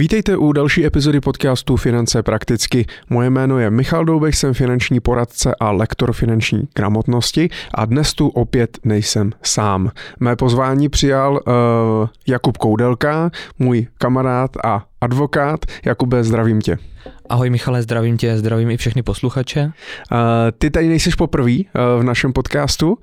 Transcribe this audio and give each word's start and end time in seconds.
Vítejte 0.00 0.36
u 0.36 0.52
další 0.52 0.86
epizody 0.86 1.20
podcastu 1.20 1.76
Finance 1.76 2.22
prakticky. 2.22 2.86
Moje 3.10 3.30
jméno 3.30 3.58
je 3.58 3.70
Michal 3.70 4.04
Doubek, 4.04 4.34
jsem 4.34 4.54
finanční 4.54 5.00
poradce 5.00 5.54
a 5.60 5.70
lektor 5.70 6.12
finanční 6.12 6.62
gramotnosti 6.74 7.48
a 7.74 7.84
dnes 7.84 8.14
tu 8.14 8.28
opět 8.28 8.78
nejsem 8.84 9.32
sám. 9.42 9.90
Mé 10.20 10.36
pozvání 10.36 10.88
přijal 10.88 11.32
uh, 11.32 12.08
Jakub 12.28 12.56
Koudelka, 12.56 13.30
můj 13.58 13.86
kamarád 13.98 14.50
a 14.64 14.84
advokát. 15.00 15.60
Jakube, 15.84 16.24
zdravím 16.24 16.60
tě. 16.60 16.78
Ahoj 17.30 17.50
Michale, 17.50 17.82
zdravím 17.82 18.16
tě, 18.16 18.38
zdravím 18.38 18.70
i 18.70 18.76
všechny 18.76 19.02
posluchače. 19.02 19.64
Uh, 19.64 20.18
ty 20.58 20.70
tady 20.70 20.88
nejsiš 20.88 21.14
poprvý 21.14 21.66
uh, 21.66 22.00
v 22.00 22.04
našem 22.04 22.32
podcastu. 22.32 22.88
Uh, 22.90 22.98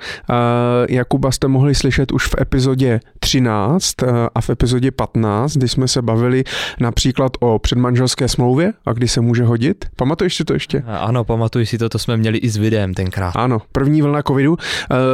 Jakuba 0.89 1.32
jste 1.32 1.48
mohli 1.48 1.76
slyšet 1.76 2.12
už 2.12 2.27
v 2.27 2.36
epizodě 2.41 3.00
13 3.20 4.02
uh, 4.02 4.09
a 4.36 4.41
v 4.41 4.50
epizodě 4.50 4.91
15, 4.91 5.58
kdy 5.58 5.68
jsme 5.68 5.88
se 5.88 6.02
bavili 6.02 6.44
například 6.80 7.32
o 7.40 7.59
předmanželské 7.59 8.27
smlouvě 8.27 8.73
a 8.86 8.94
kdy 8.94 9.08
se 9.08 9.22
může 9.22 9.44
hodit. 9.44 9.86
Pamatuješ 9.95 10.36
si 10.36 10.44
to 10.44 10.53
ještě? 10.53 10.84
Ano, 10.88 11.23
pamatuji 11.23 11.66
si 11.66 11.78
to, 11.78 11.89
to 11.89 12.00
jsme 12.00 12.17
měli 12.17 12.38
i 12.38 12.50
s 12.50 12.58
videem 12.58 12.94
tenkrát. 12.94 13.31
Ano, 13.36 13.62
první 13.72 14.02
vlna 14.02 14.22
covidu, 14.22 14.52
uh, 14.52 14.58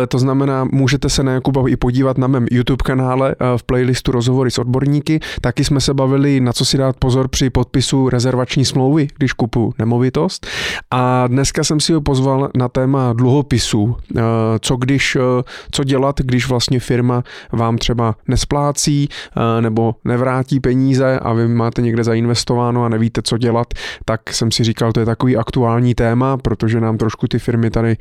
to 0.08 0.20
znamená, 0.20 0.66
můžete 0.72 1.09
se 1.09 1.23
na 1.23 1.31
Jakuba 1.31 1.64
i 1.67 1.75
podívat 1.75 2.17
na 2.17 2.27
mém 2.27 2.45
YouTube 2.52 2.84
kanále 2.86 3.36
uh, 3.36 3.58
v 3.58 3.64
playlistu 3.64 4.11
Rozhovory 4.11 4.52
s 4.52 4.59
odborníky. 4.59 5.20
Taky 5.41 5.64
jsme 5.64 5.81
se 5.81 5.94
bavili, 5.94 6.39
na 6.39 6.53
co 6.53 6.66
si 6.66 6.77
dát 6.77 6.95
pozor 6.98 7.27
při 7.27 7.50
podpisu 7.50 8.09
rezervační 8.09 8.66
smlouvy 8.66 9.02
když 9.17 9.34
kupu 9.34 9.73
nemovitost. 9.80 10.48
A 10.91 11.27
dneska 11.27 11.63
jsem 11.63 11.80
si 11.80 11.94
ho 11.94 12.02
pozval 12.02 12.49
na 12.55 12.67
téma 12.67 13.13
dluhopisů. 13.13 13.95
Eh, 14.17 14.21
co 14.59 14.75
když, 14.75 15.16
eh, 15.16 15.44
co 15.71 15.84
dělat, 15.84 16.21
když 16.21 16.48
vlastně 16.49 16.80
firma 16.80 17.23
vám 17.52 17.77
třeba 17.77 18.16
nesplácí 18.27 19.09
eh, 19.09 19.61
nebo 19.61 19.95
nevrátí 20.05 20.59
peníze 20.59 21.20
a 21.20 21.34
vy 21.34 21.47
máte 21.47 21.81
někde 21.81 22.03
zainvestováno 22.03 22.84
a 22.84 22.89
nevíte, 22.89 23.21
co 23.21 23.38
dělat, 23.38 23.67
tak 24.05 24.34
jsem 24.34 24.52
si 24.52 24.63
říkal, 24.63 24.91
to 24.91 24.99
je 24.99 25.05
takový 25.05 25.38
aktuální 25.38 25.95
téma, 25.95 26.38
protože 26.38 26.81
nám 26.81 26.97
trošku 26.97 27.28
ty 27.28 27.39
firmy 27.39 27.69
tady 27.69 27.97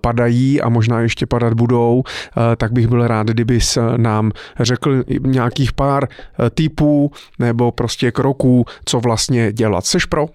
padají 0.00 0.60
a 0.60 0.68
možná 0.68 1.00
ještě 1.00 1.26
padat 1.26 1.54
budou, 1.54 2.02
tak 2.56 2.72
bych 2.72 2.88
byl 2.88 3.06
rád, 3.06 3.26
kdyby 3.26 3.58
nám 3.96 4.32
řekl 4.60 5.04
nějakých 5.20 5.72
pár 5.72 6.08
typů 6.54 7.12
nebo 7.38 7.72
prostě 7.72 8.10
kroků, 8.10 8.64
co 8.84 9.00
vlastně 9.00 9.52
dělat. 9.52 9.86
Seš 9.86 10.04
pro? 10.04 10.26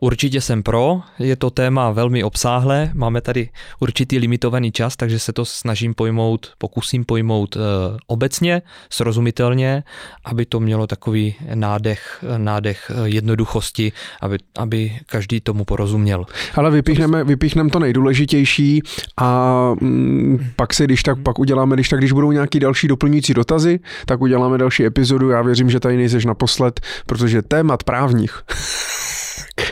Určitě 0.00 0.40
jsem 0.40 0.62
pro, 0.62 1.00
je 1.18 1.36
to 1.36 1.50
téma 1.50 1.90
velmi 1.90 2.24
obsáhlé, 2.24 2.90
máme 2.94 3.20
tady 3.20 3.48
určitý 3.80 4.18
limitovaný 4.18 4.72
čas, 4.72 4.96
takže 4.96 5.18
se 5.18 5.32
to 5.32 5.44
snažím 5.44 5.94
pojmout, 5.94 6.52
pokusím 6.58 7.04
pojmout 7.04 7.56
e, 7.56 7.60
obecně, 8.06 8.62
srozumitelně, 8.90 9.82
aby 10.24 10.46
to 10.46 10.60
mělo 10.60 10.86
takový 10.86 11.34
nádech, 11.54 12.24
nádech 12.36 12.90
eh, 12.94 13.08
jednoduchosti, 13.08 13.92
aby, 14.20 14.38
aby 14.58 14.98
každý 15.06 15.40
tomu 15.40 15.64
porozuměl. 15.64 16.26
Ale 16.54 16.70
vypíchneme, 16.70 17.24
vypíchneme 17.24 17.70
to 17.70 17.78
nejdůležitější 17.78 18.82
a 19.16 19.70
mm, 19.80 20.38
pak 20.56 20.74
si, 20.74 20.84
když 20.84 21.02
tak, 21.02 21.22
pak 21.22 21.38
uděláme, 21.38 21.76
když 21.76 21.88
tak, 21.88 22.00
když 22.00 22.12
budou 22.12 22.32
nějaký 22.32 22.60
další 22.60 22.88
doplňující 22.88 23.34
dotazy, 23.34 23.80
tak 24.06 24.20
uděláme 24.20 24.58
další 24.58 24.84
epizodu. 24.84 25.30
Já 25.30 25.42
věřím, 25.42 25.70
že 25.70 25.80
tady 25.80 25.96
nejseš 25.96 26.24
naposled, 26.24 26.80
protože 27.06 27.42
témat 27.42 27.82
právních 27.82 28.42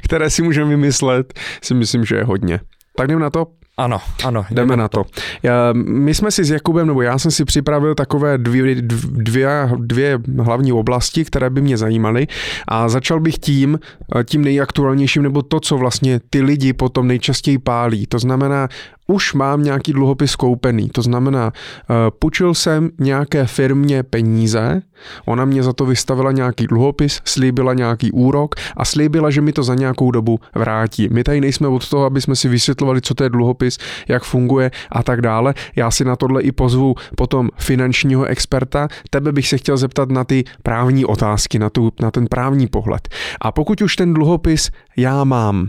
které 0.08 0.30
si 0.30 0.42
můžeme 0.42 0.70
vymyslet, 0.70 1.34
si 1.62 1.74
myslím, 1.74 2.04
že 2.04 2.16
je 2.16 2.24
hodně. 2.24 2.60
Tak 2.96 3.08
jdem 3.08 3.18
na 3.18 3.30
to. 3.30 3.46
Ano, 3.76 4.00
ano. 4.24 4.46
Jdeme, 4.50 4.54
jdeme 4.54 4.76
na 4.76 4.88
to. 4.88 5.04
to. 5.04 5.10
Já, 5.42 5.72
my 5.72 6.14
jsme 6.14 6.30
si 6.30 6.44
s 6.44 6.50
Jakubem, 6.50 6.86
nebo 6.86 7.02
já 7.02 7.18
jsem 7.18 7.30
si 7.30 7.44
připravil 7.44 7.94
takové 7.94 8.38
dvě, 8.38 8.82
dvě, 8.82 9.70
dvě 9.76 10.18
hlavní 10.38 10.72
oblasti, 10.72 11.24
které 11.24 11.50
by 11.50 11.60
mě 11.60 11.76
zajímaly 11.76 12.26
a 12.68 12.88
začal 12.88 13.20
bych 13.20 13.38
tím, 13.38 13.78
tím 14.24 14.42
nejaktuálnějším, 14.42 15.22
nebo 15.22 15.42
to, 15.42 15.60
co 15.60 15.76
vlastně 15.76 16.20
ty 16.30 16.42
lidi 16.42 16.72
potom 16.72 17.06
nejčastěji 17.06 17.58
pálí. 17.58 18.06
To 18.06 18.18
znamená 18.18 18.68
už 19.10 19.34
mám 19.34 19.62
nějaký 19.62 19.92
dluhopis 19.92 20.36
koupený. 20.36 20.88
To 20.88 21.02
znamená, 21.02 21.52
eh, 21.52 21.94
půjčil 22.18 22.54
jsem 22.54 22.90
nějaké 22.98 23.46
firmě 23.46 24.02
peníze, 24.02 24.82
ona 25.24 25.44
mě 25.44 25.62
za 25.62 25.72
to 25.72 25.86
vystavila 25.86 26.32
nějaký 26.32 26.66
dluhopis, 26.66 27.20
slíbila 27.24 27.74
nějaký 27.74 28.12
úrok 28.12 28.54
a 28.76 28.84
slíbila, 28.84 29.30
že 29.30 29.40
mi 29.40 29.52
to 29.52 29.62
za 29.62 29.74
nějakou 29.74 30.10
dobu 30.10 30.40
vrátí. 30.54 31.08
My 31.12 31.24
tady 31.24 31.40
nejsme 31.40 31.68
od 31.68 31.88
toho, 31.88 32.04
aby 32.04 32.20
jsme 32.20 32.36
si 32.36 32.48
vysvětlovali, 32.48 33.00
co 33.00 33.14
to 33.14 33.24
je 33.24 33.30
dluhopis, 33.30 33.78
jak 34.08 34.22
funguje 34.22 34.70
a 34.92 35.02
tak 35.02 35.20
dále. 35.20 35.54
Já 35.76 35.90
si 35.90 36.04
na 36.04 36.16
tohle 36.16 36.42
i 36.42 36.52
pozvu 36.52 36.94
potom 37.16 37.48
finančního 37.58 38.24
experta. 38.24 38.88
Tebe 39.10 39.32
bych 39.32 39.48
se 39.48 39.58
chtěl 39.58 39.76
zeptat 39.76 40.10
na 40.10 40.24
ty 40.24 40.44
právní 40.62 41.04
otázky, 41.04 41.58
na, 41.58 41.70
tu, 41.70 41.92
na 42.00 42.10
ten 42.10 42.26
právní 42.26 42.66
pohled. 42.66 43.08
A 43.40 43.52
pokud 43.52 43.80
už 43.80 43.96
ten 43.96 44.14
dluhopis 44.14 44.70
já 44.96 45.24
mám, 45.24 45.68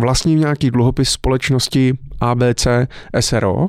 vlastním 0.00 0.40
nějaký 0.40 0.70
dluhopis 0.70 1.10
společnosti 1.10 1.98
ABC 2.20 2.66
SRO. 3.20 3.68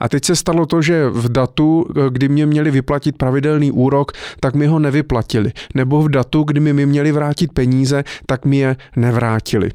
A 0.00 0.08
teď 0.08 0.24
se 0.24 0.36
stalo 0.36 0.66
to, 0.66 0.82
že 0.82 1.08
v 1.08 1.28
datu, 1.28 1.86
kdy 2.10 2.28
mě 2.28 2.46
měli 2.46 2.70
vyplatit 2.70 3.16
pravidelný 3.16 3.72
úrok, 3.72 4.12
tak 4.40 4.54
mi 4.54 4.66
ho 4.66 4.78
nevyplatili. 4.78 5.52
Nebo 5.74 6.02
v 6.02 6.08
datu, 6.08 6.42
kdy 6.42 6.60
mi 6.60 6.86
měli 6.86 7.12
vrátit 7.12 7.52
peníze, 7.52 8.04
tak 8.26 8.44
mi 8.44 8.56
je 8.56 8.76
nevrátili. 8.96 9.70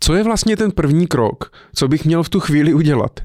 Co 0.00 0.14
je 0.14 0.22
vlastně 0.24 0.56
ten 0.56 0.70
první 0.70 1.06
krok, 1.06 1.52
co 1.74 1.88
bych 1.88 2.04
měl 2.04 2.22
v 2.22 2.28
tu 2.28 2.40
chvíli 2.40 2.74
udělat? 2.74 3.20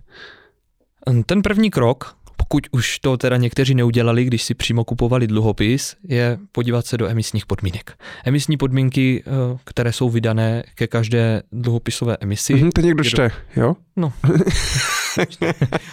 Ten 1.25 1.41
první 1.41 1.69
krok 1.69 2.16
pokud 2.47 2.67
už 2.71 2.99
to 2.99 3.17
teda 3.17 3.37
někteří 3.37 3.75
neudělali, 3.75 4.25
když 4.25 4.43
si 4.43 4.53
přímo 4.53 4.83
kupovali 4.83 5.27
dluhopis, 5.27 5.95
je 6.03 6.37
podívat 6.51 6.85
se 6.85 6.97
do 6.97 7.07
emisních 7.07 7.45
podmínek. 7.45 7.93
Emisní 8.25 8.57
podmínky, 8.57 9.23
eh, 9.25 9.57
které 9.63 9.91
jsou 9.91 10.09
vydané 10.09 10.63
ke 10.75 10.87
každé 10.87 11.43
dluhopisové 11.51 12.17
emisi. 12.19 12.53
Mm-hmm, 12.53 12.69
to 12.75 12.81
někdo 12.81 13.03
čte, 13.03 13.31
jo? 13.55 13.75
No. 13.97 14.13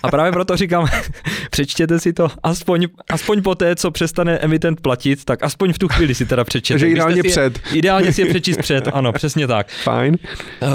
A 0.03 0.09
právě 0.11 0.33
proto 0.33 0.57
říkám, 0.57 0.87
přečtěte 1.51 2.01
si 2.01 2.13
to 2.13 2.29
aspoň, 2.43 2.87
aspoň 3.11 3.43
po 3.43 3.55
té, 3.55 3.77
co 3.77 3.91
přestane 3.91 4.39
emitent 4.39 4.81
platit, 4.81 5.25
tak 5.25 5.43
aspoň 5.43 5.73
v 5.73 5.79
tu 5.79 5.89
chvíli 5.89 6.15
si 6.15 6.27
teda 6.27 6.45
přečtěte. 6.45 6.75
Takže 6.75 6.89
ideálně 6.89 7.23
si 7.23 7.29
před. 7.29 7.61
Je, 7.71 7.79
ideálně 7.79 8.13
si 8.13 8.23
je 8.23 8.27
přečíst 8.27 8.57
před, 8.57 8.89
ano, 8.93 9.13
přesně 9.13 9.47
tak. 9.47 9.71
Fajn. 9.71 10.17
Uh, 10.63 10.69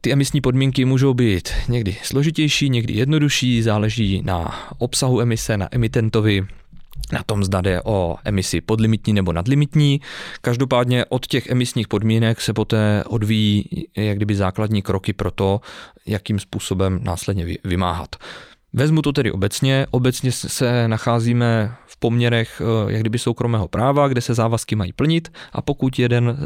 ty 0.00 0.12
emisní 0.12 0.40
podmínky 0.40 0.84
můžou 0.84 1.14
být 1.14 1.48
někdy 1.68 1.96
složitější, 2.02 2.70
někdy 2.70 2.94
jednodušší, 2.94 3.62
záleží 3.62 4.22
na 4.24 4.68
obsahu 4.78 5.20
emise, 5.20 5.56
na 5.56 5.68
emitentovi, 5.70 6.46
na 7.12 7.22
tom 7.22 7.44
zda 7.44 7.60
jde 7.60 7.82
o 7.84 8.16
emisi 8.24 8.60
podlimitní 8.60 9.12
nebo 9.12 9.32
nadlimitní. 9.32 10.00
Každopádně 10.40 11.04
od 11.04 11.26
těch 11.26 11.46
emisních 11.46 11.88
podmínek 11.88 12.40
se 12.40 12.52
poté 12.52 13.04
odvíjí 13.06 13.64
jak 13.96 14.16
kdyby 14.16 14.34
základní 14.34 14.82
kroky 14.82 15.12
pro 15.12 15.30
to, 15.30 15.60
jakým 16.06 16.38
způsobem 16.38 17.00
následně 17.02 17.56
vymáhat. 17.64 18.16
Vezmu 18.72 19.02
to 19.02 19.12
tedy 19.12 19.32
obecně. 19.32 19.86
Obecně 19.90 20.32
se 20.32 20.88
nacházíme 20.88 21.74
v 21.86 21.96
poměrech 21.96 22.62
eh, 22.64 22.92
jak 22.92 23.00
kdyby 23.00 23.18
soukromého 23.18 23.68
práva, 23.68 24.08
kde 24.08 24.20
se 24.20 24.34
závazky 24.34 24.76
mají 24.76 24.92
plnit 24.92 25.32
a 25.52 25.62
pokud 25.62 25.98
jeden, 25.98 26.36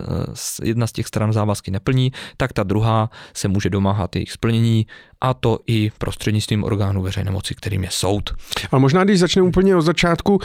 eh, 0.62 0.66
jedna 0.66 0.86
z 0.86 0.92
těch 0.92 1.06
stran 1.06 1.32
závazky 1.32 1.70
neplní, 1.70 2.12
tak 2.36 2.52
ta 2.52 2.62
druhá 2.62 3.10
se 3.34 3.48
může 3.48 3.70
domáhat 3.70 4.16
jejich 4.16 4.32
splnění 4.32 4.86
a 5.22 5.34
to 5.34 5.58
i 5.66 5.90
prostřednictvím 5.98 6.64
orgánu 6.64 7.02
veřejné 7.02 7.30
moci, 7.30 7.54
kterým 7.54 7.84
je 7.84 7.88
soud. 7.92 8.30
A 8.72 8.78
možná, 8.78 9.04
když 9.04 9.18
začneme 9.18 9.48
úplně 9.48 9.76
od 9.76 9.82
začátku, 9.82 10.38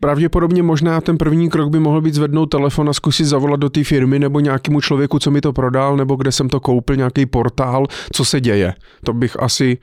pravděpodobně 0.00 0.62
možná 0.62 1.00
ten 1.00 1.18
první 1.18 1.50
krok 1.50 1.70
by 1.70 1.80
mohl 1.80 2.00
být 2.00 2.14
zvednout 2.14 2.46
telefon 2.46 2.88
a 2.88 2.92
zkusit 2.92 3.24
zavolat 3.24 3.60
do 3.60 3.68
té 3.68 3.84
firmy 3.84 4.18
nebo 4.18 4.40
nějakému 4.40 4.80
člověku, 4.80 5.18
co 5.18 5.30
mi 5.30 5.40
to 5.40 5.52
prodal, 5.52 5.96
nebo 5.96 6.16
kde 6.16 6.32
jsem 6.32 6.48
to 6.48 6.60
koupil, 6.60 6.96
nějaký 6.96 7.26
portál, 7.26 7.86
co 8.12 8.24
se 8.24 8.40
děje. 8.40 8.74
To 9.04 9.12
bych 9.12 9.42
asi... 9.42 9.78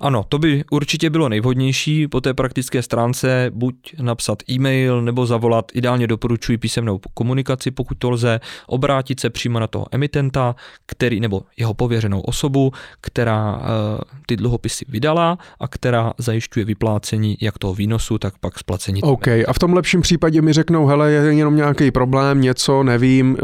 Ano, 0.00 0.24
to 0.28 0.38
by 0.38 0.64
určitě 0.70 1.10
bylo 1.10 1.28
nejvhodnější 1.28 2.08
po 2.08 2.20
té 2.20 2.34
praktické 2.34 2.82
stránce 2.82 3.50
buď 3.54 3.74
napsat 4.00 4.42
e-mail 4.50 5.02
nebo 5.02 5.26
zavolat, 5.26 5.72
ideálně 5.74 6.06
doporučuji 6.06 6.58
písemnou 6.58 7.00
komunikaci, 7.14 7.70
pokud 7.70 7.98
to 7.98 8.10
lze, 8.10 8.40
obrátit 8.66 9.20
se 9.20 9.30
přímo 9.30 9.60
na 9.60 9.66
toho 9.66 9.86
emitenta, 9.90 10.56
který 10.86 11.20
nebo 11.20 11.42
jeho 11.56 11.74
pověřenou 11.74 12.20
osobu, 12.20 12.72
která 13.00 13.60
ty 14.26 14.36
dluhopisy 14.36 14.84
vydala 14.88 15.38
a 15.60 15.68
která 15.68 16.12
zajišťuje 16.18 16.64
vyplácení 16.64 17.36
jak 17.40 17.58
toho 17.58 17.74
výnosu, 17.74 18.18
tak 18.18 18.38
pak 18.40 18.58
splacení. 18.58 19.02
OK, 19.02 19.28
a 19.28 19.52
v 19.52 19.58
tom 19.58 19.72
lepším 19.72 20.00
případě 20.00 20.42
mi 20.42 20.52
řeknou, 20.52 20.86
hele, 20.86 21.12
je 21.12 21.20
jenom 21.20 21.56
nějaký 21.56 21.90
problém, 21.90 22.40
něco, 22.40 22.82
nevím, 22.82 23.36
eh, 23.38 23.42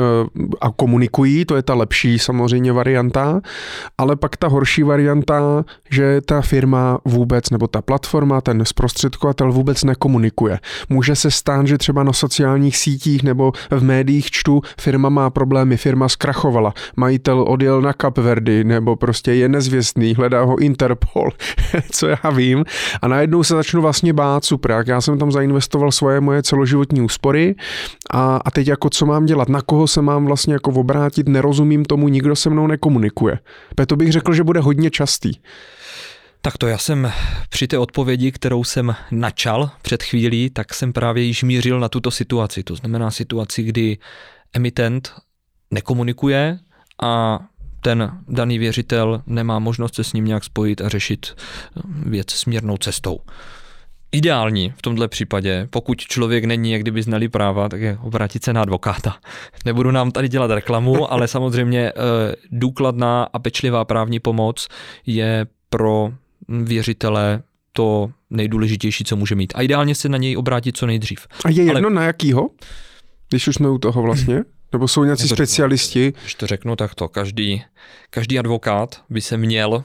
a 0.60 0.70
komunikují, 0.70 1.44
to 1.44 1.56
je 1.56 1.62
ta 1.62 1.74
lepší 1.74 2.18
samozřejmě 2.18 2.72
varianta, 2.72 3.40
ale 3.98 4.16
pak 4.16 4.36
ta 4.36 4.48
horší 4.48 4.82
varianta, 4.82 5.64
že 5.90 6.20
ta 6.20 6.40
firma 6.40 6.98
vůbec, 7.04 7.50
nebo 7.50 7.66
ta 7.66 7.82
platforma, 7.82 8.40
ten 8.40 8.64
zprostředkovatel 8.64 9.52
vůbec 9.52 9.84
nekomunikuje. 9.84 10.58
Může 10.88 11.16
se 11.16 11.30
stát, 11.30 11.66
že 11.66 11.78
třeba 11.78 12.02
na 12.02 12.12
sociálních 12.12 12.76
sítích 12.76 13.22
nebo 13.22 13.52
v 13.70 13.82
médiích 13.82 14.30
čtu, 14.30 14.62
firma 14.80 15.08
má 15.08 15.30
problémy, 15.30 15.76
firma 15.76 16.08
zkrachovala, 16.08 16.74
majitel 16.96 17.44
odjel 17.48 17.82
na 17.82 17.92
Kapverdy, 17.92 18.64
nebo 18.64 18.96
prostě 18.96 19.32
je 19.32 19.48
nezvěstný, 19.48 20.13
hledá 20.14 20.42
ho 20.42 20.58
Interpol, 20.58 21.30
co 21.90 22.06
já 22.06 22.30
vím. 22.30 22.64
A 23.02 23.08
najednou 23.08 23.42
se 23.42 23.54
začnu 23.54 23.82
vlastně 23.82 24.12
bát, 24.12 24.44
super, 24.44 24.70
jak 24.70 24.88
já 24.88 25.00
jsem 25.00 25.18
tam 25.18 25.32
zainvestoval 25.32 25.92
svoje 25.92 26.20
moje 26.20 26.42
celoživotní 26.42 27.00
úspory 27.00 27.54
a, 28.10 28.36
a 28.44 28.50
teď 28.50 28.68
jako 28.68 28.90
co 28.90 29.06
mám 29.06 29.26
dělat, 29.26 29.48
na 29.48 29.62
koho 29.62 29.86
se 29.86 30.02
mám 30.02 30.26
vlastně 30.26 30.54
jako 30.54 30.70
obrátit, 30.70 31.28
nerozumím 31.28 31.84
tomu, 31.84 32.08
nikdo 32.08 32.36
se 32.36 32.50
mnou 32.50 32.66
nekomunikuje. 32.66 33.38
Proto 33.74 33.96
bych 33.96 34.12
řekl, 34.12 34.34
že 34.34 34.44
bude 34.44 34.60
hodně 34.60 34.90
častý. 34.90 35.32
Tak 36.42 36.58
to 36.58 36.66
já 36.66 36.78
jsem 36.78 37.12
při 37.48 37.66
té 37.66 37.78
odpovědi, 37.78 38.32
kterou 38.32 38.64
jsem 38.64 38.94
načal 39.10 39.70
před 39.82 40.02
chvílí, 40.02 40.50
tak 40.50 40.74
jsem 40.74 40.92
právě 40.92 41.22
již 41.22 41.42
mířil 41.42 41.80
na 41.80 41.88
tuto 41.88 42.10
situaci. 42.10 42.62
To 42.62 42.76
znamená 42.76 43.10
situaci, 43.10 43.62
kdy 43.62 43.98
emitent 44.52 45.12
nekomunikuje 45.70 46.58
a 47.02 47.38
ten 47.84 48.18
daný 48.28 48.58
věřitel 48.58 49.22
nemá 49.26 49.58
možnost 49.58 49.94
se 49.94 50.04
s 50.04 50.12
ním 50.12 50.24
nějak 50.24 50.44
spojit 50.44 50.80
a 50.80 50.88
řešit 50.88 51.36
věc 52.06 52.30
směrnou 52.30 52.76
cestou. 52.76 53.20
Ideální 54.12 54.72
v 54.76 54.82
tomto 54.82 55.08
případě, 55.08 55.68
pokud 55.70 56.00
člověk 56.00 56.44
není 56.44 56.72
jak 56.72 56.82
kdyby 56.82 57.02
znalý 57.02 57.28
práva, 57.28 57.68
tak 57.68 57.80
je 57.80 57.98
obrátit 58.02 58.44
se 58.44 58.52
na 58.52 58.62
advokáta. 58.62 59.16
Nebudu 59.64 59.90
nám 59.90 60.10
tady 60.10 60.28
dělat 60.28 60.50
reklamu, 60.50 61.12
ale 61.12 61.28
samozřejmě 61.28 61.80
eh, 61.88 61.92
důkladná 62.50 63.24
a 63.32 63.38
pečlivá 63.38 63.84
právní 63.84 64.20
pomoc 64.20 64.68
je 65.06 65.46
pro 65.70 66.12
věřitele 66.48 67.42
to 67.72 68.10
nejdůležitější, 68.30 69.04
co 69.04 69.16
může 69.16 69.34
mít. 69.34 69.52
A 69.56 69.62
ideálně 69.62 69.94
se 69.94 70.08
na 70.08 70.18
něj 70.18 70.36
obrátit 70.36 70.76
co 70.76 70.86
nejdřív. 70.86 71.26
A 71.44 71.50
je 71.50 71.64
jedno 71.64 71.88
Ale... 71.88 71.90
na 71.90 72.04
jakýho? 72.04 72.50
Když 73.28 73.48
už 73.48 73.54
jsme 73.54 73.68
u 73.68 73.78
toho 73.78 74.02
vlastně? 74.02 74.44
Nebo 74.74 74.88
jsou 74.88 75.04
nějací 75.04 75.28
specialisti? 75.28 76.12
Když 76.20 76.34
to 76.34 76.46
řeknu, 76.46 76.76
tak 76.76 76.94
to 76.94 77.08
každý, 77.08 77.62
každý 78.10 78.38
advokát 78.38 79.00
by 79.10 79.20
se 79.20 79.36
měl 79.36 79.84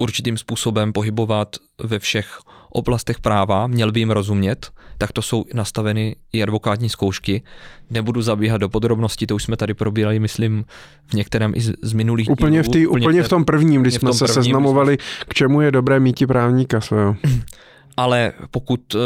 určitým 0.00 0.38
způsobem 0.38 0.92
pohybovat 0.92 1.56
ve 1.82 1.98
všech 1.98 2.38
oblastech 2.70 3.20
práva, 3.20 3.66
měl 3.66 3.92
by 3.92 4.00
jim 4.00 4.10
rozumět, 4.10 4.70
tak 4.98 5.12
to 5.12 5.22
jsou 5.22 5.44
nastaveny 5.54 6.16
i 6.32 6.42
advokátní 6.42 6.88
zkoušky. 6.88 7.42
Nebudu 7.90 8.22
zabíhat 8.22 8.58
do 8.58 8.68
podrobností, 8.68 9.26
to 9.26 9.34
už 9.34 9.42
jsme 9.42 9.56
tady 9.56 9.74
probírali, 9.74 10.18
myslím, 10.18 10.64
v 11.06 11.14
některém 11.14 11.52
i 11.54 11.60
z, 11.60 11.72
z 11.82 11.92
minulých 11.92 12.30
Úplně, 12.30 12.62
v, 12.62 12.68
tý, 12.68 12.86
úplně 12.86 13.22
v 13.22 13.28
tom 13.28 13.44
prvním, 13.44 13.82
když 13.82 13.94
jsme 13.94 14.12
se 14.12 14.24
prvním, 14.24 14.34
seznamovali, 14.34 14.98
k 15.28 15.34
čemu 15.34 15.60
je 15.60 15.70
dobré 15.70 16.00
mít 16.00 16.22
právníka 16.26 16.80
svého. 16.80 17.16
Ale 17.96 18.32
pokud 18.50 18.94
uh, 18.94 19.00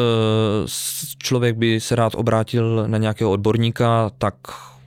člověk 1.18 1.56
by 1.56 1.80
se 1.80 1.96
rád 1.96 2.14
obrátil 2.14 2.84
na 2.86 2.98
nějakého 2.98 3.30
odborníka, 3.30 4.10
tak 4.18 4.34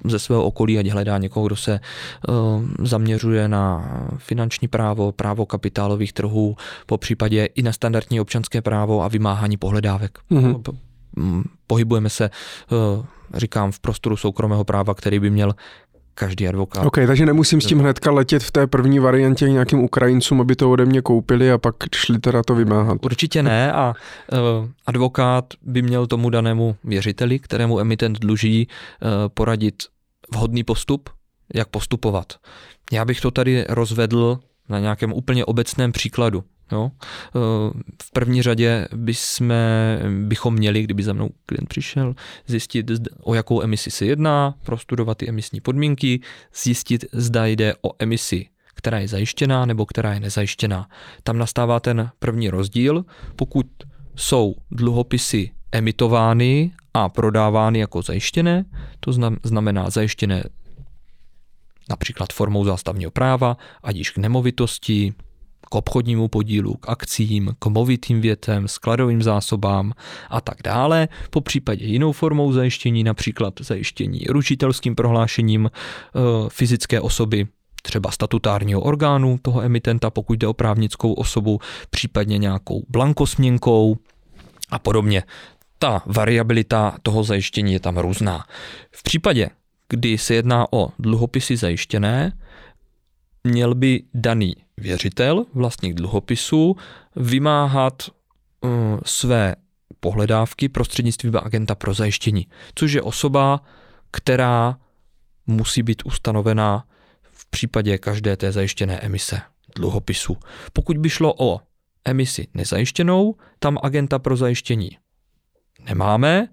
ze 0.06 0.20
svého 0.20 0.44
okolí, 0.44 0.80
ať 0.80 0.88
hledá 0.88 1.18
někoho, 1.18 1.46
kdo 1.46 1.56
se 1.56 1.80
uh, 2.28 2.36
zaměřuje 2.84 3.48
na 3.48 3.92
finanční 4.18 4.68
právo, 4.68 5.12
právo 5.12 5.46
kapitálových 5.46 6.14
trhů, 6.14 6.56
po 6.86 6.98
případě 6.98 7.46
i 7.46 7.62
na 7.62 7.72
standardní 7.72 8.22
občanské 8.22 8.62
právo 8.62 9.04
a 9.04 9.08
vymáhání 9.08 9.58
pohledávek. 9.58 10.20
Mm-hmm. 10.32 11.44
Pohybujeme 11.68 12.10
se, 12.10 12.30
uh, 12.72 13.06
říkám, 13.34 13.72
v 13.72 13.80
prostoru 13.80 14.18
soukromého 14.18 14.64
práva, 14.64 14.94
který 14.94 15.20
by 15.20 15.30
měl 15.30 15.56
každý 16.20 16.48
advokát. 16.48 16.86
OK, 16.86 16.96
takže 17.08 17.26
nemusím 17.26 17.62
s 17.62 17.66
tím 17.66 17.80
hnedka 17.80 18.12
letět 18.12 18.44
v 18.44 18.52
té 18.52 18.68
první 18.68 19.00
variantě 19.00 19.50
nějakým 19.50 19.80
Ukrajincům, 19.80 20.42
aby 20.42 20.56
to 20.56 20.72
ode 20.72 20.86
mě 20.86 21.02
koupili 21.02 21.52
a 21.52 21.58
pak 21.58 21.76
šli 21.96 22.20
teda 22.20 22.44
to 22.44 22.56
vymáhat. 22.56 23.06
Určitě 23.06 23.44
ne 23.44 23.74
a 23.74 23.94
uh, 24.32 24.70
advokát 24.86 25.46
by 25.62 25.82
měl 25.82 26.08
tomu 26.08 26.30
danému 26.30 26.76
věřiteli, 26.84 27.40
kterému 27.40 27.80
emitent 27.80 28.20
dluží, 28.20 28.68
uh, 28.68 29.10
poradit 29.34 29.84
vhodný 30.34 30.64
postup, 30.64 31.10
jak 31.54 31.68
postupovat. 31.68 32.34
Já 32.92 33.06
bych 33.06 33.22
to 33.22 33.32
tady 33.32 33.66
rozvedl 33.70 34.40
na 34.70 34.80
nějakém 34.80 35.14
úplně 35.14 35.46
obecném 35.46 35.92
příkladu. 35.92 36.44
Jo? 36.72 36.92
Eh, 36.94 37.40
v 38.04 38.12
první 38.12 38.42
řadě 38.42 38.88
bychom, 38.96 39.54
bychom 40.20 40.54
měli, 40.54 40.84
kdyby 40.84 41.04
za 41.04 41.14
mnou 41.14 41.30
klient 41.46 41.70
přišel, 41.70 42.16
zjistit, 42.48 42.92
o 43.22 43.34
jakou 43.34 43.62
emisi 43.62 43.92
se 43.92 44.06
jedná, 44.06 44.56
prostudovat 44.66 45.18
ty 45.18 45.30
emisní 45.30 45.62
podmínky, 45.62 46.22
zjistit, 46.64 47.06
zda 47.12 47.46
jde 47.46 47.74
o 47.82 47.92
emisi, 48.00 48.46
která 48.76 49.00
je 49.00 49.08
zajištěná 49.08 49.66
nebo 49.66 49.86
která 49.86 50.14
je 50.14 50.20
nezajištěná. 50.20 50.90
Tam 51.24 51.38
nastává 51.38 51.80
ten 51.80 52.12
první 52.20 52.50
rozdíl. 52.50 53.06
Pokud 53.36 53.66
jsou 54.16 54.56
dluhopisy 54.72 55.52
emitovány 55.72 56.72
a 56.94 57.10
prodávány 57.10 57.80
jako 57.80 58.02
zajištěné, 58.02 58.66
to 59.00 59.12
znamená 59.44 59.90
zajištěné 59.90 60.44
například 61.90 62.34
formou 62.34 62.66
zástavního 62.66 63.12
práva, 63.12 63.58
ať 63.84 63.96
již 63.96 64.12
k 64.12 64.18
nemovitosti, 64.18 65.14
k 65.70 65.76
obchodnímu 65.76 66.28
podílu, 66.28 66.74
k 66.74 66.90
akcím, 66.90 67.56
k 67.60 67.66
movitým 67.66 68.22
větem, 68.22 68.68
skladovým 68.68 69.22
zásobám 69.22 69.94
a 70.30 70.42
tak 70.42 70.58
dále, 70.64 71.08
po 71.30 71.42
případě 71.42 71.86
jinou 71.86 72.12
formou 72.12 72.52
zajištění, 72.52 73.04
například 73.04 73.54
zajištění 73.60 74.20
ručitelským 74.30 74.96
prohlášením 74.96 75.66
e, 75.66 75.70
fyzické 76.50 77.02
osoby, 77.02 77.48
třeba 77.82 78.12
statutárního 78.12 78.82
orgánu 78.82 79.40
toho 79.42 79.62
emitenta, 79.62 80.10
pokud 80.10 80.40
jde 80.40 80.48
o 80.48 80.54
právnickou 80.54 81.14
osobu, 81.14 81.60
případně 81.90 82.38
nějakou 82.38 82.86
blankosměnkou 82.90 83.98
a 84.72 84.80
podobně. 84.80 85.24
Ta 85.80 86.04
variabilita 86.06 86.98
toho 87.04 87.24
zajištění 87.24 87.74
je 87.74 87.80
tam 87.80 87.98
různá. 87.98 88.46
V 88.92 89.04
případě, 89.04 89.50
kdy 89.90 90.18
se 90.18 90.34
jedná 90.34 90.74
o 90.74 90.90
dluhopisy 91.00 91.58
zajištěné, 91.58 92.32
měl 93.44 93.76
by 93.76 94.04
daný 94.14 94.56
věřitel, 94.80 95.46
vlastník 95.54 95.94
dluhopisu, 95.94 96.76
vymáhat 97.16 98.04
uh, 98.62 98.70
své 99.06 99.56
pohledávky 100.00 100.70
prostřednictvím 100.70 101.34
agenta 101.44 101.76
pro 101.76 101.94
zajištění, 101.94 102.48
což 102.76 102.92
je 102.92 103.02
osoba, 103.02 103.62
která 104.12 104.78
musí 105.48 105.84
být 105.84 106.06
ustanovená 106.06 106.86
v 107.32 107.46
případě 107.50 107.98
každé 107.98 108.38
té 108.38 108.52
zajištěné 108.52 109.00
emise 109.00 109.42
dluhopisu. 109.76 110.38
Pokud 110.74 110.98
by 110.98 111.10
šlo 111.10 111.34
o 111.38 111.60
emisi 112.06 112.48
nezajištěnou, 112.54 113.36
tam 113.60 113.78
agenta 113.84 114.20
pro 114.20 114.38
zajištění 114.38 114.98
nemáme 115.86 116.48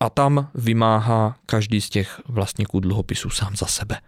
a 0.00 0.10
tam 0.10 0.50
vymáhá 0.54 1.36
každý 1.46 1.80
z 1.80 1.90
těch 1.90 2.20
vlastníků 2.28 2.80
dluhopisů 2.80 3.30
sám 3.30 3.56
za 3.56 3.66
sebe. 3.66 4.00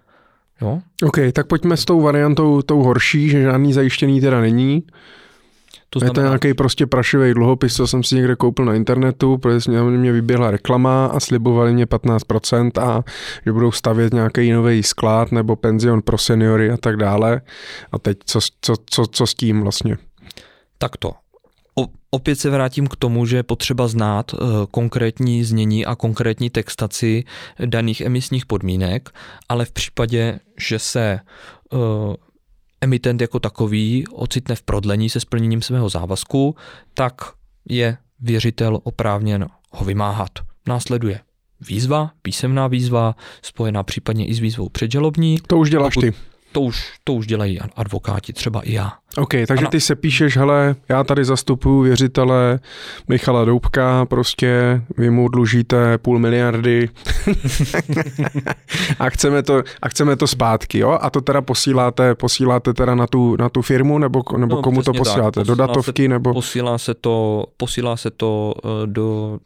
Jo? 0.62 0.78
OK, 1.02 1.18
tak 1.32 1.46
pojďme 1.46 1.76
s 1.76 1.84
tou 1.84 2.00
variantou 2.00 2.62
tou 2.62 2.82
horší, 2.82 3.28
že 3.28 3.42
žádný 3.42 3.72
zajištěný 3.72 4.20
teda 4.20 4.40
není. 4.40 4.82
To 5.90 5.98
znamená... 5.98 6.10
Je 6.10 6.14
to 6.14 6.20
nějaký 6.20 6.54
prostě 6.54 6.86
prašivý 6.86 7.34
dluhopis, 7.34 7.74
co 7.74 7.86
jsem 7.86 8.02
si 8.02 8.14
někde 8.14 8.36
koupil 8.36 8.64
na 8.64 8.74
internetu, 8.74 9.38
protože 9.38 9.82
mě 9.82 10.12
vyběhla 10.12 10.50
reklama 10.50 11.06
a 11.06 11.20
slibovali 11.20 11.72
mě 11.72 11.86
15% 11.86 12.70
a 12.82 13.04
že 13.46 13.52
budou 13.52 13.72
stavět 13.72 14.14
nějaký 14.14 14.52
nový 14.52 14.82
sklad 14.82 15.32
nebo 15.32 15.56
penzion 15.56 16.02
pro 16.02 16.18
seniory 16.18 16.70
a 16.70 16.76
tak 16.76 16.96
dále. 16.96 17.40
A 17.92 17.98
teď 17.98 18.18
co, 18.24 18.40
co, 18.60 18.74
co, 18.86 19.06
co 19.06 19.26
s 19.26 19.34
tím 19.34 19.62
vlastně? 19.62 19.96
Tak 20.78 20.96
to 20.96 21.12
opět 22.10 22.36
se 22.40 22.50
vrátím 22.50 22.86
k 22.86 22.96
tomu, 22.96 23.26
že 23.26 23.36
je 23.36 23.42
potřeba 23.42 23.88
znát 23.88 24.32
uh, 24.32 24.40
konkrétní 24.70 25.44
znění 25.44 25.86
a 25.86 25.94
konkrétní 25.94 26.50
textaci 26.50 27.24
daných 27.64 28.00
emisních 28.00 28.46
podmínek, 28.46 29.10
ale 29.48 29.64
v 29.64 29.72
případě, 29.72 30.40
že 30.58 30.78
se 30.78 31.20
uh, 31.72 32.14
emitent 32.80 33.20
jako 33.20 33.40
takový 33.40 34.04
ocitne 34.06 34.54
v 34.54 34.62
prodlení 34.62 35.10
se 35.10 35.20
splněním 35.20 35.62
svého 35.62 35.88
závazku, 35.88 36.56
tak 36.94 37.14
je 37.68 37.96
věřitel 38.20 38.80
oprávněn 38.82 39.46
ho 39.70 39.84
vymáhat. 39.84 40.30
Následuje 40.68 41.20
výzva, 41.60 42.10
písemná 42.22 42.66
výzva, 42.66 43.16
spojená 43.42 43.82
případně 43.82 44.26
i 44.26 44.34
s 44.34 44.38
výzvou 44.38 44.68
předžalobní. 44.68 45.38
To 45.46 45.58
už 45.58 45.70
děláš 45.70 45.94
Pokud, 45.94 46.00
ty 46.00 46.14
to 46.52 46.60
už, 46.60 46.92
to 47.04 47.14
už 47.14 47.26
dělají 47.26 47.60
advokáti, 47.60 48.32
třeba 48.32 48.60
i 48.60 48.72
já. 48.72 48.92
OK, 49.16 49.34
takže 49.48 49.66
ty 49.66 49.80
se 49.80 49.94
píšeš, 49.94 50.36
hele, 50.36 50.76
já 50.88 51.04
tady 51.04 51.24
zastupuju 51.24 51.80
věřitele 51.80 52.60
Michala 53.08 53.44
Doubka, 53.44 54.06
prostě 54.06 54.82
vy 54.98 55.10
mu 55.10 55.28
dlužíte 55.28 55.98
půl 55.98 56.18
miliardy 56.18 56.88
a, 58.98 59.10
chceme 59.10 59.42
to, 59.42 59.62
a 59.82 59.88
chceme 59.88 60.16
to 60.16 60.26
zpátky, 60.26 60.78
jo? 60.78 60.98
A 61.00 61.10
to 61.10 61.20
teda 61.20 61.42
posíláte, 61.42 62.14
posíláte 62.14 62.74
teda 62.74 62.94
na 62.94 63.06
tu, 63.06 63.36
na 63.36 63.48
tu 63.48 63.62
firmu, 63.62 63.98
nebo, 63.98 64.22
nebo 64.36 64.56
no, 64.56 64.62
komu 64.62 64.82
to 64.82 64.92
posíláte? 64.92 65.40
Tak. 65.40 65.46
do 65.46 65.54
datovky, 65.54 66.02
se, 66.04 66.08
nebo? 66.08 66.34
Posílá 66.34 66.78
se 66.78 66.94
to, 66.94 67.44
posílá 67.56 67.96
se 67.96 68.10
to 68.10 68.54
uh, 68.64 68.70
do, 68.86 69.38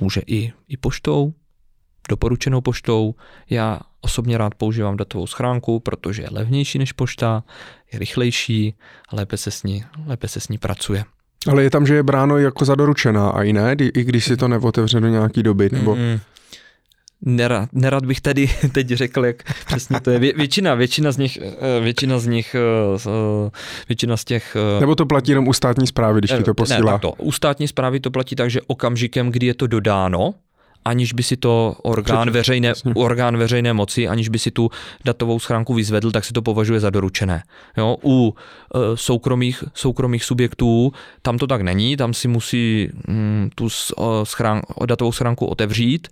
může 0.00 0.20
i, 0.26 0.52
i 0.68 0.76
poštou, 0.76 1.32
doporučenou 2.08 2.60
poštou. 2.60 3.14
Já 3.50 3.80
osobně 4.02 4.38
rád 4.38 4.54
používám 4.54 4.96
datovou 4.96 5.26
schránku, 5.26 5.80
protože 5.80 6.22
je 6.22 6.28
levnější 6.30 6.78
než 6.78 6.92
pošta, 6.92 7.42
je 7.92 7.98
rychlejší 7.98 8.74
a 9.08 9.16
lépe 9.16 9.36
se 9.36 9.50
s 9.50 9.62
ní, 9.62 9.84
lépe 10.06 10.28
se 10.28 10.40
s 10.40 10.48
ní 10.48 10.58
pracuje. 10.58 11.04
Ale 11.50 11.62
je 11.62 11.70
tam, 11.70 11.86
že 11.86 11.94
je 11.94 12.02
bráno 12.02 12.38
jako 12.38 12.64
za 12.64 12.74
doručená 12.74 13.30
a 13.30 13.42
i 13.42 13.52
ne, 13.52 13.76
i 13.78 14.04
když 14.04 14.24
si 14.24 14.36
to 14.36 14.48
neotevře 14.48 15.00
do 15.00 15.08
nějaký 15.08 15.42
doby, 15.42 15.68
nebo... 15.72 15.94
Mm-hmm. 15.94 16.20
nerad, 17.22 17.68
nerad 17.72 18.06
bych 18.06 18.20
tady 18.20 18.50
teď 18.72 18.88
řekl, 18.88 19.24
jak 19.24 19.42
přesně 19.66 20.00
to 20.00 20.10
je. 20.10 20.18
Vě, 20.18 20.32
většina, 20.36 20.74
většina 20.74 21.12
z 21.12 21.16
nich, 21.18 21.38
eh, 21.42 21.80
většina 21.80 22.18
z 22.18 22.26
nich, 22.26 22.54
eh, 22.54 23.50
většina 23.88 24.16
z 24.16 24.24
těch... 24.24 24.56
Nebo 24.80 24.94
to 24.94 25.06
platí 25.06 25.30
jenom 25.30 25.48
u 25.48 25.52
státní 25.52 25.86
zprávy, 25.86 26.20
když 26.20 26.30
ti 26.30 26.42
to 26.42 26.54
posílá? 26.54 26.92
Ne, 26.92 26.98
to. 26.98 27.12
U 27.12 27.32
státní 27.32 27.68
zprávy 27.68 28.00
to 28.00 28.10
platí 28.10 28.36
tak, 28.36 28.50
že 28.50 28.60
okamžikem, 28.66 29.30
kdy 29.30 29.46
je 29.46 29.54
to 29.54 29.66
dodáno, 29.66 30.34
aniž 30.84 31.12
by 31.12 31.22
si 31.22 31.36
to 31.36 31.76
orgán 31.82 32.30
veřejné, 32.30 32.72
orgán 32.94 33.36
veřejné 33.36 33.72
moci, 33.72 34.08
aniž 34.08 34.28
by 34.28 34.38
si 34.38 34.50
tu 34.50 34.70
datovou 35.04 35.38
schránku 35.38 35.74
vyzvedl, 35.74 36.10
tak 36.10 36.24
se 36.24 36.32
to 36.32 36.42
považuje 36.42 36.80
za 36.80 36.90
doručené. 36.90 37.42
Jo? 37.76 37.96
U 38.04 38.34
e, 38.34 38.96
soukromých, 38.96 39.64
soukromých 39.74 40.24
subjektů 40.24 40.92
tam 41.22 41.38
to 41.38 41.46
tak 41.46 41.62
není, 41.62 41.96
tam 41.96 42.14
si 42.14 42.28
musí 42.28 42.88
mm, 43.08 43.50
tu 43.54 43.68
schrán, 44.24 44.62
datovou 44.86 45.12
schránku 45.12 45.46
otevřít 45.46 46.08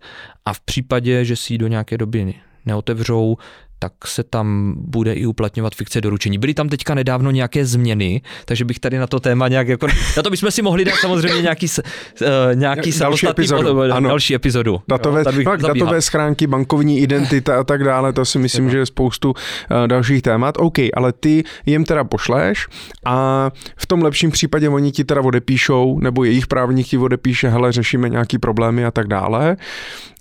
a 0.46 0.52
v 0.52 0.60
případě, 0.60 1.24
že 1.24 1.36
si 1.36 1.54
ji 1.54 1.58
do 1.58 1.66
nějaké 1.68 1.98
doby 1.98 2.34
neotevřou, 2.66 3.36
tak 3.82 3.92
se 4.06 4.22
tam 4.22 4.74
bude 4.76 5.12
i 5.12 5.26
uplatňovat 5.26 5.74
fikce 5.74 6.00
doručení. 6.00 6.38
Byly 6.38 6.54
tam 6.54 6.68
teďka 6.68 6.94
nedávno 6.94 7.30
nějaké 7.30 7.66
změny, 7.66 8.22
takže 8.44 8.64
bych 8.64 8.78
tady 8.78 8.98
na 8.98 9.06
to 9.06 9.20
téma 9.20 9.48
nějak 9.48 9.68
jako, 9.68 9.86
na 10.16 10.22
to 10.22 10.30
bychom 10.30 10.50
si 10.50 10.62
mohli 10.62 10.84
dát 10.84 10.94
samozřejmě 10.94 11.42
nějaký, 11.42 11.66
uh, 11.66 12.28
nějaký 12.54 12.92
další 12.98 13.28
epizodu, 13.28 13.80
ano. 13.80 14.08
další 14.08 14.34
epizodu. 14.34 14.80
Datové, 14.88 15.20
jo, 15.32 15.44
tak 15.44 15.60
datové 15.60 16.02
schránky, 16.02 16.46
bankovní 16.46 17.00
identita 17.00 17.60
a 17.60 17.64
tak 17.64 17.84
dále, 17.84 18.12
to 18.12 18.24
si 18.24 18.38
myslím, 18.38 18.70
že 18.70 18.78
je 18.78 18.86
spoustu 18.86 19.30
uh, 19.30 19.86
dalších 19.86 20.22
témat. 20.22 20.54
OK, 20.58 20.78
ale 20.94 21.12
ty 21.12 21.44
jim 21.66 21.84
teda 21.84 22.04
pošleš 22.04 22.66
a 23.04 23.50
v 23.76 23.86
tom 23.86 24.02
lepším 24.02 24.30
případě 24.30 24.68
oni 24.68 24.92
ti 24.92 25.04
teda 25.04 25.20
odepíšou, 25.20 25.98
nebo 25.98 26.24
jejich 26.24 26.46
právník 26.46 26.86
ti 26.86 26.98
odepíše, 26.98 27.48
hele, 27.48 27.72
řešíme 27.72 28.08
nějaký 28.08 28.38
problémy 28.38 28.84
a 28.84 28.90
tak 28.90 29.06
dále. 29.06 29.56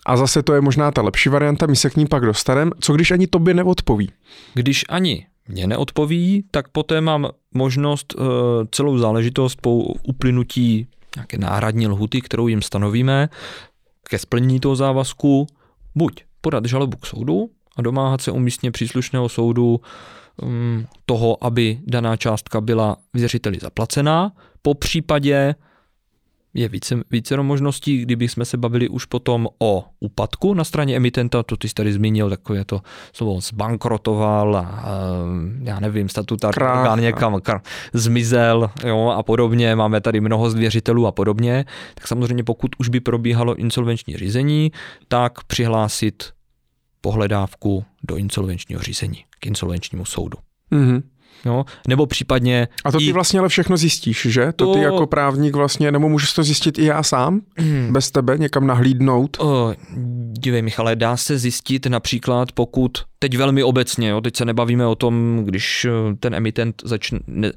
A 0.10 0.18
zase 0.18 0.44
to 0.44 0.54
je 0.54 0.62
možná 0.62 0.92
ta 0.92 1.02
lepší 1.02 1.30
varianta, 1.30 1.66
my 1.66 1.76
se 1.76 1.90
k 1.90 1.96
ní 1.96 2.08
pak 2.08 2.26
dostaneme. 2.26 2.72
Co 2.80 2.94
když 2.94 3.12
ani 3.12 3.28
tobě 3.28 3.54
neodpoví? 3.54 4.12
Když 4.54 4.86
ani 4.90 5.28
mě 5.48 5.68
neodpoví, 5.68 6.44
tak 6.52 6.68
poté 6.68 7.02
mám 7.02 7.30
možnost 7.54 8.14
uh, 8.18 8.26
celou 8.72 8.98
záležitost 8.98 9.62
po 9.62 9.76
uplynutí 10.04 10.88
nějaké 11.16 11.38
náhradní 11.38 11.88
lhuty, 11.88 12.22
kterou 12.22 12.48
jim 12.48 12.62
stanovíme, 12.62 13.30
ke 14.10 14.20
splnění 14.20 14.60
toho 14.60 14.76
závazku, 14.76 15.48
buď 15.96 16.24
podat 16.42 16.66
žalobu 16.66 16.98
k 16.98 17.06
soudu 17.06 17.50
a 17.78 17.82
domáhat 17.82 18.22
se 18.22 18.32
umístně 18.32 18.72
příslušného 18.72 19.30
soudu 19.30 19.82
um, 20.42 20.86
toho, 21.06 21.44
aby 21.44 21.80
daná 21.88 22.18
částka 22.18 22.62
byla 22.62 22.98
věřiteli 23.14 23.58
zaplacená, 23.62 24.32
po 24.62 24.74
případě 24.74 25.56
je 26.54 26.70
více, 26.70 26.96
více 27.12 27.38
možností, 27.38 27.98
kdyby 27.98 28.28
jsme 28.28 28.46
se 28.46 28.58
bavili 28.58 28.90
už 28.90 29.06
potom 29.06 29.48
o 29.60 29.86
úpadku 30.00 30.54
na 30.54 30.64
straně 30.64 30.96
emitenta, 30.96 31.44
to 31.44 31.58
ty 31.58 31.70
jsi 31.70 31.74
tady 31.74 31.94
zmínil, 31.94 32.30
takové 32.30 32.66
to 32.66 32.82
slovo 33.14 33.42
zbankrotoval 33.42 34.58
a 34.58 34.86
já 35.64 35.80
nevím, 35.80 36.10
statutární 36.10 36.64
orgán 36.64 37.02
někam 37.02 37.36
kr- 37.36 37.62
zmizel 37.94 38.70
jo, 38.86 39.08
a 39.18 39.24
podobně, 39.24 39.76
máme 39.76 40.02
tady 40.02 40.22
mnoho 40.22 40.50
zvěřitelů 40.50 41.08
a 41.08 41.12
podobně, 41.12 41.66
tak 41.96 42.08
samozřejmě 42.08 42.44
pokud 42.44 42.72
už 42.80 42.90
by 42.90 43.00
probíhalo 43.00 43.56
insolvenční 43.56 44.18
řízení, 44.18 44.72
tak 45.08 45.44
přihlásit 45.44 46.24
pohledávku 47.02 47.86
do 48.04 48.16
insolvenčního 48.16 48.82
řízení, 48.82 49.26
k 49.40 49.48
insolvenčnímu 49.48 50.06
soudu. 50.06 50.38
Mm-hmm. 50.72 51.02
No, 51.46 51.66
nebo 51.88 52.06
případně... 52.06 52.68
A 52.86 52.92
to 52.92 52.98
ty 52.98 53.06
i... 53.06 53.12
vlastně 53.12 53.40
ale 53.40 53.50
všechno 53.50 53.78
zjistíš, 53.78 54.28
že? 54.30 54.46
To, 54.46 54.66
to 54.66 54.74
ty 54.74 54.80
jako 54.80 55.08
právník 55.08 55.56
vlastně, 55.56 55.92
nebo 55.92 56.10
můžeš 56.10 56.34
to 56.34 56.44
zjistit 56.44 56.80
i 56.80 56.86
já 56.86 57.04
sám, 57.04 57.42
hmm. 57.58 57.94
bez 57.94 58.12
tebe, 58.12 58.38
někam 58.38 58.68
nahlídnout? 58.68 59.38
O, 59.40 59.74
dívej 60.32 60.62
Michale, 60.62 60.96
dá 60.96 61.18
se 61.18 61.38
zjistit 61.38 61.86
například, 61.86 62.52
pokud, 62.52 62.92
teď 63.20 63.38
velmi 63.38 63.64
obecně, 63.64 64.10
jo, 64.10 64.22
teď 64.22 64.36
se 64.36 64.46
nebavíme 64.46 64.88
o 64.88 64.96
tom, 64.96 65.44
když 65.46 65.86
eh, 65.86 66.16
ten 66.20 66.36
emitent 66.36 66.82
začne, 66.86 67.20
ne, 67.28 67.52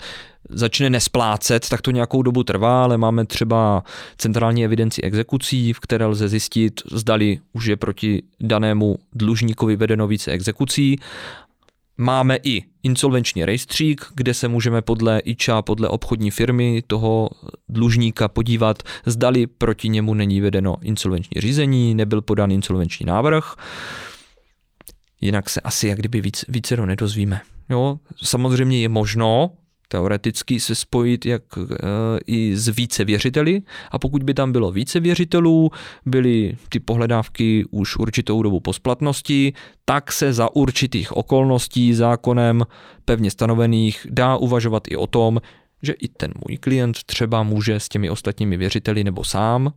začne 0.49 0.91
nesplácet, 0.91 1.69
tak 1.69 1.83
to 1.83 1.91
nějakou 1.91 2.23
dobu 2.23 2.45
trvá, 2.45 2.85
ale 2.85 2.99
máme 2.99 3.27
třeba 3.27 3.83
centrální 4.19 4.65
evidenci 4.65 5.03
exekucí, 5.03 5.73
v 5.73 5.81
které 5.81 6.07
lze 6.07 6.29
zjistit, 6.29 6.81
zdali 6.93 7.39
už 7.53 7.67
je 7.67 7.77
proti 7.77 8.23
danému 8.41 8.97
dlužníkovi 9.15 9.77
vedeno 9.77 10.07
více 10.07 10.31
exekucí 10.31 10.99
Máme 11.99 12.39
i 12.43 12.63
insolvenční 12.83 13.45
rejstřík, 13.45 14.07
kde 14.15 14.35
se 14.35 14.49
můžeme 14.49 14.83
podle 14.83 15.21
IČA, 15.25 15.63
podle 15.63 15.89
obchodní 15.89 16.31
firmy 16.31 16.83
toho 16.87 17.31
dlužníka 17.69 18.29
podívat, 18.29 18.83
zdali 19.07 19.47
proti 19.47 19.89
němu 19.89 20.15
není 20.15 20.41
vedeno 20.41 20.77
insolvenční 20.83 21.41
řízení, 21.41 21.95
nebyl 21.95 22.23
podán 22.23 22.53
insolvenční 22.53 23.07
návrh. 23.07 23.55
Jinak 25.21 25.51
se 25.51 25.61
asi 25.61 25.89
jak 25.89 25.99
kdyby 25.99 26.21
víc, 26.21 26.45
více 26.49 26.77
nedozvíme. 26.77 27.41
Jo, 27.71 27.99
samozřejmě 28.23 28.81
je 28.81 28.89
možno 28.89 29.51
teoreticky 29.93 30.61
se 30.61 30.75
spojit 30.75 31.27
jak 31.27 31.43
e, 31.59 31.65
i 32.27 32.57
s 32.57 32.69
více 32.69 33.05
věřiteli 33.05 33.63
a 33.91 33.99
pokud 33.99 34.23
by 34.23 34.35
tam 34.35 34.53
bylo 34.53 34.73
více 34.73 35.01
věřitelů, 35.01 35.71
byly 36.07 36.57
ty 36.69 36.81
pohledávky 36.81 37.65
už 37.71 37.97
určitou 37.97 38.43
dobu 38.43 38.61
po 38.61 38.73
splatnosti, 38.73 39.53
tak 39.85 40.13
se 40.13 40.33
za 40.33 40.57
určitých 40.57 41.17
okolností 41.17 41.95
zákonem 41.95 42.65
pevně 43.05 43.31
stanovených 43.31 44.07
dá 44.11 44.37
uvažovat 44.37 44.83
i 44.89 44.97
o 44.97 45.07
tom, 45.07 45.41
že 45.83 45.93
i 45.93 46.09
ten 46.09 46.33
můj 46.49 46.57
klient 46.57 47.05
třeba 47.07 47.43
může 47.43 47.81
s 47.81 47.89
těmi 47.89 48.11
ostatními 48.11 48.57
věřiteli 48.57 49.05
nebo 49.05 49.25
sám 49.25 49.73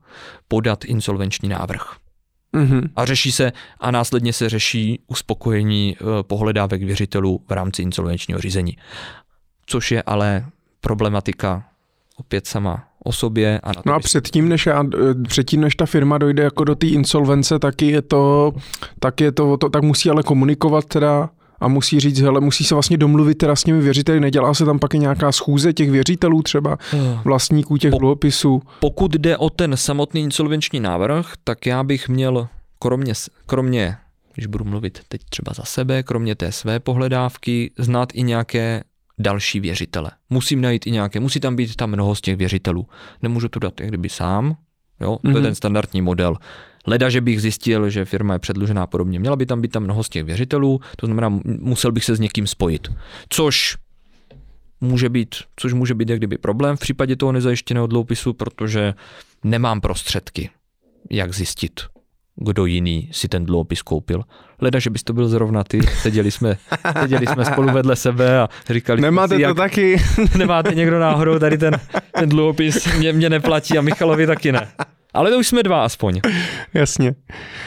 podat 0.47 0.85
insolvenční 0.85 1.49
návrh. 1.49 1.95
Mm-hmm. 2.53 2.89
A 2.95 3.05
řeší 3.05 3.31
se 3.31 3.51
a 3.79 3.91
následně 3.91 4.33
se 4.33 4.49
řeší 4.49 4.99
uspokojení 5.07 5.95
e, 5.95 6.23
pohledávek 6.23 6.83
věřitelů 6.83 7.41
v 7.47 7.51
rámci 7.51 7.81
insolvenčního 7.81 8.39
řízení 8.39 8.77
což 9.65 9.91
je 9.91 10.03
ale 10.03 10.45
problematika 10.81 11.63
opět 12.17 12.47
sama 12.47 12.83
o 13.03 13.11
sobě. 13.11 13.59
A 13.63 13.71
no 13.85 13.93
a 13.93 13.99
předtím 13.99 14.49
než, 14.49 14.65
já, 14.65 14.83
předtím, 15.27 15.61
než 15.61 15.75
ta 15.75 15.85
firma 15.85 16.17
dojde 16.17 16.43
jako 16.43 16.63
do 16.63 16.75
té 16.75 16.87
insolvence, 16.87 17.59
taky 17.59 17.91
je 17.91 18.01
to, 18.01 18.53
tak 18.99 19.21
je 19.21 19.31
to, 19.31 19.57
to, 19.57 19.69
tak 19.69 19.83
musí 19.83 20.09
ale 20.09 20.23
komunikovat 20.23 20.85
teda 20.85 21.29
a 21.59 21.67
musí 21.67 21.99
říct, 21.99 22.19
hele, 22.19 22.41
musí 22.41 22.63
se 22.63 22.75
vlastně 22.75 22.97
domluvit 22.97 23.35
teda 23.35 23.55
s 23.55 23.63
těmi 23.63 23.81
věřiteli, 23.81 24.19
nedělá 24.19 24.53
se 24.53 24.65
tam 24.65 24.79
pak 24.79 24.93
i 24.93 24.99
nějaká 24.99 25.31
schůze 25.31 25.73
těch 25.73 25.91
věřitelů 25.91 26.41
třeba, 26.41 26.77
eh. 26.93 27.19
vlastníků 27.23 27.77
těch 27.77 27.91
po, 27.91 27.97
dluhopisů. 27.97 28.61
Pokud 28.79 29.11
jde 29.11 29.37
o 29.37 29.49
ten 29.49 29.77
samotný 29.77 30.21
insolvenční 30.21 30.79
návrh, 30.79 31.33
tak 31.43 31.65
já 31.65 31.83
bych 31.83 32.09
měl 32.09 32.47
kromě, 32.79 33.13
kromě 33.45 33.97
když 34.33 34.47
budu 34.47 34.65
mluvit 34.65 34.99
teď 35.07 35.21
třeba 35.29 35.53
za 35.53 35.63
sebe, 35.63 36.03
kromě 36.03 36.35
té 36.35 36.51
své 36.51 36.79
pohledávky, 36.79 37.71
znát 37.77 38.09
i 38.13 38.23
nějaké 38.23 38.83
další 39.19 39.59
věřitele. 39.59 40.11
Musím 40.29 40.61
najít 40.61 40.87
i 40.87 40.91
nějaké, 40.91 41.19
musí 41.19 41.39
tam 41.39 41.55
být 41.55 41.75
tam 41.75 41.89
mnoho 41.89 42.15
z 42.15 42.21
těch 42.21 42.35
věřitelů. 42.35 42.87
Nemůžu 43.21 43.49
to 43.49 43.59
dát 43.59 43.79
jak 43.79 43.89
kdyby 43.89 44.09
sám, 44.09 44.57
jo, 45.01 45.17
to 45.21 45.27
mm-hmm. 45.27 45.31
je 45.31 45.33
mhm. 45.33 45.43
ten 45.43 45.55
standardní 45.55 46.01
model. 46.01 46.37
Leda, 46.87 47.09
že 47.09 47.21
bych 47.21 47.41
zjistil, 47.41 47.89
že 47.89 48.05
firma 48.05 48.33
je 48.33 48.39
předlužená 48.39 48.87
podobně. 48.87 49.19
Měla 49.19 49.35
by 49.35 49.45
tam 49.45 49.61
být 49.61 49.71
tam 49.71 49.83
mnoho 49.83 50.03
z 50.03 50.09
těch 50.09 50.23
věřitelů, 50.23 50.79
to 50.97 51.05
znamená, 51.05 51.39
musel 51.45 51.91
bych 51.91 52.05
se 52.05 52.15
s 52.15 52.19
někým 52.19 52.47
spojit. 52.47 52.87
Což 53.29 53.77
může 54.81 55.09
být, 55.09 55.35
což 55.55 55.73
může 55.73 55.93
být 55.93 56.09
jak 56.09 56.19
kdyby 56.19 56.37
problém 56.37 56.77
v 56.77 56.79
případě 56.79 57.15
toho 57.15 57.31
nezajištěného 57.31 57.87
dloupisu, 57.87 58.33
protože 58.33 58.93
nemám 59.43 59.81
prostředky, 59.81 60.49
jak 61.11 61.33
zjistit, 61.33 61.81
kdo 62.35 62.65
jiný 62.65 63.09
si 63.11 63.27
ten 63.27 63.45
dluhopis 63.45 63.81
koupil. 63.81 64.23
Leda, 64.61 64.79
že 64.79 64.89
bys 64.89 65.03
to 65.03 65.13
byl 65.13 65.27
zrovna 65.27 65.63
ty, 65.63 65.81
seděli 66.01 66.31
jsme, 66.31 66.57
seděli 67.01 67.27
jsme 67.27 67.45
spolu 67.45 67.71
vedle 67.71 67.95
sebe 67.95 68.39
a 68.39 68.49
říkali 68.69 69.01
Nemáte 69.01 69.35
si, 69.35 69.41
to 69.41 69.41
jak, 69.41 69.57
taky? 69.57 69.97
Nemáte 70.37 70.75
někdo 70.75 70.99
náhodou 70.99 71.39
tady 71.39 71.57
ten, 71.57 71.79
ten 72.19 72.29
dluhopis, 72.29 72.97
mě, 72.97 73.13
mě 73.13 73.29
neplatí 73.29 73.77
a 73.77 73.81
Michalovi 73.81 74.27
taky 74.27 74.51
ne. 74.51 74.67
Ale 75.15 75.31
to 75.31 75.37
už 75.37 75.47
jsme 75.47 75.63
dva 75.63 75.85
aspoň. 75.85 76.21
Jasně. 76.73 77.15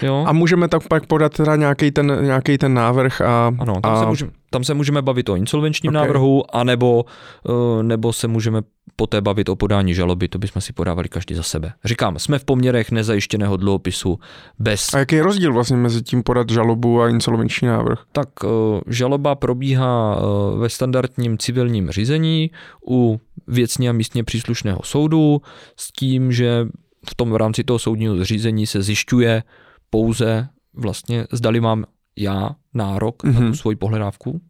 Jo? 0.03 0.25
A 0.27 0.33
můžeme 0.33 0.69
tak 0.69 0.89
pak 0.89 1.07
podat 1.07 1.33
teda 1.33 1.57
nějaký 1.57 1.91
ten, 1.91 2.19
nějaký 2.23 2.59
ten 2.59 2.75
návrh 2.75 3.21
a... 3.21 3.53
Ano, 3.59 3.81
tam, 3.83 3.93
a... 3.93 4.01
Se 4.01 4.07
můžeme, 4.07 4.31
tam 4.51 4.65
se 4.65 4.75
můžeme 4.75 5.03
bavit 5.03 5.29
o 5.29 5.37
insolvenčním 5.37 5.91
okay. 5.91 6.01
návrhu, 6.01 6.57
anebo 6.57 7.05
uh, 7.49 7.83
nebo 7.83 8.13
se 8.13 8.29
můžeme 8.29 8.63
poté 8.97 9.21
bavit 9.21 9.49
o 9.49 9.57
podání 9.57 9.95
žaloby, 9.95 10.29
to 10.29 10.39
bychom 10.39 10.63
si 10.63 10.73
podávali 10.73 11.09
každý 11.09 11.35
za 11.35 11.43
sebe. 11.43 11.73
Říkám, 11.85 12.19
jsme 12.19 12.39
v 12.39 12.45
poměrech 12.45 12.91
nezajištěného 12.91 13.57
dluhopisu 13.57 14.19
bez... 14.59 14.95
A 14.95 14.99
jaký 14.99 15.15
je 15.15 15.23
rozdíl 15.23 15.53
vlastně 15.53 15.77
mezi 15.77 16.03
tím 16.03 16.23
podat 16.23 16.51
žalobu 16.51 17.03
a 17.03 17.09
insolvenční 17.09 17.69
návrh? 17.69 17.99
Tak 18.13 18.29
uh, 18.45 18.51
žaloba 18.87 19.35
probíhá 19.35 20.17
uh, 20.17 20.61
ve 20.61 20.69
standardním 20.69 21.39
civilním 21.39 21.91
řízení 21.91 22.51
u 22.89 23.21
věcně 23.47 23.91
a 23.91 23.93
místně 23.93 24.25
příslušného 24.25 24.81
soudu 24.83 25.43
s 25.77 25.93
tím, 25.93 26.33
že 26.33 26.67
v 27.09 27.15
tom 27.15 27.31
v 27.31 27.37
rámci 27.37 27.65
toho 27.65 27.79
soudního 27.79 28.17
zřízení 28.17 28.67
se 28.67 28.83
zjišťuje 28.83 29.43
pouze 29.91 30.49
vlastně, 30.75 31.27
zdali 31.33 31.61
mám 31.61 31.85
já 32.17 32.51
nárok 32.75 33.25
mm-hmm. 33.25 33.33
na 33.33 33.41
tu 33.41 33.47
mhm. 33.47 33.55
svoji 33.55 33.77
pohledávku, 33.77 34.41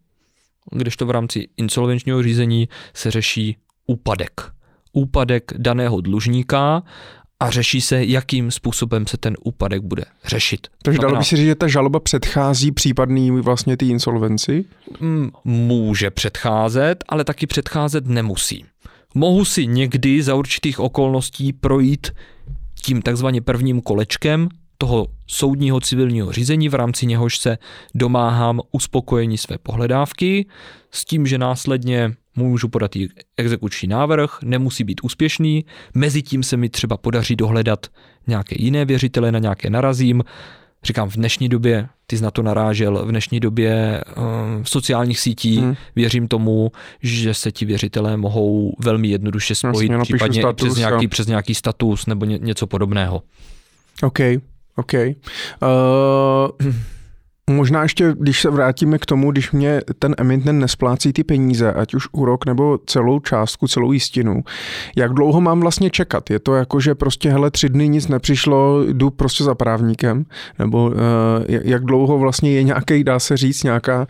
kdežto 0.73 1.07
v 1.07 1.11
rámci 1.11 1.49
insolvenčního 1.57 2.23
řízení 2.23 2.69
se 2.95 3.11
řeší 3.11 3.57
úpadek. 3.87 4.41
Úpadek 4.93 5.53
daného 5.57 6.01
dlužníka 6.01 6.83
a 7.41 7.51
řeší 7.51 7.81
se, 7.81 8.05
jakým 8.05 8.51
způsobem 8.51 9.07
se 9.07 9.17
ten 9.17 9.37
úpadek 9.45 9.83
bude 9.83 10.05
řešit. 10.25 10.67
Takže 10.83 10.99
dalo 10.99 11.17
by 11.17 11.25
se 11.25 11.37
říct, 11.37 11.47
že 11.47 11.55
ta 11.55 11.69
žaloba 11.69 12.01
předchází 12.01 12.73
případný 12.73 13.31
vlastně 13.31 13.77
ty 13.77 13.89
insolvenci? 13.89 14.65
Mm, 15.01 15.31
může 15.45 16.11
předcházet, 16.11 17.05
ale 17.09 17.25
taky 17.25 17.47
předcházet 17.47 18.07
nemusí. 18.07 18.65
Mohu 19.15 19.45
si 19.45 19.67
někdy 19.67 20.23
za 20.23 20.35
určitých 20.35 20.81
okolností 20.81 21.53
projít 21.53 22.11
tím 22.83 23.03
takzvaně 23.03 23.41
prvním 23.41 23.81
kolečkem 23.81 24.49
toho 24.79 25.07
soudního 25.27 25.81
civilního 25.81 26.33
řízení, 26.33 26.69
v 26.69 26.75
rámci 26.75 27.07
něhož 27.07 27.39
se 27.39 27.59
domáhám 27.95 28.61
uspokojení 28.73 29.39
své 29.39 29.59
pohledávky, 29.59 30.47
s 30.91 31.05
tím, 31.05 31.27
že 31.27 31.39
následně 31.39 32.15
můžu 32.37 32.69
podat 32.69 32.97
i 32.97 33.09
exekuční 33.37 33.89
návrh, 33.89 34.39
nemusí 34.43 34.85
být 34.85 35.01
úspěšný, 35.03 35.65
mezi 35.95 36.23
tím 36.23 36.43
se 36.43 36.57
mi 36.57 36.69
třeba 36.69 36.97
podaří 36.97 37.37
dohledat 37.37 37.87
nějaké 38.27 38.57
jiné 38.59 38.85
věřitele, 38.85 39.33
na 39.33 39.39
nějaké 39.39 39.71
narazím, 39.71 40.23
říkám, 40.85 41.11
v 41.11 41.17
dnešní 41.17 41.49
době, 41.49 41.89
ty 42.07 42.19
jsi 42.19 42.25
na 42.25 42.31
to 42.31 42.43
narážel, 42.43 43.05
v 43.07 43.09
dnešní 43.09 43.41
době 43.41 44.01
v 44.63 44.71
sociálních 44.71 45.21
sítích 45.21 45.61
hmm. 45.61 45.77
věřím 45.97 46.29
tomu, 46.29 46.73
že 47.03 47.35
se 47.35 47.53
ti 47.53 47.65
věřitelé 47.65 48.17
mohou 48.17 48.75
velmi 48.79 49.09
jednoduše 49.09 49.55
spojit, 49.55 49.91
Jasně, 49.91 50.03
případně 50.03 50.41
status, 50.41 50.69
přes, 50.69 50.79
nějaký, 50.79 51.09
přes 51.09 51.27
nějaký 51.27 51.55
status 51.55 52.07
nebo 52.07 52.25
ně, 52.25 52.39
něco 52.39 52.67
podobného. 52.67 53.23
OK, 54.03 54.19
OK. 54.77 54.93
Uh, 54.95 56.75
Možná 57.49 57.83
ještě, 57.83 58.15
když 58.21 58.41
se 58.41 58.51
vrátíme 58.51 58.99
k 58.99 59.07
tomu, 59.07 59.33
když 59.33 59.53
mě 59.53 59.81
ten 59.99 60.15
emitent 60.19 60.61
nesplácí 60.61 61.13
ty 61.13 61.25
peníze, 61.25 61.73
ať 61.73 61.95
už 61.95 62.09
úrok 62.13 62.47
nebo 62.47 62.79
celou 62.87 63.21
částku, 63.21 63.69
celou 63.69 63.93
jistinu, 63.93 64.43
jak 64.97 65.13
dlouho 65.13 65.41
mám 65.41 65.61
vlastně 65.61 65.91
čekat? 65.91 66.31
Je 66.31 66.39
to 66.39 66.55
jako, 66.55 66.81
že 66.81 66.95
prostě 66.95 67.31
hele, 67.31 67.51
tři 67.51 67.69
dny 67.69 67.89
nic 67.89 68.09
nepřišlo, 68.09 68.85
jdu 68.85 69.11
prostě 69.11 69.45
za 69.45 69.55
právníkem? 69.55 70.25
Nebo 70.59 70.87
uh, 70.87 70.95
jak 71.47 71.85
dlouho 71.85 72.19
vlastně 72.19 72.53
je 72.53 72.63
nějaký, 72.63 73.05
dá 73.05 73.19
se 73.19 73.37
říct, 73.37 73.63
nějaká 73.63 74.07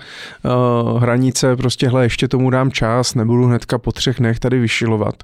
uh, 0.89 1.03
hranice, 1.03 1.57
prostě 1.57 1.89
hele, 1.89 2.05
ještě 2.05 2.29
tomu 2.29 2.51
dám 2.51 2.71
čas, 2.71 3.15
nebudu 3.15 3.47
hnedka 3.47 3.79
po 3.79 3.93
třech 3.93 4.19
dnech 4.19 4.39
tady 4.39 4.59
vyšilovat? 4.59 5.15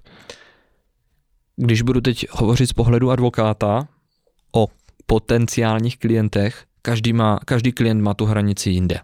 Když 1.56 1.82
budu 1.82 2.00
teď 2.00 2.26
hovořit 2.30 2.66
z 2.66 2.72
pohledu 2.72 3.10
advokáta 3.10 3.86
o 4.54 4.66
potenciálních 5.06 5.98
klientech, 5.98 6.64
každý, 6.86 7.12
má, 7.12 7.40
každý 7.44 7.72
klient 7.72 8.00
má 8.00 8.14
tu 8.14 8.24
hranici 8.24 8.70
jinde. 8.70 9.00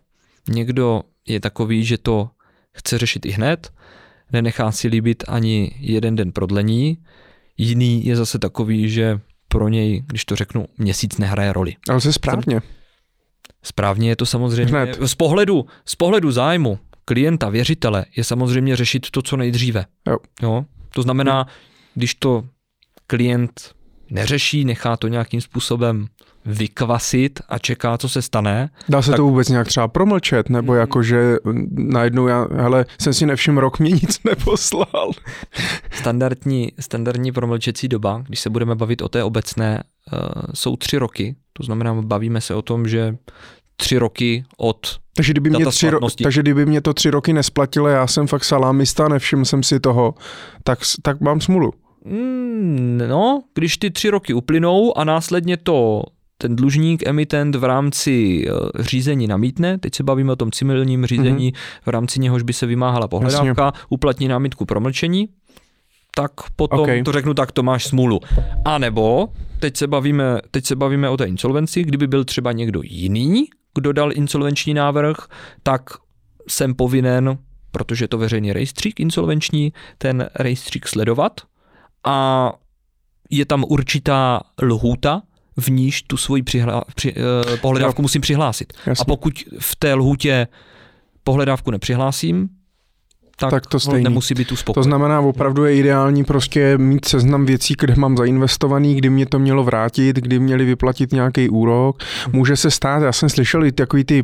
Někdo 0.48 1.02
je 1.26 1.40
takový, 1.40 1.84
že 1.84 1.98
to 1.98 2.30
chce 2.72 2.98
řešit 2.98 3.26
i 3.26 3.30
hned, 3.30 3.72
nenechá 4.32 4.72
si 4.72 4.88
líbit 4.88 5.24
ani 5.28 5.70
jeden 5.80 6.16
den 6.16 6.32
prodlení, 6.32 6.98
jiný 7.56 8.06
je 8.06 8.16
zase 8.16 8.38
takový, 8.38 8.90
že 8.90 9.20
pro 9.48 9.68
něj, 9.68 10.02
když 10.06 10.24
to 10.24 10.36
řeknu, 10.36 10.66
měsíc 10.78 11.18
nehraje 11.18 11.52
roli. 11.52 11.76
Ale 11.88 12.00
se 12.00 12.12
správně. 12.12 12.60
Správně 13.62 14.08
je 14.08 14.16
to 14.16 14.26
samozřejmě. 14.26 14.72
Hned. 14.72 14.98
Z 15.02 15.14
pohledu, 15.14 15.66
z 15.84 15.94
pohledu 15.94 16.32
zájmu 16.32 16.78
klienta, 17.04 17.48
věřitele, 17.48 18.04
je 18.16 18.24
samozřejmě 18.24 18.76
řešit 18.76 19.10
to, 19.10 19.22
co 19.22 19.36
nejdříve. 19.36 19.84
Jo. 20.08 20.16
Jo? 20.42 20.64
To 20.94 21.02
znamená, 21.02 21.46
když 21.94 22.14
to 22.14 22.44
klient 23.06 23.74
neřeší, 24.10 24.64
nechá 24.64 24.96
to 24.96 25.08
nějakým 25.08 25.40
způsobem 25.40 26.06
vykvasit 26.44 27.40
a 27.48 27.58
čeká, 27.58 27.98
co 27.98 28.08
se 28.08 28.22
stane. 28.22 28.70
Dá 28.88 29.02
se 29.02 29.10
tak... 29.10 29.16
to 29.16 29.24
vůbec 29.24 29.48
nějak 29.48 29.68
třeba 29.68 29.88
promlčet, 29.88 30.48
nebo 30.50 30.72
mm. 30.72 30.78
jako, 30.78 31.02
že 31.02 31.36
najednou 31.72 32.26
já, 32.26 32.46
hele, 32.52 32.86
jsem 33.00 33.14
si 33.14 33.26
nevšiml, 33.26 33.60
rok 33.60 33.78
mě 33.78 33.90
nic 33.90 34.18
neposlal. 34.24 35.10
Standardní, 35.92 36.72
standardní 36.80 37.32
promlčecí 37.32 37.88
doba, 37.88 38.22
když 38.26 38.40
se 38.40 38.50
budeme 38.50 38.74
bavit 38.74 39.02
o 39.02 39.08
té 39.08 39.24
obecné, 39.24 39.82
uh, 40.12 40.18
jsou 40.54 40.76
tři 40.76 40.98
roky. 40.98 41.36
To 41.52 41.62
znamená, 41.62 41.94
bavíme 42.02 42.40
se 42.40 42.54
o 42.54 42.62
tom, 42.62 42.88
že 42.88 43.16
tři 43.76 43.98
roky 43.98 44.44
od 44.56 45.00
takže 45.20 45.32
kdyby, 45.32 45.50
mě 45.50 45.66
tři 45.66 45.90
ro- 45.90 46.22
takže 46.22 46.42
kdyby 46.42 46.66
mě 46.66 46.80
to 46.80 46.94
tři 46.94 47.10
roky 47.10 47.32
nesplatilo, 47.32 47.88
já 47.88 48.06
jsem 48.06 48.26
fakt 48.26 48.44
salámista, 48.44 49.08
nevšiml 49.08 49.44
jsem 49.44 49.62
si 49.62 49.80
toho, 49.80 50.14
tak, 50.64 50.78
tak 51.02 51.20
mám 51.20 51.40
smůlu. 51.40 51.72
Mm, 52.04 52.98
no, 53.08 53.42
když 53.54 53.76
ty 53.76 53.90
tři 53.90 54.10
roky 54.10 54.34
uplynou 54.34 54.98
a 54.98 55.04
následně 55.04 55.56
to 55.56 56.02
ten 56.40 56.56
dlužník, 56.56 57.06
emitent 57.06 57.56
v 57.56 57.64
rámci 57.64 58.44
eh, 58.48 58.52
řízení 58.82 59.26
namítne, 59.26 59.78
teď 59.78 59.94
se 59.94 60.02
bavíme 60.02 60.32
o 60.32 60.36
tom 60.36 60.50
civilním 60.50 61.06
řízení, 61.06 61.52
mm-hmm. 61.52 61.82
v 61.86 61.88
rámci 61.88 62.20
něhož 62.20 62.42
by 62.42 62.52
se 62.52 62.66
vymáhala 62.66 63.08
pohledávka, 63.08 63.64
Jasně. 63.64 63.80
uplatní 63.88 64.28
námitku 64.28 64.64
promlčení, 64.64 65.28
tak 66.14 66.32
potom 66.56 66.80
okay. 66.80 67.02
to 67.02 67.12
řeknu 67.12 67.34
tak, 67.34 67.52
to 67.52 67.62
máš 67.62 67.84
smůlu. 67.84 68.20
A 68.64 68.78
nebo 68.78 69.28
teď 69.58 69.76
se 69.76 69.86
bavíme, 69.86 70.24
teď 70.50 70.64
se 70.64 70.76
bavíme 70.76 71.08
o 71.08 71.16
té 71.16 71.24
insolvenci, 71.24 71.84
kdyby 71.84 72.06
byl 72.06 72.24
třeba 72.24 72.52
někdo 72.52 72.80
jiný, 72.84 73.46
kdo 73.74 73.92
dal 73.92 74.12
insolvenční 74.12 74.74
návrh, 74.74 75.16
tak 75.62 75.90
jsem 76.48 76.74
povinen, 76.74 77.38
protože 77.70 78.04
je 78.04 78.08
to 78.08 78.18
veřejný 78.18 78.52
rejstřík 78.52 79.00
insolvenční, 79.00 79.72
ten 79.98 80.28
rejstřík 80.34 80.88
sledovat 80.88 81.40
a 82.04 82.52
je 83.30 83.46
tam 83.46 83.64
určitá 83.68 84.40
lhůta, 84.62 85.22
v 85.56 85.68
níž 85.68 86.02
tu 86.02 86.16
svoji 86.16 86.42
přihla, 86.42 86.84
při, 86.94 87.14
uh, 87.14 87.56
pohledávku 87.56 88.02
no. 88.02 88.04
musím 88.04 88.22
přihlásit. 88.22 88.72
Jasně. 88.86 89.02
A 89.02 89.04
pokud 89.04 89.34
v 89.58 89.76
té 89.76 89.94
lhůtě 89.94 90.46
pohledávku 91.24 91.70
nepřihlásím, 91.70 92.48
tak, 93.40 93.50
tak 93.50 93.66
to 93.66 93.80
stejný. 93.80 94.04
nemusí 94.04 94.34
být 94.34 94.52
uspokojen. 94.52 94.74
To 94.74 94.88
znamená, 94.88 95.20
opravdu 95.20 95.64
je 95.64 95.76
ideální 95.76 96.24
prostě 96.24 96.78
mít 96.78 97.04
seznam 97.04 97.46
věcí, 97.46 97.74
kde 97.78 97.94
mám 97.96 98.16
zainvestovaný, 98.16 98.94
kdy 98.94 99.10
mě 99.10 99.26
to 99.26 99.38
mělo 99.38 99.64
vrátit, 99.64 100.16
kdy 100.16 100.38
měli 100.38 100.64
vyplatit 100.64 101.12
nějaký 101.12 101.48
úrok. 101.48 102.02
Může 102.32 102.56
se 102.56 102.70
stát, 102.70 103.02
já 103.02 103.12
jsem 103.12 103.28
slyšel 103.28 103.64
i 103.64 103.72
takový 103.72 104.04
ty, 104.04 104.22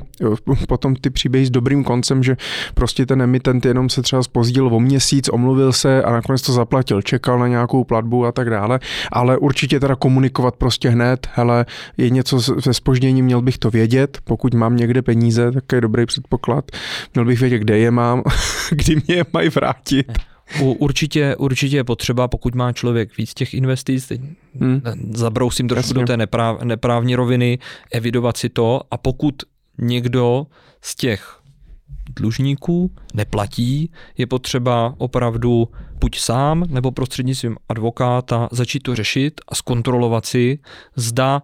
potom 0.68 0.96
ty 0.96 1.10
příběhy 1.10 1.46
s 1.46 1.50
dobrým 1.50 1.84
koncem, 1.84 2.22
že 2.22 2.36
prostě 2.74 3.06
ten 3.06 3.22
emitent 3.22 3.66
jenom 3.66 3.88
se 3.88 4.02
třeba 4.02 4.22
spozdil 4.22 4.74
o 4.74 4.80
měsíc, 4.80 5.28
omluvil 5.28 5.72
se 5.72 6.02
a 6.02 6.12
nakonec 6.12 6.42
to 6.42 6.52
zaplatil, 6.52 7.02
čekal 7.02 7.38
na 7.38 7.48
nějakou 7.48 7.84
platbu 7.84 8.26
a 8.26 8.32
tak 8.32 8.50
dále, 8.50 8.80
ale 9.12 9.38
určitě 9.38 9.80
teda 9.80 9.96
komunikovat 9.96 10.56
prostě 10.56 10.88
hned, 10.88 11.28
hele, 11.32 11.66
je 11.96 12.10
něco 12.10 12.40
se 12.40 12.74
spožděním, 12.74 13.24
měl 13.24 13.42
bych 13.42 13.58
to 13.58 13.70
vědět, 13.70 14.18
pokud 14.24 14.54
mám 14.54 14.76
někde 14.76 15.02
peníze, 15.02 15.52
tak 15.52 15.64
je 15.72 15.80
dobrý 15.80 16.06
předpoklad, 16.06 16.64
měl 17.14 17.24
bych 17.24 17.40
vědět, 17.40 17.58
kde 17.58 17.78
je 17.78 17.90
mám, 17.90 18.22
kdy 18.70 19.02
mě 19.14 19.24
mají 19.32 19.48
vrátit. 19.48 20.12
U, 20.60 20.72
určitě, 20.72 21.36
určitě 21.36 21.76
je 21.76 21.84
potřeba, 21.84 22.28
pokud 22.28 22.54
má 22.54 22.72
člověk 22.72 23.16
víc 23.16 23.34
těch 23.34 23.54
investic, 23.54 24.12
hmm. 24.60 24.82
zabrousím 25.10 25.68
trošku 25.68 25.88
Jasně. 25.88 26.00
do 26.00 26.06
té 26.06 26.16
nepráv, 26.16 26.62
neprávní 26.62 27.16
roviny, 27.16 27.58
evidovat 27.92 28.36
si 28.36 28.48
to 28.48 28.80
a 28.90 28.96
pokud 28.96 29.34
někdo 29.78 30.46
z 30.80 30.94
těch 30.94 31.40
dlužníků 32.16 32.90
neplatí, 33.14 33.90
je 34.18 34.26
potřeba 34.26 34.94
opravdu 34.98 35.68
buď 36.00 36.18
sám 36.18 36.64
nebo 36.68 36.90
prostřednictvím 36.90 37.56
advokáta 37.68 38.48
začít 38.52 38.80
to 38.80 38.94
řešit 38.94 39.40
a 39.48 39.54
zkontrolovat 39.54 40.26
si, 40.26 40.58
zda 40.96 41.42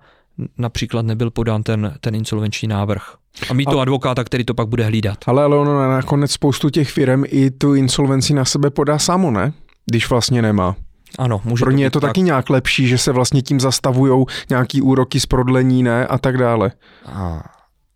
například 0.58 1.06
nebyl 1.06 1.30
podán 1.30 1.62
ten, 1.62 1.94
ten 2.00 2.14
insolvenční 2.14 2.68
návrh. 2.68 3.14
A 3.50 3.54
mít 3.54 3.64
to 3.70 3.80
advokáta, 3.80 4.24
který 4.24 4.44
to 4.44 4.54
pak 4.54 4.68
bude 4.68 4.84
hlídat. 4.84 5.18
Ale, 5.26 5.44
ale 5.44 5.56
ono 5.56 5.88
nakonec 5.90 6.32
spoustu 6.32 6.70
těch 6.70 6.90
firm 6.90 7.22
i 7.26 7.50
tu 7.50 7.74
insolvenci 7.74 8.34
na 8.34 8.44
sebe 8.44 8.70
podá 8.70 8.98
samo, 8.98 9.30
ne? 9.30 9.52
Když 9.86 10.10
vlastně 10.10 10.42
nemá. 10.42 10.76
Ano, 11.18 11.40
může 11.44 11.64
Pro 11.64 11.70
ně 11.70 11.84
je 11.84 11.90
to 11.90 12.00
tak. 12.00 12.10
taky 12.10 12.22
nějak 12.22 12.50
lepší, 12.50 12.88
že 12.88 12.98
se 12.98 13.12
vlastně 13.12 13.42
tím 13.42 13.60
zastavují 13.60 14.24
nějaký 14.50 14.82
úroky 14.82 15.20
z 15.20 15.26
prodlení, 15.26 15.82
ne? 15.82 16.06
A 16.06 16.18
tak 16.18 16.38
dále. 16.38 16.72
A, 17.06 17.42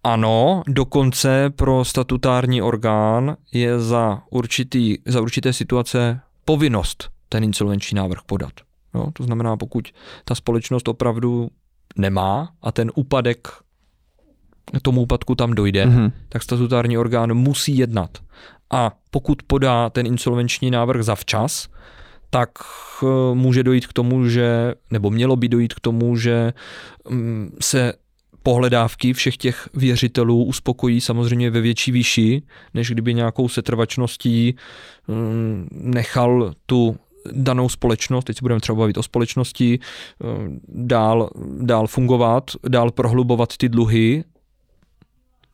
ano, 0.05 0.63
dokonce 0.69 1.51
pro 1.51 1.85
statutární 1.85 2.63
orgán 2.63 3.37
je 3.53 3.81
za, 3.81 4.23
určitý, 4.31 4.97
za 5.07 5.21
určité 5.21 5.53
situace 5.53 6.21
povinnost 6.45 7.09
ten 7.29 7.45
insolvenční 7.45 7.97
návrh 7.97 8.21
podat. 8.27 8.53
Jo, 8.95 9.07
to 9.13 9.25
znamená, 9.25 9.57
pokud 9.57 9.89
ta 10.25 10.35
společnost 10.35 10.89
opravdu 10.89 11.49
nemá 11.97 12.49
a 12.63 12.73
ten 12.73 12.91
úpadek 12.95 13.49
tomu 14.83 15.01
úpadku 15.01 15.35
tam 15.35 15.55
dojde, 15.55 15.87
mm-hmm. 15.87 16.13
tak 16.29 16.43
statutární 16.43 16.99
orgán 16.99 17.35
musí 17.35 17.79
jednat. 17.79 18.19
A 18.71 18.93
pokud 19.11 19.43
podá 19.43 19.91
ten 19.91 20.07
insolvenční 20.07 20.71
návrh 20.71 21.03
zavčas, 21.03 21.69
tak 22.31 22.51
eh, 23.03 23.07
může 23.35 23.63
dojít 23.63 23.87
k 23.87 23.93
tomu, 23.93 24.29
že, 24.29 24.75
nebo 24.91 25.11
mělo 25.11 25.37
by 25.37 25.49
dojít 25.49 25.75
k 25.75 25.81
tomu, 25.81 26.17
že 26.17 26.53
mm, 27.09 27.57
se 27.61 27.93
pohledávky 28.43 29.13
všech 29.13 29.37
těch 29.37 29.69
věřitelů 29.75 30.45
uspokojí 30.45 31.01
samozřejmě 31.01 31.51
ve 31.51 31.61
větší 31.61 31.93
výši, 31.93 32.43
než 32.75 32.91
kdyby 32.91 33.15
nějakou 33.15 33.49
setrvačností 33.49 34.57
mm, 35.09 35.69
nechal 35.73 36.55
tu 36.67 36.97
danou 37.33 37.69
společnost, 37.69 38.25
teď 38.25 38.37
si 38.37 38.43
budeme 38.43 38.61
třeba 38.61 38.79
bavit 38.79 38.99
o 38.99 39.03
společnosti, 39.03 39.79
eh, 39.81 40.27
dál, 40.69 41.31
dál 41.61 41.87
fungovat, 41.87 42.51
dál 42.69 42.91
prohlubovat 42.91 43.57
ty 43.57 43.69
dluhy 43.69 44.25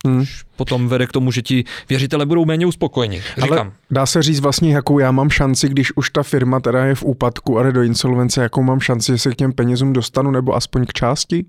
Hmm. 0.06 0.24
Potom 0.56 0.88
vede 0.88 1.06
k 1.06 1.12
tomu, 1.12 1.32
že 1.32 1.42
ti 1.42 1.64
věřitele 1.88 2.26
budou 2.26 2.44
méně 2.44 2.66
uspokojeni. 2.66 3.22
Říkám. 3.38 3.58
Ale 3.58 3.72
dá 3.90 4.06
se 4.06 4.22
říct 4.22 4.40
vlastně, 4.40 4.74
jakou 4.74 4.98
já 4.98 5.12
mám 5.12 5.30
šanci, 5.30 5.68
když 5.68 5.96
už 5.96 6.10
ta 6.10 6.22
firma 6.22 6.60
teda 6.60 6.84
je 6.84 6.94
v 6.94 7.02
úpadku 7.02 7.58
a 7.58 7.62
jde 7.62 7.72
do 7.72 7.82
insolvence, 7.82 8.42
jakou 8.42 8.62
mám 8.62 8.80
šanci, 8.80 9.12
že 9.12 9.18
se 9.18 9.30
k 9.30 9.36
těm 9.36 9.52
penězům 9.52 9.92
dostanu, 9.92 10.30
nebo 10.30 10.54
aspoň 10.54 10.86
k 10.86 10.92
části? 10.92 11.44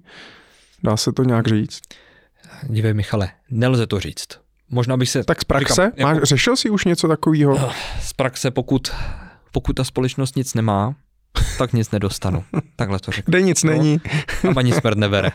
Dá 0.84 0.98
se 0.98 1.12
to 1.12 1.24
nějak 1.24 1.48
říct? 1.48 1.82
Dívej, 2.64 2.94
Michale, 2.94 3.30
nelze 3.50 3.88
to 3.88 4.00
říct. 4.00 4.28
Možná 4.70 4.98
bych 4.98 5.10
se... 5.10 5.24
Tak 5.24 5.42
z 5.42 5.44
praxe? 5.44 5.92
Říkám, 5.96 6.10
Máš, 6.10 6.16
jako, 6.16 6.26
řešil 6.26 6.56
jsi 6.56 6.70
už 6.70 6.86
něco 6.86 7.08
takového? 7.08 7.72
Z 8.02 8.14
praxe, 8.14 8.52
pokud, 8.52 8.92
pokud 9.54 9.74
ta 9.74 9.84
společnost 9.84 10.36
nic 10.36 10.54
nemá, 10.54 10.96
tak 11.58 11.74
nic 11.74 11.92
nedostanu. 11.92 12.44
Takhle 12.76 13.00
to 13.00 13.12
řeknu. 13.12 13.32
Kde 13.32 13.42
nic 13.42 13.64
no, 13.64 13.72
není. 13.72 14.02
A 14.50 14.60
ani 14.60 14.74
smrt 14.74 14.98
nebere. 14.98 15.32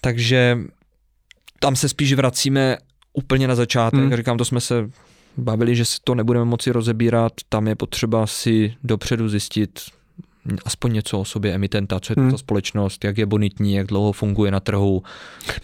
Takže 0.00 0.58
tam 1.60 1.76
se 1.76 1.88
spíš 1.88 2.12
vracíme 2.12 2.78
úplně 3.12 3.48
na 3.48 3.54
začátek. 3.54 4.00
Hmm. 4.00 4.16
Říkám, 4.16 4.38
to 4.38 4.44
jsme 4.44 4.60
se 4.60 4.90
bavili, 5.36 5.76
že 5.76 5.84
si 5.84 5.96
to 6.04 6.14
nebudeme 6.14 6.44
moci 6.44 6.70
rozebírat. 6.70 7.32
Tam 7.48 7.68
je 7.68 7.74
potřeba 7.74 8.26
si 8.26 8.74
dopředu 8.84 9.28
zjistit, 9.28 9.80
aspoň 10.64 10.92
něco 10.92 11.20
o 11.20 11.24
sobě 11.24 11.54
emitenta, 11.54 12.00
co 12.00 12.12
je 12.12 12.14
to 12.14 12.20
hmm. 12.20 12.30
ta 12.30 12.38
společnost, 12.38 13.04
jak 13.04 13.18
je 13.18 13.26
bonitní, 13.26 13.74
jak 13.74 13.86
dlouho 13.86 14.12
funguje 14.12 14.50
na 14.50 14.60
trhu. 14.60 15.02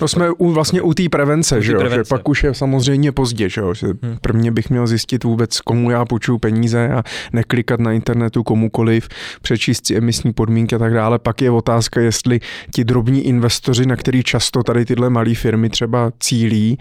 No 0.01 0.09
jsme 0.09 0.31
u, 0.31 0.53
vlastně 0.53 0.83
u 0.83 0.95
té 0.95 1.09
prevence, 1.09 1.59
u 1.59 1.62
že, 1.62 1.73
jo? 1.73 1.79
prevence. 1.79 2.09
že 2.09 2.09
pak 2.09 2.29
už 2.29 2.45
je 2.45 2.55
samozřejmě 2.55 3.12
pozdě, 3.12 3.49
že, 3.49 3.61
jo? 3.61 3.75
že 3.75 3.87
hmm. 3.87 4.17
prvně 4.21 4.53
bych 4.53 4.71
měl 4.71 4.87
zjistit 4.87 5.25
vůbec, 5.25 5.61
komu 5.61 5.91
já 5.91 6.05
půjčuju 6.05 6.38
peníze 6.38 6.88
a 6.88 7.03
neklikat 7.33 7.81
na 7.81 7.93
internetu 7.93 8.43
komukoliv, 8.43 9.09
přečíst 9.43 9.87
si 9.87 9.97
emisní 9.97 10.33
podmínky 10.33 10.75
a 10.75 10.79
tak 10.79 10.95
dále. 10.95 11.19
Pak 11.19 11.43
je 11.43 11.51
otázka, 11.51 12.01
jestli 12.01 12.41
ti 12.75 12.85
drobní 12.85 13.27
investoři, 13.27 13.87
na 13.87 13.97
který 13.97 14.23
často 14.23 14.62
tady 14.62 14.85
tyhle 14.85 15.11
malé 15.11 15.35
firmy 15.35 15.71
třeba 15.71 16.12
cílí, 16.21 16.79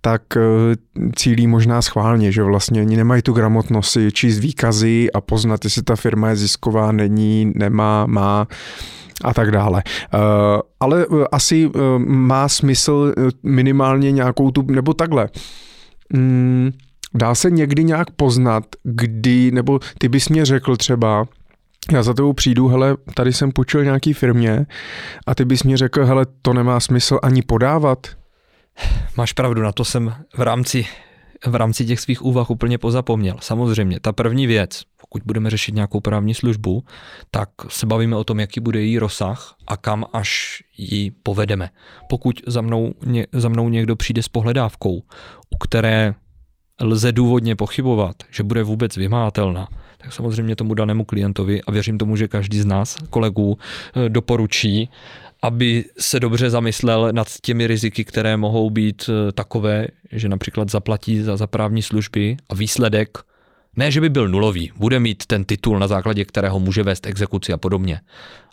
tak 0.00 0.22
eh, 0.36 0.40
cílí 1.16 1.46
možná 1.46 1.82
schválně, 1.82 2.32
že 2.32 2.42
vlastně 2.42 2.80
oni 2.80 2.96
nemají 2.96 3.22
tu 3.22 3.32
gramotnost 3.32 3.90
si 3.90 4.12
číst 4.12 4.38
výkazy 4.38 5.12
a 5.12 5.20
poznat, 5.20 5.64
jestli 5.64 5.82
ta 5.82 5.96
firma 5.96 6.28
je 6.28 6.36
zisková, 6.36 6.92
není, 6.92 7.35
nemá, 7.44 8.06
má 8.06 8.46
a 9.24 9.34
tak 9.34 9.50
dále. 9.50 9.82
Uh, 10.14 10.20
ale 10.80 11.06
uh, 11.06 11.24
asi 11.32 11.66
uh, 11.66 11.72
má 11.98 12.48
smysl 12.48 13.12
minimálně 13.42 14.12
nějakou 14.12 14.50
tu, 14.50 14.62
nebo 14.62 14.94
takhle. 14.94 15.28
Mm, 16.12 16.70
dá 17.14 17.34
se 17.34 17.50
někdy 17.50 17.84
nějak 17.84 18.10
poznat, 18.10 18.64
kdy, 18.82 19.50
nebo 19.50 19.80
ty 19.98 20.08
bys 20.08 20.28
mě 20.28 20.44
řekl 20.44 20.76
třeba, 20.76 21.26
já 21.92 22.02
za 22.02 22.14
tebou 22.14 22.32
přijdu, 22.32 22.68
hele, 22.68 22.96
tady 23.14 23.32
jsem 23.32 23.52
půjčil 23.52 23.84
nějaký 23.84 24.12
firmě 24.12 24.66
a 25.26 25.34
ty 25.34 25.44
bys 25.44 25.62
mě 25.62 25.76
řekl, 25.76 26.06
hele, 26.06 26.26
to 26.42 26.52
nemá 26.52 26.80
smysl 26.80 27.18
ani 27.22 27.42
podávat. 27.42 28.06
Máš 29.16 29.32
pravdu, 29.32 29.62
na 29.62 29.72
to 29.72 29.84
jsem 29.84 30.14
v 30.36 30.40
rámci, 30.40 30.86
v 31.46 31.54
rámci 31.54 31.86
těch 31.86 32.00
svých 32.00 32.22
úvah 32.22 32.50
úplně 32.50 32.78
pozapomněl. 32.78 33.36
Samozřejmě, 33.40 34.00
ta 34.00 34.12
první 34.12 34.46
věc, 34.46 34.82
pokud 35.00 35.22
budeme 35.24 35.50
řešit 35.50 35.74
nějakou 35.74 36.00
právní 36.00 36.34
službu, 36.34 36.84
tak 37.30 37.48
se 37.68 37.86
bavíme 37.86 38.16
o 38.16 38.24
tom, 38.24 38.40
jaký 38.40 38.60
bude 38.60 38.80
její 38.80 38.98
rozsah 38.98 39.54
a 39.66 39.76
kam 39.76 40.04
až 40.12 40.62
ji 40.78 41.10
povedeme. 41.10 41.70
Pokud 42.08 42.40
za 42.46 42.60
mnou, 42.60 42.92
ně, 43.06 43.26
za 43.32 43.48
mnou 43.48 43.68
někdo 43.68 43.96
přijde 43.96 44.22
s 44.22 44.28
pohledávkou, 44.28 45.02
u 45.50 45.58
které 45.60 46.14
lze 46.80 47.12
důvodně 47.12 47.56
pochybovat, 47.56 48.16
že 48.30 48.42
bude 48.42 48.62
vůbec 48.62 48.96
vymáhatelná, 48.96 49.68
tak 49.98 50.12
samozřejmě 50.12 50.56
tomu 50.56 50.74
danému 50.74 51.04
klientovi 51.04 51.62
a 51.62 51.70
věřím 51.70 51.98
tomu, 51.98 52.16
že 52.16 52.28
každý 52.28 52.60
z 52.60 52.64
nás, 52.64 52.96
kolegů, 53.10 53.58
eh, 53.96 54.08
doporučí, 54.08 54.90
aby 55.42 55.84
se 55.98 56.20
dobře 56.20 56.50
zamyslel 56.50 57.08
nad 57.12 57.28
těmi 57.42 57.66
riziky, 57.66 58.04
které 58.04 58.36
mohou 58.36 58.70
být 58.70 59.10
eh, 59.10 59.32
takové, 59.32 59.86
že 60.12 60.28
například 60.28 60.70
zaplatí 60.70 61.22
za, 61.22 61.36
za 61.36 61.46
právní 61.46 61.82
služby 61.82 62.36
a 62.48 62.54
výsledek 62.54 63.18
ne, 63.76 63.90
že 63.90 64.00
by 64.00 64.08
byl 64.08 64.28
nulový, 64.28 64.72
bude 64.76 65.00
mít 65.00 65.26
ten 65.26 65.44
titul, 65.44 65.78
na 65.78 65.88
základě 65.88 66.24
kterého 66.24 66.60
může 66.60 66.82
vést 66.82 67.06
exekuci 67.06 67.52
a 67.52 67.56
podobně, 67.56 68.00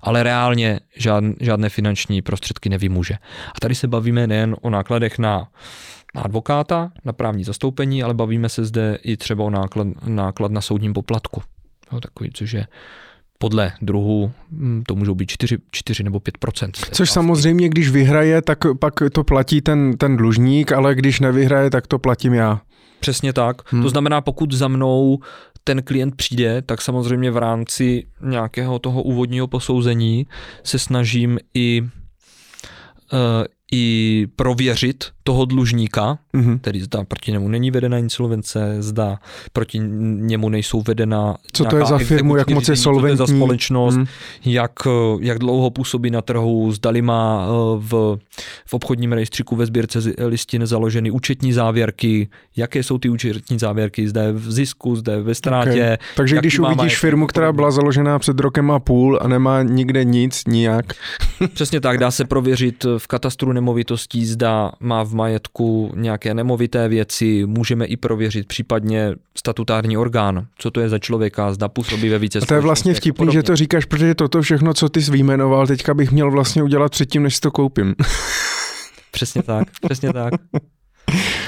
ale 0.01 0.23
reálně 0.23 0.79
žádn, 0.95 1.31
žádné 1.39 1.69
finanční 1.69 2.21
prostředky 2.21 2.69
nevymůže. 2.69 3.13
A 3.47 3.59
tady 3.61 3.75
se 3.75 3.87
bavíme 3.87 4.27
nejen 4.27 4.55
o 4.61 4.69
nákladech 4.69 5.19
na, 5.19 5.47
na 6.15 6.21
advokáta, 6.21 6.91
na 7.05 7.13
právní 7.13 7.43
zastoupení, 7.43 8.03
ale 8.03 8.13
bavíme 8.13 8.49
se 8.49 8.65
zde 8.65 8.97
i 9.03 9.17
třeba 9.17 9.43
o 9.43 9.49
náklad, 9.49 9.87
náklad 10.07 10.51
na 10.51 10.61
soudním 10.61 10.93
poplatku. 10.93 11.41
No, 11.91 12.01
takový, 12.01 12.29
což 12.33 12.51
je 12.51 12.67
podle 13.43 13.71
druhu 13.81 14.31
hm, 14.51 14.83
to 14.87 14.95
můžou 14.95 15.15
být 15.15 15.31
4, 15.31 15.57
4 15.71 16.03
nebo 16.03 16.19
5% 16.19 16.71
Což 16.91 17.11
samozřejmě, 17.11 17.69
když 17.69 17.89
vyhraje, 17.89 18.41
tak 18.41 18.59
pak 18.79 18.93
to 19.13 19.23
platí 19.23 19.61
ten, 19.61 19.97
ten 19.97 20.17
dlužník, 20.17 20.71
ale 20.71 20.95
když 20.95 21.19
nevyhraje, 21.19 21.69
tak 21.69 21.87
to 21.87 21.99
platím 21.99 22.33
já. 22.33 22.61
Přesně 22.99 23.33
tak. 23.33 23.71
Hmm. 23.71 23.83
To 23.83 23.89
znamená, 23.89 24.21
pokud 24.21 24.51
za 24.51 24.67
mnou 24.67 25.19
ten 25.63 25.83
klient 25.83 26.15
přijde, 26.15 26.61
tak 26.61 26.81
samozřejmě 26.81 27.31
v 27.31 27.37
rámci 27.37 28.05
nějakého 28.21 28.79
toho 28.79 29.03
úvodního 29.03 29.47
posouzení 29.47 30.27
se 30.63 30.79
snažím 30.79 31.39
i, 31.53 31.81
uh, 31.81 31.89
i 33.71 34.27
prověřit 34.35 35.05
toho 35.23 35.45
dlužníka, 35.45 36.17
mm-hmm. 36.33 36.59
tedy 36.59 36.81
zda 36.81 37.03
proti 37.03 37.31
němu 37.31 37.47
není 37.47 37.71
vedena 37.71 37.97
insolvence, 37.97 38.75
zda 38.79 39.19
proti 39.53 39.79
němu 39.79 40.49
nejsou 40.49 40.81
vedena 40.81 41.35
Co 41.53 41.65
to 41.65 41.77
je 41.77 41.85
za 41.85 41.97
firmu, 41.97 42.35
jak 42.35 42.49
moc 42.49 42.69
je 42.69 42.75
solventní? 42.75 43.17
Co 43.17 43.25
to 43.25 43.31
je 43.31 43.35
za 43.35 43.37
společnost, 43.37 43.95
mm. 43.95 44.05
jak, 44.45 44.71
jak 45.19 45.39
dlouho 45.39 45.69
působí 45.69 46.11
na 46.11 46.21
trhu, 46.21 46.71
zdali 46.71 47.01
má 47.01 47.45
eh, 47.45 47.51
v, 47.77 48.17
v 48.65 48.73
obchodním 48.73 49.13
rejstříku 49.13 49.55
ve 49.55 49.65
sbírce 49.65 49.99
listin 50.17 50.65
založeny 50.65 51.11
účetní 51.11 51.53
závěrky, 51.53 52.29
jaké 52.55 52.83
jsou 52.83 52.97
ty 52.97 53.09
účetní 53.09 53.59
závěrky, 53.59 54.07
zda 54.07 54.23
je 54.23 54.31
v 54.31 54.51
zisku, 54.51 54.95
zda 54.95 55.13
je 55.13 55.21
ve 55.21 55.35
ztrátě. 55.35 55.83
Okay. 55.83 55.97
Takže 56.15 56.37
když 56.37 56.59
uvidíš 56.59 56.99
firmu, 56.99 57.27
která 57.27 57.51
byla 57.51 57.71
založená 57.71 58.19
před 58.19 58.39
rokem 58.39 58.71
a 58.71 58.79
půl 58.79 59.19
a 59.21 59.27
nemá 59.27 59.63
nikde 59.63 60.03
nic, 60.03 60.43
nijak. 60.47 60.93
Přesně 61.53 61.81
tak, 61.81 61.97
dá 61.97 62.11
se 62.11 62.25
prověřit 62.25 62.85
v 62.97 63.07
katastru 63.07 63.51
nemovitostí, 63.53 64.25
zda 64.25 64.71
má 64.79 65.03
v 65.03 65.12
majetku 65.13 65.91
nějaké 65.95 66.33
nemovité 66.33 66.87
věci, 66.87 67.45
můžeme 67.45 67.85
i 67.85 67.97
prověřit 67.97 68.47
případně 68.47 69.13
statutární 69.37 69.97
orgán, 69.97 70.47
co 70.57 70.71
to 70.71 70.79
je 70.79 70.89
za 70.89 70.99
člověka, 70.99 71.53
zda 71.53 71.69
působí 71.69 72.09
ve 72.09 72.19
více 72.19 72.39
A 72.39 72.45
to 72.45 72.53
je 72.53 72.59
vlastně 72.59 72.93
vtipný, 72.93 73.27
že 73.31 73.43
to 73.43 73.55
říkáš, 73.55 73.85
protože 73.85 74.15
toto 74.15 74.41
všechno, 74.41 74.73
co 74.73 74.89
ty 74.89 75.01
jsi 75.01 75.11
vyjmenoval, 75.11 75.67
teďka 75.67 75.93
bych 75.93 76.11
měl 76.11 76.31
vlastně 76.31 76.63
udělat 76.63 76.91
předtím, 76.91 77.23
než 77.23 77.35
si 77.35 77.41
to 77.41 77.51
koupím. 77.51 77.95
Přesně 79.11 79.43
tak, 79.43 79.67
přesně 79.81 80.13
tak. 80.13 80.33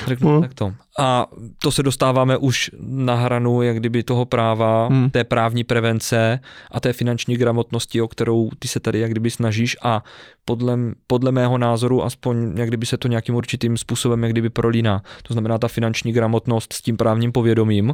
Řeknu 0.08 0.32
no. 0.32 0.42
takto. 0.42 0.74
A 1.00 1.28
to 1.62 1.72
se 1.72 1.84
dostáváme 1.84 2.38
už 2.38 2.72
na 2.80 3.16
hranu 3.16 3.62
jak 3.62 3.78
kdyby 3.78 4.04
toho 4.04 4.26
práva, 4.26 4.88
hmm. 4.88 5.10
té 5.10 5.24
právní 5.24 5.64
prevence 5.64 6.40
a 6.72 6.80
té 6.80 6.94
finanční 6.94 7.38
gramotnosti, 7.38 8.02
o 8.02 8.08
kterou 8.08 8.50
ty 8.60 8.68
se 8.68 8.80
tady 8.80 9.00
jak 9.00 9.12
kdyby 9.12 9.32
snažíš 9.32 9.78
a 9.84 10.04
podle, 10.46 10.78
podle 11.08 11.32
mého 11.32 11.58
názoru 11.58 12.04
aspoň 12.04 12.58
jak 12.58 12.68
kdyby 12.68 12.86
se 12.86 12.98
to 12.98 13.08
nějakým 13.08 13.36
určitým 13.36 13.78
způsobem 13.78 14.24
jak 14.24 14.32
kdyby 14.32 14.50
prolíná. 14.50 15.02
To 15.24 15.34
znamená 15.34 15.58
ta 15.58 15.68
finanční 15.68 16.14
gramotnost 16.14 16.74
s 16.74 16.82
tím 16.82 16.98
právním 16.98 17.32
povědomím, 17.32 17.94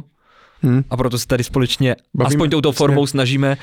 Hmm. 0.62 0.84
A 0.90 0.96
proto 0.96 1.18
se 1.18 1.26
tady 1.26 1.44
společně 1.44 1.96
Bavíme, 2.14 2.34
aspoň 2.34 2.50
touto 2.50 2.72
formou 2.72 3.06
snažíme 3.06 3.56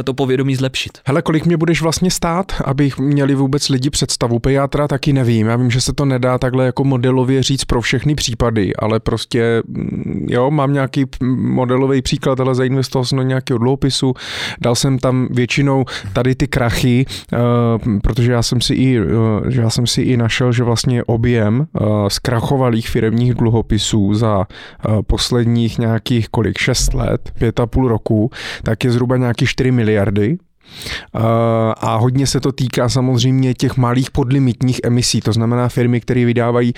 eh, 0.00 0.02
to 0.02 0.14
povědomí 0.14 0.56
zlepšit. 0.56 0.98
Hele, 1.06 1.22
kolik 1.22 1.46
mě 1.46 1.56
budeš 1.56 1.82
vlastně 1.82 2.10
stát, 2.10 2.52
abych 2.64 2.98
měli 2.98 3.34
vůbec 3.34 3.68
lidi 3.68 3.90
představu? 3.90 4.40
Teda 4.68 4.88
taky 4.88 5.12
nevím. 5.12 5.46
Já 5.46 5.56
vím, 5.56 5.70
že 5.70 5.80
se 5.80 5.92
to 5.92 6.04
nedá 6.04 6.38
takhle 6.38 6.66
jako 6.66 6.84
modelově 6.84 7.42
říct 7.42 7.64
pro 7.64 7.80
všechny 7.80 8.14
případy, 8.14 8.76
ale 8.76 9.00
prostě, 9.00 9.62
mm, 9.66 10.26
jo, 10.30 10.50
mám 10.50 10.72
nějaký 10.72 11.04
modelový 11.42 12.02
příklad, 12.02 12.40
ale 12.40 12.54
zainvestoval 12.54 13.04
jsem 13.04 13.18
do 13.18 13.22
nějakého 13.22 13.58
dluhopisu, 13.58 14.14
dal 14.60 14.74
jsem 14.74 14.98
tam 14.98 15.28
většinou 15.30 15.84
tady 16.12 16.34
ty 16.34 16.48
krachy, 16.48 17.06
uh, 17.32 17.38
protože 18.02 18.32
já 18.32 18.42
jsem 18.42 18.60
si 18.60 18.74
i, 18.74 19.00
uh, 19.00 19.06
já 19.48 19.70
jsem 19.70 19.86
si 19.86 20.02
i 20.02 20.16
našel, 20.16 20.52
že 20.52 20.64
vlastně 20.64 21.04
objem 21.04 21.66
zkrachovalých 22.08 22.88
firmních 22.88 23.34
dluhopisů 23.34 24.14
za 24.14 24.46
posledních 25.06 25.78
nějakých 25.78 26.28
kolik 26.28 26.45
kolik, 26.46 26.58
6 26.58 26.94
let, 26.94 27.32
5,5 27.38 27.88
roku, 27.88 28.30
tak 28.62 28.84
je 28.84 28.90
zhruba 28.90 29.16
nějaký 29.16 29.46
4 29.46 29.70
miliardy 29.70 30.38
a 31.80 31.96
hodně 31.96 32.26
se 32.26 32.40
to 32.40 32.52
týká 32.52 32.88
samozřejmě 32.88 33.54
těch 33.54 33.76
malých 33.76 34.10
podlimitních 34.10 34.80
emisí, 34.84 35.20
to 35.20 35.32
znamená 35.32 35.68
firmy, 35.68 36.00
které 36.00 36.24
vydávají 36.24 36.72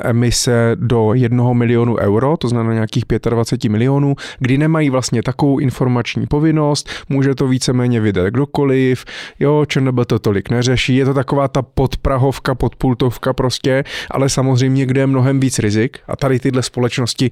emise 0.00 0.72
do 0.74 1.14
jednoho 1.14 1.54
milionu 1.54 1.96
euro, 1.96 2.36
to 2.36 2.48
znamená 2.48 2.74
nějakých 2.74 3.04
25 3.30 3.68
milionů, 3.68 4.14
kdy 4.38 4.58
nemají 4.58 4.90
vlastně 4.90 5.22
takovou 5.22 5.58
informační 5.58 6.26
povinnost, 6.26 6.88
může 7.08 7.34
to 7.34 7.48
víceméně 7.48 8.00
vydat 8.00 8.26
kdokoliv, 8.26 9.04
jo, 9.40 9.64
ČNB 9.68 10.06
to 10.06 10.18
tolik 10.18 10.50
neřeší, 10.50 10.96
je 10.96 11.04
to 11.04 11.14
taková 11.14 11.48
ta 11.48 11.62
podprahovka, 11.62 12.54
podpultovka 12.54 13.32
prostě, 13.32 13.84
ale 14.10 14.28
samozřejmě, 14.28 14.86
kde 14.86 15.00
je 15.00 15.06
mnohem 15.06 15.40
víc 15.40 15.58
rizik 15.58 15.98
a 16.08 16.16
tady 16.16 16.40
tyhle 16.40 16.62
společnosti 16.62 17.30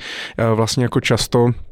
vlastně 0.54 0.84
jako 0.84 1.00
často 1.00 1.40
Eh, 1.40 1.69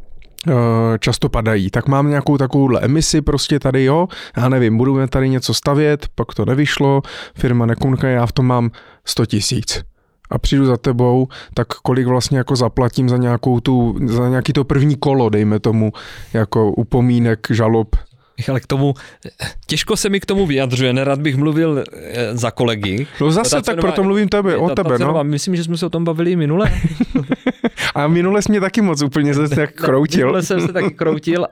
často 0.98 1.28
padají. 1.28 1.70
Tak 1.70 1.88
mám 1.88 2.08
nějakou 2.08 2.36
takovouhle 2.38 2.80
emisi 2.80 3.22
prostě 3.22 3.58
tady, 3.58 3.84
jo, 3.84 4.08
já 4.36 4.48
nevím, 4.48 4.76
budeme 4.78 5.08
tady 5.08 5.28
něco 5.28 5.54
stavět, 5.54 6.06
pak 6.14 6.34
to 6.34 6.44
nevyšlo, 6.44 7.02
firma 7.34 7.66
nekomunikuje, 7.66 8.12
já 8.12 8.26
v 8.26 8.32
tom 8.32 8.46
mám 8.46 8.70
100 9.04 9.26
tisíc. 9.26 9.82
a 10.30 10.38
přijdu 10.38 10.66
za 10.66 10.76
tebou, 10.76 11.28
tak 11.54 11.66
kolik 11.68 12.06
vlastně 12.06 12.38
jako 12.38 12.56
zaplatím 12.56 13.08
za 13.08 13.16
nějakou 13.16 13.60
tu, 13.60 13.96
za 14.06 14.28
nějaký 14.28 14.52
to 14.52 14.64
první 14.64 14.96
kolo, 14.96 15.28
dejme 15.28 15.58
tomu, 15.58 15.92
jako 16.32 16.72
upomínek, 16.72 17.46
žalob. 17.50 17.96
Ale 18.48 18.60
k 18.60 18.66
tomu, 18.66 18.94
těžko 19.66 19.96
se 19.96 20.08
mi 20.08 20.20
k 20.20 20.26
tomu 20.26 20.46
vyjadřuje, 20.46 20.92
nerad 20.92 21.20
bych 21.20 21.36
mluvil 21.36 21.84
eh, 21.92 22.36
za 22.36 22.50
kolegy. 22.50 23.06
No 23.20 23.30
zase, 23.30 23.56
tak 23.56 23.64
cenová, 23.64 23.80
proto 23.82 24.02
mluvím 24.02 24.28
tebe, 24.28 24.56
o 24.56 24.70
tebe, 24.70 24.98
cenová, 24.98 25.22
no. 25.22 25.30
Myslím, 25.30 25.56
že 25.56 25.64
jsme 25.64 25.76
se 25.76 25.86
o 25.86 25.90
tom 25.90 26.04
bavili 26.04 26.36
minule. 26.36 26.72
a 27.94 28.06
minule 28.06 28.42
jsi 28.42 28.52
mě 28.52 28.60
taky 28.60 28.80
moc 28.80 29.02
úplně 29.02 29.34
zase 29.34 29.54
tak 29.54 29.72
kroutil. 29.72 30.26
Minule 30.26 30.42
jsem 30.42 30.60
se 30.60 30.72
taky 30.72 30.90
kroutil. 30.90 31.40
Uh, 31.40 31.46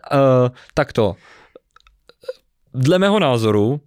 tak 0.74 0.92
to, 0.92 1.16
dle 2.74 2.98
mého 2.98 3.18
názoru, 3.18 3.80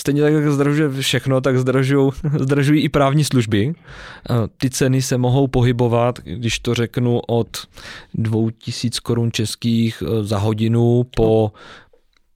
Stejně 0.00 0.22
tak, 0.22 0.32
jak 0.32 0.52
zdražuje 0.52 1.02
všechno, 1.02 1.40
tak 1.40 1.58
zdražují, 1.58 2.10
zdražují 2.38 2.82
i 2.82 2.88
právní 2.88 3.24
služby. 3.24 3.74
Ty 4.56 4.70
ceny 4.70 5.02
se 5.02 5.18
mohou 5.18 5.46
pohybovat, 5.46 6.18
když 6.24 6.58
to 6.58 6.74
řeknu, 6.74 7.20
od 7.28 7.48
2000 8.14 9.00
korun 9.00 9.32
českých 9.32 10.02
eh, 10.02 10.24
za 10.24 10.38
hodinu 10.38 11.02
po 11.16 11.52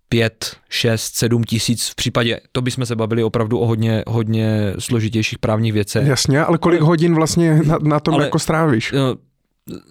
5, 0.08 0.56
6, 0.68 1.14
7 1.16 1.44
tisíc 1.44 1.88
v 1.88 1.94
případě, 1.94 2.40
to 2.52 2.62
bychom 2.62 2.86
se 2.86 2.96
bavili 2.96 3.24
opravdu 3.24 3.58
o 3.58 3.66
hodně, 3.66 4.02
hodně 4.06 4.74
složitějších 4.78 5.38
právních 5.38 5.72
věcech. 5.72 6.06
Jasně, 6.06 6.40
ale 6.40 6.58
kolik 6.58 6.80
hodin 6.80 7.14
vlastně 7.14 7.60
na, 7.64 7.78
na 7.82 8.00
tom 8.00 8.14
ale, 8.14 8.24
jako 8.24 8.38
strávíš? 8.38 8.94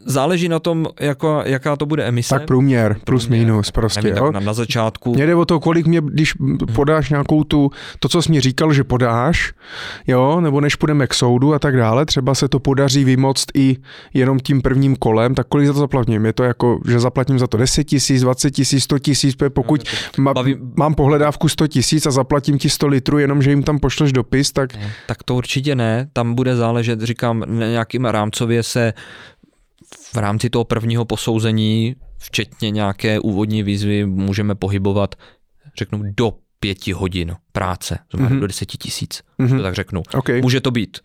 Záleží 0.05 0.49
na 0.49 0.59
tom, 0.59 0.85
jako, 0.99 1.41
jaká 1.45 1.75
to 1.75 1.85
bude 1.85 2.03
emise. 2.03 2.29
Tak 2.29 2.45
průměr, 2.45 2.97
plus 3.03 3.25
průměr, 3.25 3.45
minus 3.45 3.71
prostě. 3.71 4.01
Nevím, 4.01 4.17
jo? 4.17 4.31
Na, 4.31 4.39
na 4.39 4.53
začátku. 4.53 5.13
Mě 5.13 5.25
jde 5.25 5.35
o 5.35 5.45
to, 5.45 5.59
kolik 5.59 5.87
mě, 5.87 6.01
když 6.01 6.33
podáš 6.73 7.09
nějakou 7.09 7.43
tu, 7.43 7.71
to, 7.99 8.09
co 8.09 8.21
jsi 8.21 8.31
mi 8.31 8.41
říkal, 8.41 8.73
že 8.73 8.83
podáš, 8.83 9.53
jo, 10.07 10.41
nebo 10.41 10.61
než 10.61 10.75
půjdeme 10.75 11.07
k 11.07 11.13
soudu 11.13 11.53
a 11.53 11.59
tak 11.59 11.77
dále, 11.77 12.05
třeba 12.05 12.35
se 12.35 12.47
to 12.47 12.59
podaří 12.59 13.03
vymoct 13.03 13.45
i 13.53 13.77
jenom 14.13 14.39
tím 14.39 14.61
prvním 14.61 14.95
kolem, 14.95 15.35
tak 15.35 15.47
kolik 15.47 15.67
za 15.67 15.73
to 15.73 15.79
zaplatím? 15.79 16.25
Je 16.25 16.33
to 16.33 16.43
jako, 16.43 16.79
že 16.87 16.99
zaplatím 16.99 17.39
za 17.39 17.47
to 17.47 17.57
10 17.57 17.83
tisíc, 17.83 18.21
20 18.21 18.51
tisíc, 18.51 18.83
100 18.83 18.99
tisíc, 18.99 19.35
pokud 19.49 19.83
no, 20.17 20.23
ma, 20.23 20.33
mám 20.75 20.93
pohledávku 20.93 21.49
100 21.49 21.67
tisíc 21.67 22.05
a 22.05 22.11
zaplatím 22.11 22.57
ti 22.57 22.69
100 22.69 22.87
litrů, 22.87 23.17
jenom 23.17 23.41
že 23.41 23.49
jim 23.49 23.63
tam 23.63 23.79
pošleš 23.79 24.11
dopis, 24.11 24.51
tak... 24.51 24.69
Tak 25.07 25.23
to 25.23 25.35
určitě 25.35 25.75
ne, 25.75 26.07
tam 26.13 26.35
bude 26.35 26.55
záležet, 26.55 27.01
říkám, 27.01 27.43
nějakým 27.47 28.05
rámcově 28.05 28.63
se 28.63 28.93
v 30.13 30.17
rámci 30.17 30.49
toho 30.49 30.63
prvního 30.63 31.05
posouzení, 31.05 31.95
včetně 32.17 32.71
nějaké 32.71 33.19
úvodní 33.19 33.63
výzvy, 33.63 34.05
můžeme 34.05 34.55
pohybovat, 34.55 35.15
řeknu, 35.77 36.01
do 36.17 36.33
pěti 36.59 36.91
hodin 36.91 37.35
práce, 37.51 37.99
mm-hmm. 38.13 38.39
do 38.39 38.47
deseti 38.47 38.77
tisíc, 38.77 39.23
mm-hmm. 39.39 39.57
to 39.57 39.63
tak 39.63 39.75
řeknu. 39.75 40.03
Okay. 40.13 40.41
Může 40.41 40.61
to 40.61 40.71
být 40.71 40.97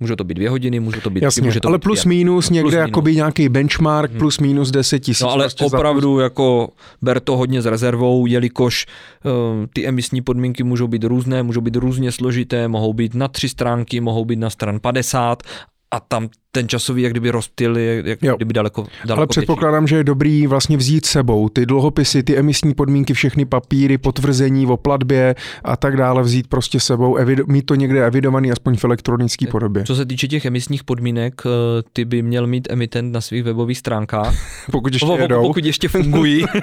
Může 0.00 0.16
to 0.16 0.24
být 0.24 0.34
dvě 0.34 0.50
hodiny, 0.50 0.80
může 0.80 1.00
to 1.00 1.10
být 1.10 1.22
Jasně, 1.22 1.42
může 1.42 1.60
to 1.60 1.68
ale 1.68 1.78
být 1.78 1.82
plus 1.82 2.04
minus 2.04 2.44
plus 2.44 2.50
někde 2.50 2.70
plus 2.70 2.74
jakoby 2.74 3.16
nějaký 3.16 3.48
benchmark, 3.48 4.10
hmm. 4.10 4.18
plus 4.18 4.38
minus 4.38 4.70
10 4.70 4.98
tisíc. 4.98 5.20
No 5.20 5.30
ale 5.30 5.44
prostě 5.44 5.64
opravdu 5.64 6.16
za... 6.16 6.22
jako 6.22 6.68
ber 7.02 7.20
to 7.20 7.36
hodně 7.36 7.62
s 7.62 7.66
rezervou, 7.66 8.26
jelikož 8.26 8.86
uh, 9.24 9.66
ty 9.72 9.86
emisní 9.86 10.22
podmínky 10.22 10.62
můžou 10.62 10.88
být 10.88 11.04
různé, 11.04 11.42
můžou 11.42 11.60
být 11.60 11.76
různě 11.76 12.12
složité, 12.12 12.68
mohou 12.68 12.92
být 12.92 13.14
na 13.14 13.28
tři 13.28 13.48
stránky, 13.48 14.00
mohou 14.00 14.24
být 14.24 14.38
na 14.38 14.50
stran 14.50 14.80
50 14.80 15.42
a 15.90 16.00
tam 16.00 16.28
ten 16.52 16.68
časový 16.68 17.02
jak 17.02 17.12
kdyby 17.12 17.30
rozptyl 17.30 17.78
je 17.78 18.02
jak 18.06 18.22
jo. 18.22 18.36
kdyby 18.36 18.54
daleko, 18.54 18.86
daleko 19.04 19.20
Ale 19.20 19.26
předpokládám, 19.26 19.86
že 19.86 19.96
je 19.96 20.04
dobrý 20.04 20.46
vlastně 20.46 20.76
vzít 20.76 21.06
sebou 21.06 21.48
ty 21.48 21.66
dluhopisy, 21.66 22.22
ty 22.22 22.36
emisní 22.36 22.74
podmínky, 22.74 23.14
všechny 23.14 23.44
papíry, 23.44 23.98
potvrzení 23.98 24.66
o 24.66 24.76
platbě 24.76 25.34
a 25.64 25.76
tak 25.76 25.96
dále, 25.96 26.22
vzít 26.22 26.46
prostě 26.46 26.80
sebou, 26.80 27.16
evido- 27.16 27.44
mít 27.46 27.66
to 27.66 27.74
někde 27.74 28.06
evidovaný 28.06 28.52
aspoň 28.52 28.76
v 28.76 28.84
elektronické 28.84 29.46
podobě. 29.46 29.84
Co 29.84 29.96
se 29.96 30.06
týče 30.06 30.28
těch 30.28 30.44
emisních 30.44 30.84
podmínek, 30.84 31.42
eh, 31.46 31.50
ty 31.92 32.04
by 32.04 32.22
měl 32.22 32.46
mít 32.46 32.68
emitent 32.70 33.12
na 33.12 33.20
svých 33.20 33.44
webových 33.44 33.78
stránkách. 33.78 34.34
pokud 34.70 34.92
ještě 34.92 35.12
jedou. 35.18 35.42
Pokud 35.42 35.64
ještě 35.64 35.88
fungují. 35.88 36.44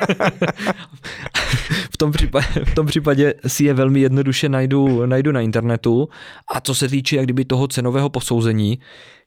v, 1.98 2.00
tom 2.00 2.12
případě, 2.12 2.48
v 2.66 2.76
tom 2.76 2.86
případě 2.86 3.34
si 3.48 3.64
je 3.64 3.74
velmi 3.74 4.00
jednoduše 4.00 4.50
najdu, 4.50 5.06
najdu 5.06 5.32
na 5.32 5.42
internetu. 5.42 6.10
A 6.54 6.62
co 6.62 6.76
se 6.76 6.88
týče 6.88 7.16
jak 7.16 7.26
kdyby 7.26 7.46
toho 7.46 7.68
cenového 7.68 8.10
posouzení, 8.10 8.80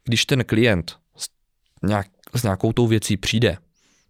když 0.05 0.27
ten 0.27 0.45
klient 0.45 0.97
s, 1.17 1.29
nějak, 1.83 2.07
s 2.35 2.43
nějakou 2.43 2.73
tou 2.73 2.87
věcí 2.87 3.17
přijde, 3.17 3.57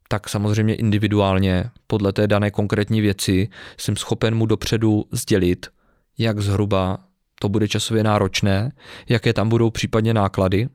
tak 0.09 0.29
samozřejmě 0.29 0.75
individuálně 0.75 1.65
podle 1.87 2.13
té 2.13 2.27
dané 2.27 2.51
konkrétní 2.51 3.01
věci 3.01 3.49
jsem 3.77 3.97
schopen 3.97 4.35
mu 4.35 4.47
dopředu 4.47 5.05
sdělit, 5.13 5.67
jak 6.19 6.41
zhruba 6.41 6.99
to 7.41 7.49
bude 7.49 7.69
časově 7.69 8.05
náročné, 8.05 8.73
jaké 9.09 9.33
tam 9.33 9.49
budou 9.49 9.71
případně 9.71 10.15
náklady 10.15 10.69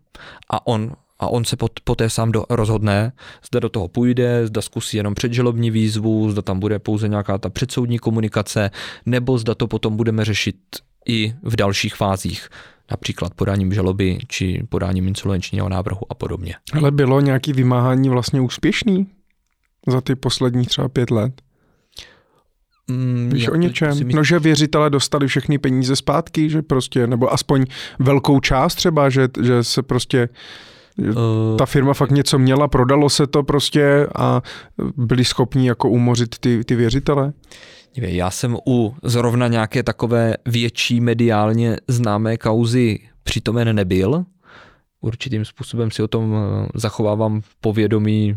a 0.49 0.67
on 0.67 0.91
a 1.19 1.27
on 1.27 1.45
se 1.45 1.55
pot, 1.55 1.71
poté 1.83 2.09
sám 2.09 2.31
do, 2.31 2.43
rozhodne, 2.49 3.11
zda 3.45 3.59
do 3.59 3.69
toho 3.69 3.87
půjde, 3.87 4.47
zda 4.47 4.61
zkusí 4.61 4.97
jenom 4.97 5.15
předželobní 5.15 5.71
výzvu, 5.71 6.31
zda 6.31 6.41
tam 6.41 6.59
bude 6.59 6.79
pouze 6.79 7.07
nějaká 7.07 7.37
ta 7.37 7.49
předsoudní 7.49 7.99
komunikace, 7.99 8.71
nebo 9.05 9.37
zda 9.37 9.55
to 9.55 9.67
potom 9.67 9.95
budeme 9.97 10.25
řešit 10.25 10.55
i 11.07 11.33
v 11.43 11.55
dalších 11.55 11.95
fázích 11.95 12.49
například 12.91 13.33
podáním 13.33 13.73
žaloby 13.73 14.17
či 14.27 14.63
podáním 14.69 15.07
insolvenčního 15.07 15.69
návrhu 15.69 16.01
a 16.09 16.13
podobně. 16.13 16.55
Ale 16.73 16.91
bylo 16.91 17.21
nějaký 17.21 17.53
vymáhání 17.53 18.09
vlastně 18.09 18.41
úspěšný 18.41 19.07
za 19.87 20.01
ty 20.01 20.15
poslední 20.15 20.65
třeba 20.65 20.89
pět 20.89 21.11
let? 21.11 21.41
Mm, 22.87 23.29
Víš 23.33 23.47
o 23.47 23.55
něčem? 23.55 23.89
Myslím... 23.89 24.09
No, 24.09 24.23
že 24.23 24.39
věřitele 24.39 24.89
dostali 24.89 25.27
všechny 25.27 25.57
peníze 25.57 25.95
zpátky, 25.95 26.49
že 26.49 26.61
prostě, 26.61 27.07
nebo 27.07 27.33
aspoň 27.33 27.65
velkou 27.99 28.39
část 28.39 28.75
třeba, 28.75 29.09
že, 29.09 29.27
že 29.43 29.63
se 29.63 29.83
prostě. 29.83 30.29
Ta 31.57 31.65
firma 31.65 31.93
fakt 31.93 32.11
něco 32.11 32.39
měla, 32.39 32.67
prodalo 32.67 33.09
se 33.09 33.27
to 33.27 33.43
prostě 33.43 34.07
a 34.15 34.41
byli 34.97 35.25
schopni 35.25 35.67
jako 35.67 35.89
umořit 35.89 36.39
ty, 36.39 36.63
ty 36.63 36.75
věřitele? 36.75 37.33
Já 37.95 38.31
jsem 38.31 38.57
u 38.67 38.95
zrovna 39.03 39.47
nějaké 39.47 39.83
takové 39.83 40.35
větší 40.45 41.01
mediálně 41.01 41.77
známé 41.87 42.37
kauzy 42.37 42.99
přitomen 43.23 43.75
nebyl, 43.75 44.25
určitým 45.05 45.45
způsobem 45.45 45.91
si 45.91 46.03
o 46.03 46.07
tom 46.07 46.35
eh, 46.35 46.67
zachovávám 46.75 47.41
povědomí 47.61 48.35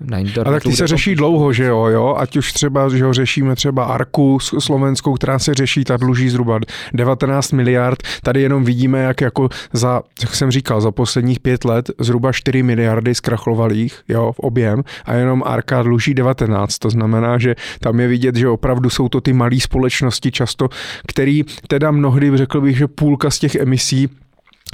na 0.00 0.18
internetu. 0.18 0.48
Ale 0.48 0.60
tak 0.60 0.62
ty 0.62 0.76
se 0.76 0.86
řeší 0.86 1.14
dlouho, 1.14 1.52
že 1.52 1.64
jo, 1.64 1.84
jo? 1.84 2.14
Ať 2.18 2.36
už 2.36 2.52
třeba, 2.52 2.88
že 2.88 3.04
ho 3.04 3.12
řešíme 3.12 3.56
třeba 3.56 3.84
Arku 3.84 4.38
slovenskou, 4.40 5.14
která 5.14 5.38
se 5.38 5.54
řeší, 5.54 5.84
ta 5.84 5.96
dluží 5.96 6.28
zhruba 6.28 6.60
19 6.92 7.52
miliard. 7.52 8.02
Tady 8.22 8.42
jenom 8.42 8.64
vidíme, 8.64 8.98
jak 8.98 9.20
jako 9.20 9.48
za, 9.72 10.02
jak 10.22 10.34
jsem 10.34 10.50
říkal, 10.50 10.80
za 10.80 10.90
posledních 10.90 11.40
pět 11.40 11.64
let 11.64 11.90
zhruba 11.98 12.32
4 12.32 12.62
miliardy 12.62 13.14
zkrachovalých, 13.14 14.00
jo, 14.08 14.32
v 14.32 14.38
objem 14.38 14.82
a 15.04 15.14
jenom 15.14 15.42
Arka 15.46 15.82
dluží 15.82 16.14
19. 16.14 16.78
To 16.78 16.90
znamená, 16.90 17.38
že 17.38 17.54
tam 17.80 18.00
je 18.00 18.08
vidět, 18.08 18.36
že 18.36 18.48
opravdu 18.48 18.90
jsou 18.90 19.08
to 19.08 19.20
ty 19.20 19.32
malé 19.32 19.60
společnosti 19.60 20.30
často, 20.30 20.68
který 21.06 21.44
teda 21.68 21.90
mnohdy 21.90 22.36
řekl 22.36 22.60
bych, 22.60 22.76
že 22.76 22.88
půlka 22.88 23.30
z 23.30 23.38
těch 23.38 23.54
emisí 23.54 24.08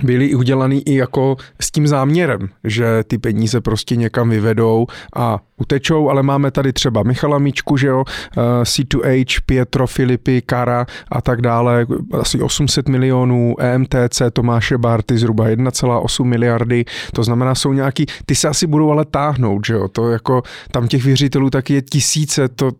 byly 0.02 0.34
udělaný 0.34 0.88
i 0.88 0.94
jako 0.94 1.36
s 1.60 1.70
tím 1.70 1.86
záměrem, 1.86 2.48
že 2.64 3.04
ty 3.06 3.18
peníze 3.18 3.60
prostě 3.60 3.96
někam 3.96 4.30
vyvedou 4.30 4.86
a 5.16 5.38
utečou, 5.56 6.10
ale 6.10 6.22
máme 6.22 6.50
tady 6.50 6.72
třeba 6.72 7.02
Michala 7.02 7.38
Míčku, 7.38 7.76
že 7.76 7.86
jo, 7.86 8.04
eh, 8.06 8.40
C2H, 8.64 9.40
Pietro 9.46 9.86
Filipy, 9.86 10.42
Kara 10.42 10.86
a 11.10 11.22
tak 11.22 11.40
dále, 11.40 11.86
asi 12.12 12.40
800 12.40 12.88
milionů, 12.88 13.54
EMTC, 13.58 14.22
Tomáše 14.32 14.78
Barty 14.78 15.18
zhruba 15.18 15.48
1,8 15.48 16.24
miliardy, 16.24 16.84
to 17.12 17.24
znamená, 17.24 17.54
jsou 17.54 17.72
nějaký, 17.72 18.06
ty 18.26 18.34
se 18.34 18.48
asi 18.48 18.66
budou 18.66 18.90
ale 18.90 19.04
táhnout, 19.04 19.66
že 19.66 19.74
jo, 19.74 19.88
to 19.88 20.10
jako, 20.10 20.42
tam 20.70 20.88
těch 20.88 21.04
věřitelů 21.04 21.50
taky 21.50 21.74
je 21.74 21.82
tisíce, 21.82 22.48
to... 22.48 22.70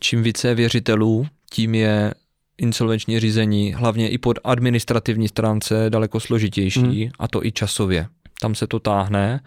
Čím 0.00 0.22
více 0.22 0.54
věřitelů, 0.54 1.26
tím 1.50 1.74
je 1.74 2.14
insolvenční 2.58 3.20
řízení, 3.20 3.74
hlavně 3.74 4.08
i 4.08 4.18
pod 4.18 4.38
administrativní 4.44 5.28
stránce 5.28 5.86
daleko 5.88 6.20
složitější 6.20 6.80
hmm. 6.80 7.10
a 7.18 7.28
to 7.28 7.46
i 7.46 7.52
časově. 7.52 8.06
Tam 8.40 8.54
se 8.54 8.66
to 8.66 8.78
táhne 8.78 9.40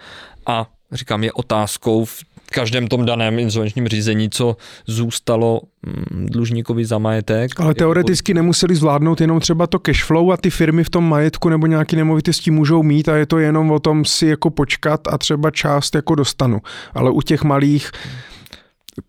a 0.46 0.68
říkám, 0.92 1.24
je 1.24 1.32
otázkou 1.32 2.06
v 2.06 2.24
každém 2.52 2.88
tom 2.88 3.06
daném 3.06 3.40
insolvenčním 3.40 3.88
řízení, 3.88 4.30
co 4.30 4.58
zůstalo 4.86 5.62
mm, 5.86 6.26
dlužníkovi 6.26 6.86
za 6.86 6.98
majetek. 6.98 7.60
Ale 7.60 7.74
teoreticky 7.74 8.34
nemuseli 8.34 8.76
zvládnout 8.76 9.22
jenom 9.22 9.40
třeba 9.40 9.68
to 9.68 9.80
cash 9.80 10.04
flow 10.04 10.32
a 10.32 10.38
ty 10.38 10.50
firmy 10.50 10.84
v 10.84 10.90
tom 10.90 11.10
majetku 11.10 11.50
nebo 11.50 11.68
nějaký 11.68 11.96
nemovitosti 11.96 12.52
můžou 12.52 12.84
mít 12.84 13.10
a 13.10 13.16
je 13.16 13.26
to 13.26 13.40
jenom 13.40 13.72
o 13.72 13.80
tom 13.80 14.06
si 14.06 14.28
jako 14.28 14.50
počkat 14.50 15.08
a 15.08 15.18
třeba 15.18 15.52
část 15.52 15.96
jako 15.96 16.16
dostanu. 16.16 16.62
Ale 16.94 17.12
u 17.12 17.22
těch 17.22 17.44
malých 17.44 17.92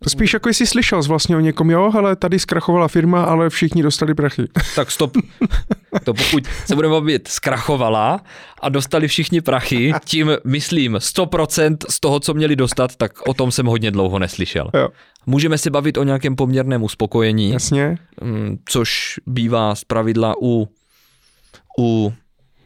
Spíš 0.07 0.33
jako 0.33 0.49
jsi 0.49 0.67
slyšel 0.67 1.01
z 1.01 1.07
vlastně 1.07 1.37
o 1.37 1.39
někom, 1.39 1.69
jo, 1.71 1.91
ale 1.97 2.15
tady 2.15 2.39
zkrachovala 2.39 2.87
firma, 2.87 3.23
ale 3.23 3.49
všichni 3.49 3.83
dostali 3.83 4.13
prachy. 4.13 4.47
Tak 4.75 4.91
stop. 4.91 5.17
To 6.03 6.13
pokud 6.13 6.43
se 6.65 6.75
budeme 6.75 6.91
bavit, 6.91 7.27
zkrachovala 7.27 8.21
a 8.61 8.69
dostali 8.69 9.07
všichni 9.07 9.41
prachy, 9.41 9.93
tím 10.05 10.31
myslím 10.43 10.95
100% 10.95 11.77
z 11.89 11.99
toho, 11.99 12.19
co 12.19 12.33
měli 12.33 12.55
dostat, 12.55 12.95
tak 12.95 13.11
o 13.27 13.33
tom 13.33 13.51
jsem 13.51 13.65
hodně 13.65 13.91
dlouho 13.91 14.19
neslyšel. 14.19 14.69
Jo. 14.73 14.89
Můžeme 15.25 15.57
si 15.57 15.69
bavit 15.69 15.97
o 15.97 16.03
nějakém 16.03 16.35
poměrném 16.35 16.83
uspokojení, 16.83 17.51
Jasně. 17.51 17.97
Mm, 18.21 18.57
což 18.65 19.19
bývá 19.27 19.75
z 19.75 19.83
pravidla 19.83 20.33
u, 20.41 20.67
u 21.79 22.13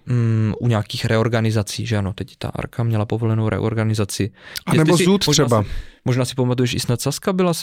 mm, 0.07 0.53
u 0.59 0.67
nějakých 0.67 1.05
reorganizací, 1.05 1.85
že 1.85 1.97
ano, 1.97 2.13
teď 2.13 2.35
ta 2.37 2.49
Arka 2.49 2.83
měla 2.83 3.05
povolenou 3.05 3.49
reorganizaci. 3.49 4.31
A 4.65 4.73
nebo 4.73 4.97
si, 4.97 5.05
zud 5.05 5.25
třeba. 5.27 5.63
Si, 5.63 5.69
možná 6.05 6.25
si 6.25 6.35
pamatuješ, 6.35 6.73
i 6.73 6.79
snad 6.79 7.01
Saska 7.01 7.33
byla 7.33 7.53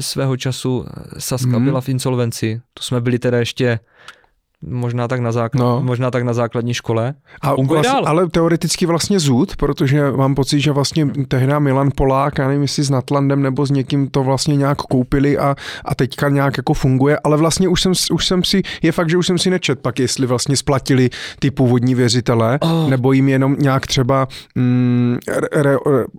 svého 0.00 0.36
času, 0.36 0.86
Saska 1.18 1.56
hmm. 1.56 1.64
byla 1.64 1.80
v 1.80 1.88
insolvenci, 1.88 2.60
to 2.74 2.82
jsme 2.82 3.00
byli 3.00 3.18
teda 3.18 3.38
ještě 3.38 3.78
možná 4.66 5.08
tak 5.08 5.20
na, 5.20 5.32
základ, 5.32 5.60
no. 5.60 5.80
možná 5.82 6.10
tak 6.10 6.22
na 6.22 6.32
základní 6.32 6.74
škole. 6.74 7.14
A 7.40 7.54
vlastně, 7.54 7.92
dál. 7.92 8.02
Ale 8.06 8.28
teoreticky 8.28 8.86
vlastně 8.86 9.18
zůd, 9.18 9.56
protože 9.56 10.12
mám 10.12 10.34
pocit, 10.34 10.60
že 10.60 10.72
vlastně 10.72 11.06
tehdy 11.28 11.52
Milan 11.58 11.90
Polák, 11.96 12.38
já 12.38 12.46
nevím, 12.48 12.62
jestli 12.62 12.82
s 12.82 12.90
Natlandem 12.90 13.42
nebo 13.42 13.66
s 13.66 13.70
někým 13.70 14.08
to 14.08 14.22
vlastně 14.22 14.56
nějak 14.56 14.78
koupili 14.78 15.38
a, 15.38 15.56
a 15.84 15.94
teďka 15.94 16.28
nějak 16.28 16.56
jako 16.56 16.74
funguje, 16.74 17.18
ale 17.24 17.36
vlastně 17.36 17.68
už 17.68 17.82
jsem, 17.82 17.92
už 18.12 18.26
jsem 18.26 18.44
si, 18.44 18.62
je 18.82 18.92
fakt, 18.92 19.10
že 19.10 19.16
už 19.16 19.26
jsem 19.26 19.38
si 19.38 19.50
nečet 19.50 19.80
pak, 19.80 19.98
jestli 19.98 20.26
vlastně 20.26 20.56
splatili 20.56 21.10
ty 21.38 21.50
původní 21.50 21.94
věřitele, 21.94 22.58
oh. 22.62 22.90
nebo 22.90 23.12
jim 23.12 23.28
jenom 23.28 23.56
nějak 23.58 23.86
třeba 23.86 24.28
mm, 24.54 25.18
re, 25.52 25.62
re, 25.62 25.76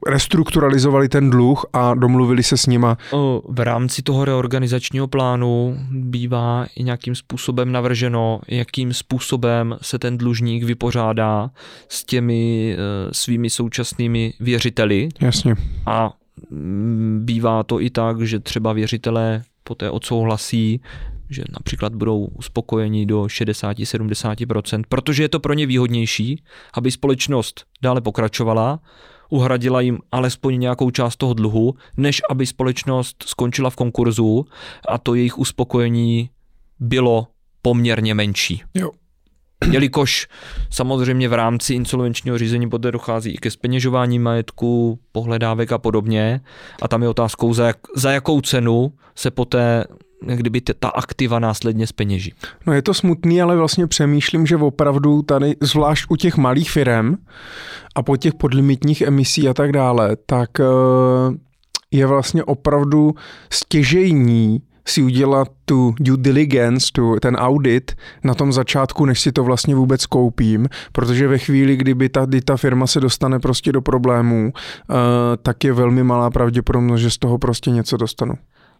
restrukturalizovali 0.07 1.09
ten 1.09 1.29
dluh 1.29 1.65
a 1.73 1.93
domluvili 1.93 2.43
se 2.43 2.57
s 2.57 2.65
nima. 2.65 2.97
Oh, 3.11 3.39
v 3.49 3.59
rámci 3.59 4.01
toho 4.01 4.25
reorganizačního 4.25 5.07
plánu 5.07 5.77
bývá 5.91 6.65
i 6.75 6.83
nějakým 6.83 7.15
způsobem 7.15 7.71
navrženo, 7.71 8.32
jakým 8.47 8.93
způsobem 8.93 9.77
se 9.81 9.99
ten 9.99 10.17
dlužník 10.17 10.63
vypořádá 10.63 11.51
s 11.89 12.03
těmi 12.03 12.75
uh, 12.77 13.11
svými 13.11 13.49
současnými 13.49 14.33
věřiteli. 14.39 15.09
Jasně. 15.21 15.55
A 15.85 16.13
mm, 16.49 17.19
bývá 17.25 17.63
to 17.63 17.81
i 17.81 17.89
tak, 17.89 18.21
že 18.21 18.39
třeba 18.39 18.73
věřitelé 18.73 19.43
poté 19.63 19.89
odsouhlasí, 19.89 20.81
že 21.29 21.43
například 21.51 21.95
budou 21.95 22.25
uspokojeni 22.25 23.05
do 23.05 23.21
60-70%, 23.21 24.83
protože 24.89 25.23
je 25.23 25.29
to 25.29 25.39
pro 25.39 25.53
ně 25.53 25.65
výhodnější, 25.65 26.43
aby 26.73 26.91
společnost 26.91 27.65
dále 27.81 28.01
pokračovala, 28.01 28.79
uhradila 29.29 29.81
jim 29.81 29.99
alespoň 30.11 30.59
nějakou 30.59 30.91
část 30.91 31.15
toho 31.15 31.33
dluhu, 31.33 31.73
než 31.97 32.21
aby 32.29 32.45
společnost 32.45 33.23
skončila 33.27 33.69
v 33.69 33.75
konkurzu 33.75 34.45
a 34.87 34.97
to 34.97 35.15
jejich 35.15 35.37
uspokojení 35.37 36.29
bylo 36.79 37.27
poměrně 37.63 38.13
menší. 38.13 38.63
Jo. 38.73 38.91
Jelikož 39.71 40.27
samozřejmě 40.69 41.29
v 41.29 41.33
rámci 41.33 41.73
insolvenčního 41.73 42.37
řízení 42.37 42.69
poté 42.69 42.91
dochází 42.91 43.31
i 43.31 43.37
ke 43.37 43.51
speněžování 43.51 44.19
majetku, 44.19 44.99
pohledávek 45.11 45.71
a 45.71 45.77
podobně. 45.77 46.41
A 46.81 46.87
tam 46.87 47.01
je 47.01 47.09
otázkou, 47.09 47.53
za, 47.53 47.67
jak, 47.67 47.77
za 47.95 48.11
jakou 48.11 48.41
cenu 48.41 48.93
se 49.15 49.31
poté 49.31 49.85
kdyby 50.25 50.61
ta 50.61 50.89
aktiva 50.89 51.39
následně 51.39 51.87
speněží. 51.87 52.33
No 52.67 52.73
je 52.73 52.81
to 52.81 52.93
smutný, 52.93 53.41
ale 53.41 53.55
vlastně 53.55 53.87
přemýšlím, 53.87 54.45
že 54.45 54.57
opravdu 54.57 55.21
tady, 55.21 55.55
zvlášť 55.61 56.05
u 56.09 56.15
těch 56.15 56.37
malých 56.37 56.71
firm 56.71 57.15
a 57.95 58.03
po 58.03 58.17
těch 58.17 58.33
podlimitních 58.33 59.01
emisí 59.01 59.49
a 59.49 59.53
tak 59.53 59.71
dále, 59.71 60.17
tak 60.25 60.49
eh, 60.59 60.63
je 61.91 62.05
vlastně 62.05 62.43
opravdu 62.43 63.15
stěžejní 63.49 64.61
si 64.85 65.03
udělat 65.03 65.47
tu 65.65 65.95
due 65.99 66.17
diligence, 66.17 66.87
tu, 66.93 67.15
ten 67.21 67.35
audit 67.35 67.91
na 68.23 68.33
tom 68.33 68.53
začátku, 68.53 69.05
než 69.05 69.19
si 69.19 69.31
to 69.31 69.43
vlastně 69.43 69.75
vůbec 69.75 70.05
koupím, 70.05 70.69
protože 70.91 71.27
ve 71.27 71.37
chvíli, 71.37 71.75
kdyby 71.77 72.09
ta, 72.09 72.25
kdy 72.25 72.41
ta 72.41 72.57
firma 72.57 72.87
se 72.87 72.99
dostane 72.99 73.39
prostě 73.39 73.71
do 73.71 73.81
problémů, 73.81 74.53
uh, 74.53 74.95
tak 75.41 75.63
je 75.63 75.73
velmi 75.73 76.03
malá 76.03 76.29
pravděpodobnost, 76.29 77.01
že 77.01 77.09
z 77.09 77.17
toho 77.17 77.37
prostě 77.37 77.71
něco 77.71 77.97
dostanu. 77.97 78.33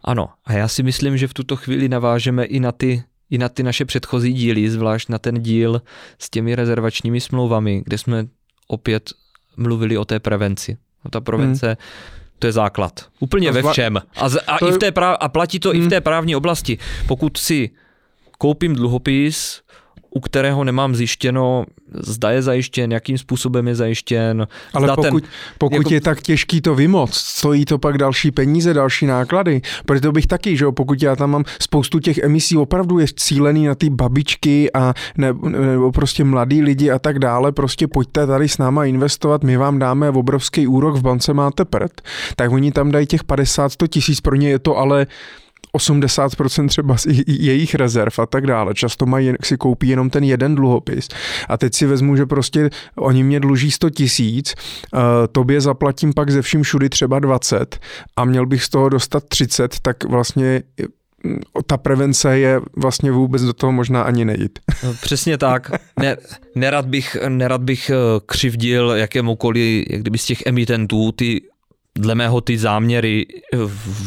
Ano, 0.03 0.29
a 0.45 0.53
já 0.53 0.67
si 0.67 0.83
myslím, 0.83 1.17
že 1.17 1.27
v 1.27 1.33
tuto 1.33 1.55
chvíli 1.55 1.89
navážeme 1.89 2.45
i 2.45 2.59
na 2.59 2.71
ty 2.71 3.03
i 3.29 3.37
na 3.37 3.49
ty 3.49 3.63
naše 3.63 3.85
předchozí 3.85 4.33
díly, 4.33 4.69
zvlášť 4.69 5.09
na 5.09 5.19
ten 5.19 5.35
díl 5.41 5.81
s 6.19 6.29
těmi 6.29 6.55
rezervačními 6.55 7.21
smlouvami, 7.21 7.81
kde 7.85 7.97
jsme 7.97 8.25
opět 8.67 9.09
mluvili 9.57 9.97
o 9.97 10.05
té 10.05 10.19
prevenci. 10.19 10.77
No 11.05 11.11
ta 11.11 11.21
prevence 11.21 11.67
hmm 11.67 11.75
to 12.43 12.47
je 12.47 12.51
základ. 12.51 13.06
Úplně 13.19 13.51
ve 13.51 13.63
všem. 13.71 14.01
A, 14.15 14.29
z, 14.29 14.38
a, 14.47 14.58
i 14.67 14.71
v 14.71 14.77
té 14.77 14.91
práv, 14.91 15.17
a 15.19 15.29
platí 15.29 15.60
to 15.60 15.69
hmm. 15.69 15.75
i 15.75 15.79
v 15.79 15.82
hmm. 15.82 15.89
té 15.89 16.01
právní 16.01 16.36
oblasti. 16.36 16.77
Pokud 17.08 17.38
si 17.38 17.69
koupím 18.38 18.75
dluhopis, 18.75 19.62
u 20.15 20.19
kterého 20.19 20.63
nemám 20.63 20.95
zjištěno, 20.95 21.65
zda 21.99 22.32
je 22.32 22.41
zajištěn, 22.41 22.91
jakým 22.91 23.17
způsobem 23.17 23.67
je 23.67 23.76
zajištěn. 23.76 24.47
Ale 24.73 24.88
pokud, 24.88 25.23
ten, 25.23 25.30
pokud 25.58 25.78
jako... 25.78 25.93
je 25.93 26.02
tak 26.02 26.21
těžký 26.21 26.62
to 26.62 26.76
vymoc, 26.76 27.15
stojí 27.15 27.65
to 27.65 27.78
pak 27.78 27.97
další 27.97 28.32
peníze, 28.32 28.73
další 28.73 29.06
náklady. 29.06 29.62
Proto 29.86 30.12
bych 30.12 30.28
taky, 30.28 30.58
že 30.58 30.65
jo, 30.65 30.71
pokud 30.71 31.04
já 31.04 31.15
tam 31.15 31.32
mám 31.32 31.43
spoustu 31.62 31.99
těch 31.99 32.17
emisí, 32.17 32.58
opravdu 32.58 32.99
je 32.99 33.08
cílený 33.15 33.65
na 33.65 33.76
ty 33.76 33.89
babičky 33.89 34.73
a 34.73 34.93
ne, 35.17 35.34
nebo 35.49 35.91
prostě 35.91 36.23
mladí 36.23 36.62
lidi 36.62 36.91
a 36.91 36.99
tak 36.99 37.19
dále, 37.19 37.52
prostě 37.52 37.88
pojďte 37.88 38.28
tady 38.28 38.49
s 38.49 38.58
náma 38.58 38.86
investovat, 38.86 39.43
my 39.43 39.58
vám 39.58 39.80
dáme 39.80 40.10
obrovský 40.10 40.67
úrok, 40.67 40.95
v 40.95 41.02
bance 41.02 41.34
máte 41.34 41.65
prd, 41.65 42.02
tak 42.36 42.52
oni 42.52 42.71
tam 42.71 42.91
dají 42.91 43.08
těch 43.08 43.23
50-100 43.23 43.88
tisíc, 43.88 44.21
pro 44.21 44.36
ně 44.36 44.49
je 44.49 44.60
to 44.60 44.78
ale 44.78 45.08
80% 45.78 46.67
třeba 46.67 46.97
z 46.97 47.06
jejich 47.28 47.76
rezerv 47.76 48.13
a 48.17 48.26
tak 48.26 48.47
dále. 48.47 48.73
Často 48.73 49.06
mají, 49.06 49.34
si 49.43 49.58
koupí 49.58 49.88
jenom 49.88 50.10
ten 50.10 50.23
jeden 50.23 50.56
dluhopis. 50.56 51.08
A 51.49 51.58
teď 51.58 51.73
si 51.73 51.86
vezmu, 51.86 52.15
že 52.15 52.26
prostě 52.26 52.69
oni 52.95 53.23
mě 53.23 53.39
dluží 53.39 53.71
100 53.71 53.89
tisíc, 53.89 54.54
uh, 54.93 54.99
tobě 55.32 55.62
zaplatím 55.62 56.13
pak 56.13 56.30
ze 56.30 56.41
vším 56.41 56.63
všudy 56.63 56.89
třeba 56.89 57.19
20 57.19 57.80
a 58.15 58.26
měl 58.26 58.45
bych 58.45 58.63
z 58.63 58.69
toho 58.69 58.89
dostat 58.89 59.23
30, 59.28 59.80
tak 59.82 60.04
vlastně 60.04 60.63
mm, 61.23 61.39
ta 61.67 61.78
prevence 61.78 62.39
je 62.39 62.62
vlastně 62.76 63.12
vůbec 63.12 63.41
do 63.41 63.54
toho 63.54 63.71
možná 63.71 64.02
ani 64.02 64.26
nejít. 64.26 64.60
No, 64.84 64.93
přesně 65.02 65.38
tak. 65.38 65.71
Ne, 65.99 66.17
nerad, 66.56 66.86
bych, 66.86 67.17
nerad 67.30 67.62
bych 67.62 67.89
eh, 67.89 67.95
křivdil 68.26 68.89
jakémukoliv, 68.89 69.86
jak 69.89 70.02
kdyby 70.02 70.17
z 70.17 70.26
těch 70.26 70.45
emitentů, 70.45 71.12
ty 71.12 71.41
dle 71.97 72.15
mého 72.15 72.41
ty 72.41 72.58
záměry 72.58 73.25
eh, 73.29 73.58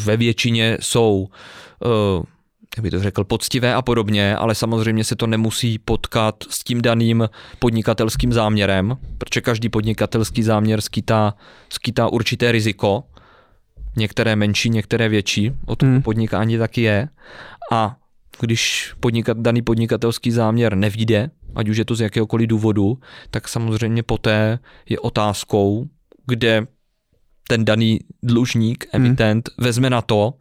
ve 0.05 0.17
většině 0.17 0.77
jsou 0.81 1.27
uh, 2.17 2.23
jak 2.77 2.83
by 2.83 2.91
to 2.91 2.99
řekl, 2.99 3.23
poctivé 3.23 3.73
a 3.73 3.81
podobně, 3.81 4.35
ale 4.35 4.55
samozřejmě 4.55 5.03
se 5.03 5.15
to 5.15 5.27
nemusí 5.27 5.79
potkat 5.79 6.35
s 6.49 6.63
tím 6.63 6.81
daným 6.81 7.29
podnikatelským 7.59 8.33
záměrem, 8.33 8.97
protože 9.17 9.41
každý 9.41 9.69
podnikatelský 9.69 10.43
záměr 10.43 10.81
skýtá, 10.81 11.33
skýtá 11.69 12.07
určité 12.07 12.51
riziko, 12.51 13.03
některé 13.95 14.35
menší, 14.35 14.69
některé 14.69 15.09
větší, 15.09 15.51
od 15.65 15.83
hmm. 15.83 16.01
podnikání 16.01 16.57
taky 16.57 16.81
je. 16.81 17.09
A 17.71 17.97
když 18.39 18.93
podnikat, 18.99 19.37
daný 19.37 19.61
podnikatelský 19.61 20.31
záměr 20.31 20.75
nevíde, 20.75 21.29
ať 21.55 21.69
už 21.69 21.77
je 21.77 21.85
to 21.85 21.95
z 21.95 22.01
jakéhokoliv 22.01 22.47
důvodu, 22.47 22.97
tak 23.31 23.47
samozřejmě 23.47 24.03
poté 24.03 24.59
je 24.89 24.99
otázkou, 24.99 25.87
kde 26.27 26.67
ten 27.47 27.65
daný 27.65 27.99
dlužník, 28.23 28.85
hmm. 28.93 29.05
emitent, 29.05 29.49
hmm. 29.49 29.65
vezme 29.65 29.89
na 29.89 30.01
to, 30.01 30.33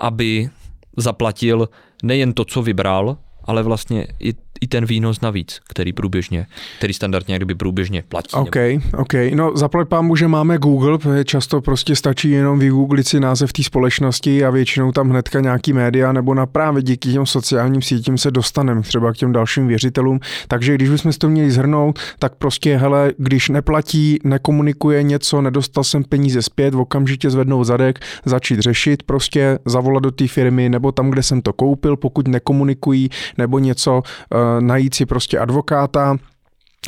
aby 0.00 0.50
zaplatil 0.96 1.68
nejen 2.02 2.32
to, 2.32 2.44
co 2.44 2.62
vybral, 2.62 3.16
ale 3.44 3.62
vlastně 3.62 4.06
i, 4.20 4.34
i 4.62 4.66
ten 4.66 4.86
výnos 4.86 5.20
navíc, 5.20 5.60
který 5.68 5.92
průběžně, 5.92 6.46
který 6.78 6.94
standardně 6.94 7.36
kdyby 7.36 7.54
průběžně 7.54 8.02
platí. 8.08 8.32
OK, 8.32 8.56
OK. 8.98 9.14
No 9.34 9.56
zaplať 9.56 9.88
pámu, 9.88 10.16
že 10.16 10.28
máme 10.28 10.58
Google, 10.58 10.98
často 11.24 11.60
prostě 11.60 11.96
stačí 11.96 12.30
jenom 12.30 12.58
vygooglit 12.58 13.08
si 13.08 13.20
název 13.20 13.52
té 13.52 13.62
společnosti 13.62 14.44
a 14.44 14.50
většinou 14.50 14.92
tam 14.92 15.10
hnedka 15.10 15.40
nějaký 15.40 15.72
média 15.72 16.12
nebo 16.12 16.34
na 16.34 16.46
právě 16.46 16.82
díky 16.82 17.12
těm 17.12 17.26
sociálním 17.26 17.82
sítím 17.82 18.18
se 18.18 18.30
dostaneme 18.30 18.82
třeba 18.82 19.12
k 19.12 19.16
těm 19.16 19.32
dalším 19.32 19.66
věřitelům. 19.66 20.20
Takže 20.48 20.74
když 20.74 20.88
bychom 20.88 21.12
to 21.12 21.28
měli 21.28 21.50
zhrnout, 21.50 21.98
tak 22.18 22.34
prostě 22.34 22.76
hele, 22.76 23.12
když 23.18 23.48
neplatí, 23.48 24.18
nekomunikuje 24.24 25.02
něco, 25.02 25.42
nedostal 25.42 25.84
jsem 25.84 26.04
peníze 26.04 26.42
zpět, 26.42 26.74
okamžitě 26.74 27.30
zvednout 27.30 27.64
zadek, 27.64 27.98
začít 28.24 28.60
řešit, 28.60 29.02
prostě 29.02 29.58
zavolat 29.64 30.02
do 30.02 30.10
té 30.10 30.28
firmy 30.28 30.68
nebo 30.68 30.92
tam, 30.92 31.10
kde 31.10 31.22
jsem 31.22 31.42
to 31.42 31.52
koupil, 31.52 31.96
pokud 31.96 32.28
nekomunikují, 32.28 33.08
nebo 33.38 33.58
něco, 33.58 34.02
eh, 34.34 34.51
najít 34.60 34.94
si 34.94 35.06
prostě 35.06 35.38
advokáta, 35.38 36.16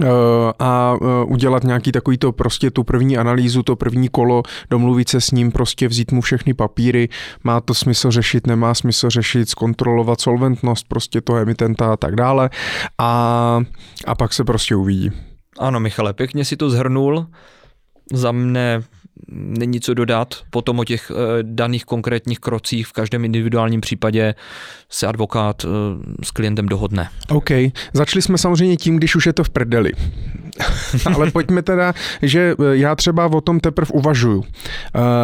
eh, 0.00 0.07
a 0.59 0.96
eh, 1.03 1.24
udělat 1.24 1.64
nějaký 1.64 1.92
takový 1.92 2.18
to 2.18 2.33
prostě 2.33 2.70
tu 2.70 2.85
první 2.85 3.18
analýzu, 3.18 3.62
to 3.62 3.77
první 3.77 4.09
kolo, 4.09 4.42
domluvit 4.70 5.09
se 5.09 5.20
s 5.20 5.31
ním, 5.31 5.53
prostě 5.53 5.88
vzít 5.88 6.12
mu 6.12 6.20
všechny 6.20 6.55
papíry, 6.55 7.09
má 7.44 7.61
to 7.61 7.74
smysl 7.74 8.11
řešit, 8.11 8.46
nemá 8.46 8.74
smysl 8.74 9.11
řešit, 9.11 9.48
zkontrolovat 9.48 10.20
solventnost 10.20 10.88
prostě 10.88 11.20
toho 11.20 11.38
emitenta 11.38 11.92
a 11.92 11.96
tak 11.96 12.16
dále 12.16 12.50
a, 12.98 13.61
a 14.07 14.14
pak 14.14 14.33
se 14.33 14.44
prostě 14.44 14.77
uvidí. 14.77 15.11
Ano, 15.59 15.81
Michale, 15.81 16.12
pěkně 16.12 16.44
si 16.44 16.57
to 16.57 16.70
zhrnul. 16.70 17.27
Za 18.12 18.33
mne 18.33 18.83
není 19.33 19.81
co 19.81 19.95
dodat. 19.95 20.35
Potom 20.51 20.79
o 20.79 20.85
těch 20.85 21.11
eh, 21.11 21.15
daných 21.43 21.85
konkrétních 21.85 22.39
krocích 22.39 22.87
v 22.87 22.93
každém 22.93 23.25
individuálním 23.25 23.81
případě 23.81 24.35
se 24.91 25.07
advokát 25.07 25.64
eh, 25.64 25.68
s 26.25 26.31
klientem 26.31 26.66
dohodne. 26.66 27.09
OK. 27.29 27.51
Začali 27.93 28.22
jsme 28.22 28.39
samozřejmě 28.39 28.77
tím, 28.77 28.97
když 28.97 29.16
už 29.16 29.27
je 29.27 29.33
to 29.33 29.45
v 29.45 29.51
prdeli. 29.51 29.93
Ale 31.14 31.31
pojďme 31.31 31.62
teda, 31.62 31.95
že 32.22 32.55
eh, 32.61 32.77
já 32.77 32.95
třeba 32.95 33.27
o 33.27 33.41
tom 33.41 33.61
teprve 33.61 33.91
uvažuju. 33.93 34.45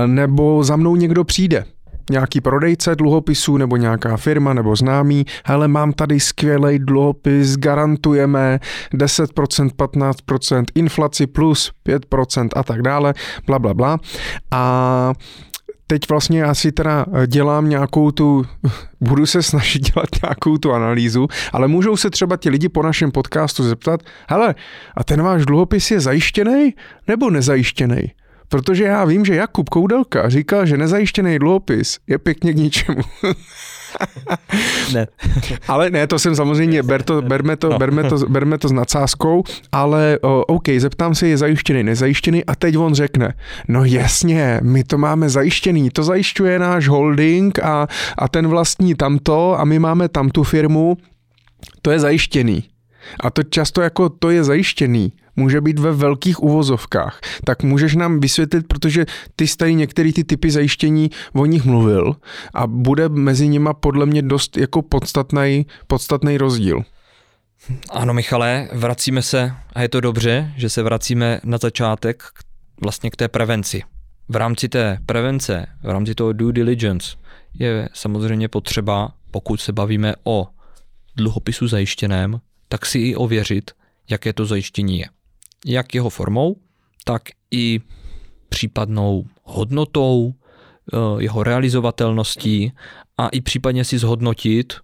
Nebo 0.07 0.65
za 0.65 0.77
mnou 0.77 0.97
někdo 0.97 1.25
přijde 1.25 1.65
nějaký 2.11 2.41
prodejce 2.41 2.95
dluhopisů 2.95 3.57
nebo 3.57 3.77
nějaká 3.77 4.17
firma 4.17 4.55
nebo 4.55 4.77
známý, 4.77 5.27
hele, 5.45 5.69
mám 5.69 5.93
tady 5.93 6.21
skvělý 6.21 6.79
dluhopis, 6.79 7.57
garantujeme 7.57 8.61
10%, 8.95 9.69
15%, 9.69 10.65
inflaci 10.75 11.27
plus 11.27 11.73
5% 11.89 12.49
a 12.57 12.63
tak 12.63 12.83
dále, 12.83 13.15
bla, 13.47 13.59
bla, 13.59 13.75
bla. 13.75 13.99
A 14.51 15.13
teď 15.87 16.09
vlastně 16.09 16.41
já 16.41 16.55
si 16.55 16.73
teda 16.73 17.07
dělám 17.27 17.69
nějakou 17.69 18.11
tu, 18.11 18.45
budu 19.01 19.27
se 19.27 19.43
snažit 19.43 19.93
dělat 19.93 20.09
nějakou 20.23 20.59
tu 20.59 20.73
analýzu, 20.73 21.29
ale 21.53 21.69
můžou 21.69 21.97
se 21.97 22.11
třeba 22.11 22.37
ti 22.37 22.51
lidi 22.51 22.69
po 22.69 22.83
našem 22.83 23.11
podcastu 23.11 23.63
zeptat, 23.63 24.01
hele, 24.29 24.55
a 24.97 25.05
ten 25.05 25.23
váš 25.23 25.47
dluhopis 25.47 25.91
je 25.91 26.01
zajištěný 26.01 26.75
nebo 27.09 27.31
nezajištěný? 27.31 28.13
Protože 28.51 28.85
já 28.85 29.05
vím, 29.05 29.25
že 29.25 29.35
Jakub 29.35 29.69
Koudelka 29.69 30.29
říkal, 30.29 30.67
že 30.67 30.77
nezajištěný 30.77 31.39
dluhopis 31.39 31.99
je 32.07 32.19
pěkně 32.19 32.53
k 32.53 32.57
ničemu. 32.57 33.01
ne. 34.95 35.07
ale 35.69 35.91
ne, 35.91 36.07
to 36.07 36.19
jsem 36.19 36.37
samozřejmě, 36.37 36.83
ber 36.83 37.03
to, 37.03 37.23
berme, 37.23 37.57
to, 37.57 37.69
no. 37.69 37.79
berme, 37.79 38.05
to, 38.05 38.19
berme 38.19 38.59
to 38.59 38.69
s 38.69 38.73
nadsázkou, 38.73 39.43
ale 39.73 40.19
o, 40.23 40.45
OK, 40.45 40.69
zeptám 40.79 41.15
se, 41.15 41.29
je 41.29 41.37
zajištěný, 41.37 41.83
nezajištěný 41.83 42.45
a 42.45 42.55
teď 42.55 42.77
on 42.77 42.95
řekne, 42.95 43.35
no 43.69 43.85
jasně, 43.85 44.61
my 44.63 44.85
to 44.85 44.99
máme 44.99 45.29
zajištěný, 45.29 45.91
to 45.91 46.03
zajišťuje 46.03 46.59
náš 46.59 46.89
holding 46.89 47.59
a, 47.59 47.87
a 48.19 48.29
ten 48.29 48.49
vlastní 48.49 48.95
tamto 48.95 49.61
a 49.61 49.65
my 49.65 49.79
máme 49.79 50.09
tam 50.09 50.29
tu 50.29 50.43
firmu, 50.43 50.97
to 51.83 51.91
je 51.91 51.99
zajištěný. 51.99 52.65
A 53.21 53.31
to 53.31 53.43
často 53.43 53.83
jako 53.83 54.09
to 54.09 54.31
je 54.31 54.45
zajištěný, 54.45 55.13
může 55.41 55.61
být 55.61 55.79
ve 55.79 55.93
velkých 55.93 56.43
uvozovkách. 56.43 57.21
Tak 57.45 57.63
můžeš 57.63 57.97
nám 57.97 58.21
vysvětlit, 58.21 58.69
protože 58.69 59.07
ty 59.37 59.47
tady 59.57 59.75
některý 59.75 60.13
ty 60.13 60.25
typy 60.25 60.51
zajištění 60.51 61.11
o 61.33 61.47
nich 61.47 61.65
mluvil 61.65 62.17
a 62.55 62.67
bude 62.67 63.09
mezi 63.09 63.49
nima 63.49 63.75
podle 63.75 64.07
mě 64.07 64.23
dost 64.23 64.57
jako 64.57 64.83
podstatný, 64.83 65.67
podstatný 65.87 66.39
rozdíl. 66.39 66.83
Ano, 67.91 68.15
Michale, 68.15 68.69
vracíme 68.73 69.23
se, 69.23 69.53
a 69.73 69.83
je 69.83 69.89
to 69.89 70.01
dobře, 70.01 70.53
že 70.57 70.69
se 70.69 70.83
vracíme 70.83 71.41
na 71.45 71.59
začátek 71.59 72.23
vlastně 72.83 73.11
k 73.11 73.17
té 73.17 73.29
prevenci. 73.29 73.83
V 74.29 74.37
rámci 74.37 74.69
té 74.69 74.99
prevence, 75.07 75.67
v 75.83 75.91
rámci 75.91 76.15
toho 76.15 76.33
due 76.33 76.53
diligence 76.53 77.17
je 77.55 77.89
samozřejmě 77.93 78.49
potřeba, 78.49 79.13
pokud 79.31 79.61
se 79.61 79.73
bavíme 79.73 80.15
o 80.25 80.49
dluhopisu 81.17 81.69
zajištěném, 81.69 82.41
tak 82.69 82.87
si 82.87 82.99
i 82.99 83.17
ověřit, 83.17 83.71
jaké 84.11 84.33
to 84.33 84.47
zajištění 84.47 84.99
je. 84.99 85.07
Jak 85.67 85.95
jeho 85.95 86.11
formou, 86.11 86.57
tak 87.05 87.23
i 87.51 87.81
případnou 88.49 89.25
hodnotou, 89.43 90.35
eh, 90.93 90.97
jeho 91.19 91.43
realizovatelností 91.43 92.73
a 93.19 93.29
i 93.29 93.41
případně 93.41 93.85
si 93.85 93.99
zhodnotit, 93.99 94.75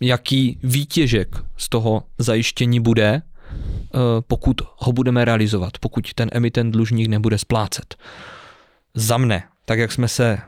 jaký 0.00 0.58
výtěžek 0.62 1.36
z 1.56 1.68
toho 1.68 2.02
zajištění 2.18 2.80
bude, 2.80 3.22
eh, 3.22 3.98
pokud 4.20 4.56
ho 4.76 4.92
budeme 4.92 5.24
realizovat, 5.24 5.78
pokud 5.78 6.14
ten 6.14 6.28
emitent 6.32 6.72
dlužník 6.72 7.08
nebude 7.08 7.38
splácet. 7.38 7.96
Za 8.94 9.16
mne, 9.18 9.42
tak 9.64 9.78
jak 9.78 9.92
jsme 9.92 10.08
se 10.08 10.38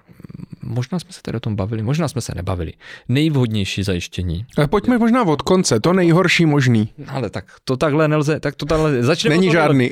možná 0.62 0.99
jsme 0.99 1.12
se 1.12 1.22
tady 1.22 1.37
o 1.37 1.41
tom 1.41 1.57
bavili, 1.57 1.83
možná 1.83 2.09
jsme 2.09 2.20
se 2.20 2.33
nebavili. 2.35 2.72
Nejvhodnější 3.09 3.83
zajištění. 3.83 4.47
Ale 4.57 4.68
pojďme 4.68 4.99
možná 4.99 5.22
od 5.22 5.43
konce, 5.43 5.81
to 5.81 5.93
nejhorší 5.93 6.47
možný. 6.47 6.89
Ale 7.07 7.31
tak 7.31 7.45
to 7.64 7.76
takhle 7.76 8.09
nelze, 8.09 8.41
tak 8.41 8.57
to 8.57 8.66
takhle, 8.66 9.03
začneme. 9.03 9.37
Není 9.37 9.51
žádný. 9.51 9.91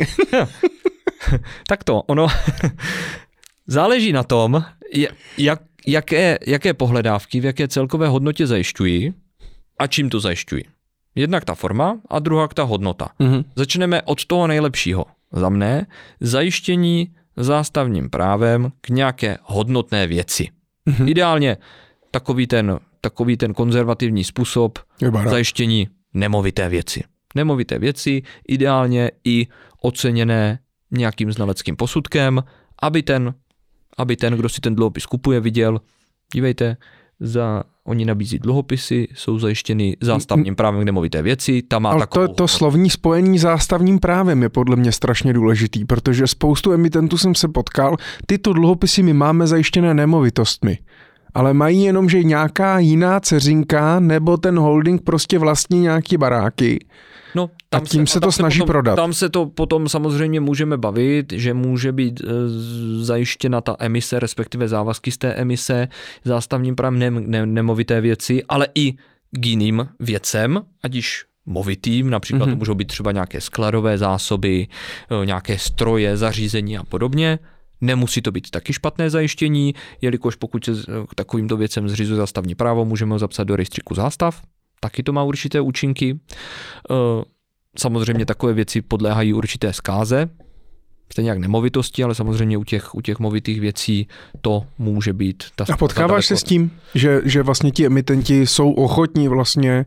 tak 1.68 1.84
to, 1.84 2.03
ono 2.03 2.26
záleží 3.66 4.12
na 4.12 4.22
tom, 4.22 4.64
jak, 5.39 5.61
jaké, 5.87 6.39
jaké 6.47 6.74
pohledávky, 6.74 7.41
v 7.41 7.45
jaké 7.45 7.68
celkové 7.68 8.09
hodnotě 8.09 8.47
zajišťují 8.47 9.14
a 9.78 9.87
čím 9.87 10.11
to 10.11 10.20
zajišťují. 10.20 10.64
Jednak 11.14 11.45
ta 11.45 11.55
forma 11.55 12.01
a 12.11 12.18
druhá 12.18 12.49
ta 12.49 12.62
hodnota. 12.62 13.09
Mm-hmm. 13.20 13.45
Začneme 13.57 14.03
od 14.03 14.24
toho 14.24 14.47
nejlepšího. 14.47 15.05
Za 15.32 15.49
mne 15.49 15.87
zajištění 16.20 17.16
zástavním 17.37 18.11
právem 18.11 18.72
k 18.80 18.89
nějaké 18.89 19.39
hodnotné 19.43 20.07
věci. 20.07 20.49
Mm-hmm. 20.89 21.09
Ideálně 21.09 21.57
takový 22.11 22.47
ten, 22.47 22.78
takový 23.01 23.37
ten 23.37 23.55
konzervativní 23.55 24.24
způsob 24.24 24.78
zajištění 25.28 25.89
nemovité 26.14 26.68
věci. 26.68 27.03
Nemovité 27.34 27.78
věci, 27.78 28.22
ideálně 28.49 29.11
i 29.24 29.47
oceněné 29.80 30.59
nějakým 30.91 31.32
znaleckým 31.32 31.76
posudkem, 31.76 32.45
aby 32.82 33.03
ten, 33.03 33.34
aby 33.99 34.16
ten, 34.16 34.34
kdo 34.34 34.49
si 34.49 34.61
ten 34.61 34.74
dluhopis 34.74 35.07
kupuje, 35.07 35.41
viděl, 35.41 35.80
dívejte, 36.34 36.76
za, 37.20 37.64
oni 37.87 38.05
nabízí 38.05 38.39
dluhopisy, 38.39 39.09
jsou 39.14 39.39
zajištěny 39.39 39.97
zástavním 40.01 40.57
právem 40.57 40.80
k 40.80 40.84
nemovité 40.84 41.22
věci, 41.22 41.62
tam 41.62 41.82
má 41.82 41.91
Ale 41.91 42.01
takovou... 42.01 42.26
to, 42.26 42.34
to 42.34 42.49
slovní 42.49 42.91
spojení 42.91 43.39
zástavním 43.39 43.99
právem 43.99 44.43
je 44.43 44.49
podle 44.49 44.76
mě 44.76 44.93
strašně 44.93 45.32
důležitý, 45.32 45.84
protože 45.84 46.26
spoustu 46.26 46.72
emitentů 46.72 47.18
jsem 47.18 47.34
se 47.34 47.49
potkal, 47.49 47.97
tyto 48.26 48.53
dluhopisy 48.53 49.03
my 49.03 49.12
máme 49.12 49.47
zajištěné 49.47 49.95
nemovitostmi 49.95 50.78
ale 51.34 51.55
mají 51.55 51.82
jenom, 51.82 52.09
že 52.09 52.22
nějaká 52.22 52.78
jiná 52.78 53.20
ceřinka 53.20 54.01
nebo 54.01 54.37
ten 54.37 54.59
holding 54.59 55.03
prostě 55.03 55.39
vlastní 55.39 55.80
nějaký 55.80 56.16
baráky. 56.16 56.78
No, 57.35 57.51
tam 57.70 57.83
a 57.83 57.85
tím 57.85 58.07
se, 58.07 58.12
se 58.12 58.20
to 58.20 58.33
snaží 58.33 58.59
potom, 58.59 58.72
prodat. 58.72 58.97
Tam 58.97 59.12
se 59.12 59.29
to 59.29 59.47
potom 59.47 59.89
samozřejmě 59.89 60.41
můžeme 60.41 60.77
bavit, 60.77 61.33
že 61.33 61.55
může 61.55 61.93
být 61.93 62.20
e, 62.20 62.24
zajištěna 63.05 63.61
ta 63.61 63.77
emise, 63.79 64.20
respektive 64.20 64.68
závazky 64.68 65.11
z 65.11 65.18
té 65.18 65.33
emise, 65.33 65.89
zástavním 66.24 66.77
právem 66.77 66.99
ne, 66.99 67.11
ne, 67.11 67.47
nemovité 67.47 68.01
věci, 68.01 68.43
ale 68.49 68.68
i 68.74 68.93
k 69.31 69.47
jiným 69.47 69.89
věcem, 70.01 70.62
ať 70.83 70.95
již 70.95 71.24
movitým, 71.47 72.11
například 72.11 72.47
mm-hmm. 72.47 72.53
to 72.53 72.57
můžou 72.57 72.74
být 72.74 72.89
třeba 72.89 73.12
nějaké 73.12 73.41
skladové 73.41 73.99
zásoby, 73.99 74.68
e, 75.22 75.27
nějaké 75.27 75.59
stroje, 75.59 76.16
zařízení 76.16 76.79
a 76.79 76.85
podobně. 76.85 77.39
Nemusí 77.81 78.22
to 78.22 78.33
být 78.33 78.51
taky 78.51 78.72
špatné 78.72 79.11
zajištění, 79.11 79.74
jelikož 80.01 80.37
pokud 80.37 80.64
se 80.64 80.72
k 81.09 81.14
takovýmto 81.14 81.57
věcem 81.57 81.89
zřizuje 81.89 82.16
zastavní 82.16 82.55
právo, 82.55 82.85
můžeme 82.85 83.12
ho 83.12 83.18
zapsat 83.18 83.45
do 83.45 83.57
rejstříku 83.57 83.95
zástav, 83.95 84.43
taky 84.81 85.03
to 85.03 85.12
má 85.12 85.22
určité 85.22 85.61
účinky. 85.61 86.18
Eh, 86.91 87.24
samozřejmě 87.79 88.27
takové 88.27 88.53
věci 88.53 88.83
podléhají 88.83 89.33
určité 89.33 89.72
zkáze, 89.72 90.29
stejně 91.12 91.31
jak 91.31 91.39
nemovitosti, 91.39 92.05
ale 92.05 92.14
samozřejmě 92.14 92.59
u 92.59 92.64
těch, 92.64 92.95
u 92.95 93.01
těch 93.01 93.18
movitých 93.18 93.61
věcí 93.61 94.09
to 94.41 94.66
může 94.79 95.12
být. 95.12 95.45
Ta 95.57 95.64
A 95.72 95.77
potkáváš 95.77 96.27
se 96.27 96.37
s 96.37 96.43
tím, 96.43 96.70
že, 96.95 97.20
že 97.24 97.43
vlastně 97.43 97.70
ti 97.70 97.87
emitenti 97.87 98.47
jsou 98.47 98.72
ochotní 98.72 99.29
vlastně 99.29 99.87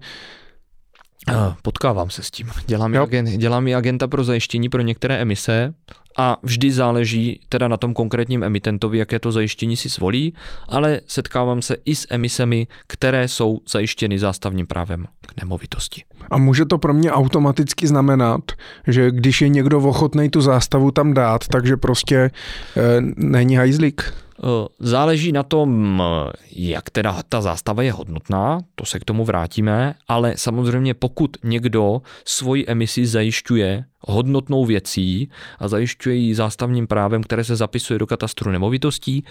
potkávám 1.61 2.09
se 2.09 2.23
s 2.23 2.31
tím. 2.31 2.49
Dělám, 2.65 2.93
jo. 2.93 3.03
agent, 3.03 3.29
dělám 3.29 3.67
i 3.67 3.75
agenta 3.75 4.07
pro 4.07 4.23
zajištění 4.23 4.69
pro 4.69 4.81
některé 4.81 5.17
emise 5.17 5.73
a 6.19 6.37
vždy 6.43 6.71
záleží 6.71 7.39
teda 7.49 7.67
na 7.67 7.77
tom 7.77 7.93
konkrétním 7.93 8.43
emitentovi, 8.43 8.97
jaké 8.97 9.19
to 9.19 9.31
zajištění 9.31 9.77
si 9.77 9.89
zvolí, 9.89 10.33
ale 10.69 11.01
setkávám 11.07 11.61
se 11.61 11.75
i 11.85 11.95
s 11.95 12.07
emisemi, 12.09 12.67
které 12.87 13.27
jsou 13.27 13.59
zajištěny 13.69 14.19
zástavním 14.19 14.67
právem 14.67 15.05
k 15.21 15.41
nemovitosti. 15.41 16.03
A 16.31 16.37
může 16.37 16.65
to 16.65 16.77
pro 16.77 16.93
mě 16.93 17.11
automaticky 17.11 17.87
znamenat, 17.87 18.41
že 18.87 19.11
když 19.11 19.41
je 19.41 19.49
někdo 19.49 19.79
ochotný 19.79 20.29
tu 20.29 20.41
zástavu 20.41 20.91
tam 20.91 21.13
dát, 21.13 21.47
takže 21.47 21.77
prostě 21.77 22.15
e, 22.17 22.31
není 23.15 23.55
hajzlík? 23.55 24.13
Eh, 24.43 24.67
záleží 24.79 25.31
na 25.31 25.43
tom, 25.43 26.03
jak 26.51 26.89
teda 26.89 27.23
ta 27.29 27.41
zástava 27.41 27.83
je 27.83 27.91
hodnotná, 27.91 28.59
to 28.75 28.85
se 28.85 28.99
k 28.99 29.05
tomu 29.05 29.25
vrátíme, 29.25 29.93
ale 30.07 30.33
samozřejmě 30.37 30.93
pokud 30.93 31.37
někdo 31.43 32.01
svoji 32.25 32.65
emisi 32.67 33.05
zajišťuje 33.05 33.85
hodnotnou 33.99 34.65
věcí 34.65 35.29
a 35.59 35.67
zajišťuje 35.67 36.15
ji 36.15 36.35
zástavním 36.35 36.87
právem, 36.87 37.23
které 37.23 37.43
se 37.43 37.55
zapisuje 37.55 37.99
do 37.99 38.07
katastru 38.07 38.51
nemovitostí, 38.51 39.23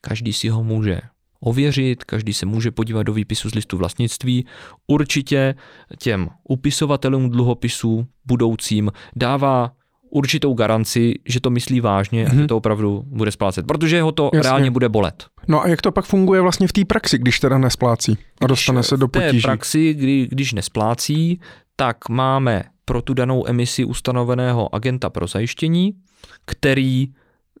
každý 0.00 0.32
si 0.32 0.48
ho 0.48 0.64
může 0.64 1.00
ověřit, 1.40 2.04
každý 2.04 2.34
se 2.34 2.46
může 2.46 2.70
podívat 2.70 3.02
do 3.02 3.12
výpisu 3.12 3.50
z 3.50 3.54
listu 3.54 3.76
vlastnictví. 3.76 4.46
Určitě 4.86 5.54
těm 5.98 6.28
upisovatelům 6.48 7.30
dluhopisů 7.30 8.06
budoucím 8.24 8.92
dává 9.16 9.72
určitou 10.10 10.54
garanci, 10.54 11.14
že 11.24 11.40
to 11.40 11.50
myslí 11.50 11.80
vážně 11.80 12.22
hmm. 12.22 12.30
a 12.30 12.34
že 12.34 12.38
mhm. 12.38 12.48
to 12.48 12.56
opravdu 12.56 13.02
bude 13.06 13.30
splácet, 13.30 13.66
protože 13.66 14.02
ho 14.02 14.12
to 14.12 14.30
Jasně. 14.34 14.48
reálně 14.48 14.70
bude 14.70 14.88
bolet. 14.88 15.26
No 15.48 15.62
a 15.62 15.68
jak 15.68 15.82
to 15.82 15.92
pak 15.92 16.04
funguje 16.04 16.40
vlastně 16.40 16.68
v 16.68 16.72
té 16.72 16.84
praxi, 16.84 17.18
když 17.18 17.40
teda 17.40 17.58
nesplácí 17.58 18.18
a 18.40 18.46
dostane 18.46 18.78
když 18.78 18.86
se 18.86 18.96
do 18.96 19.08
potíží? 19.08 19.38
V 19.38 19.42
té 19.42 19.48
praxi, 19.48 19.94
kdy, 19.94 20.28
když 20.30 20.52
nesplácí, 20.52 21.40
tak 21.76 22.08
máme 22.08 22.64
pro 22.84 23.02
tu 23.02 23.14
danou 23.14 23.48
emisi 23.48 23.84
ustanoveného 23.84 24.74
agenta 24.74 25.10
pro 25.10 25.26
zajištění, 25.26 25.92
který 26.44 27.08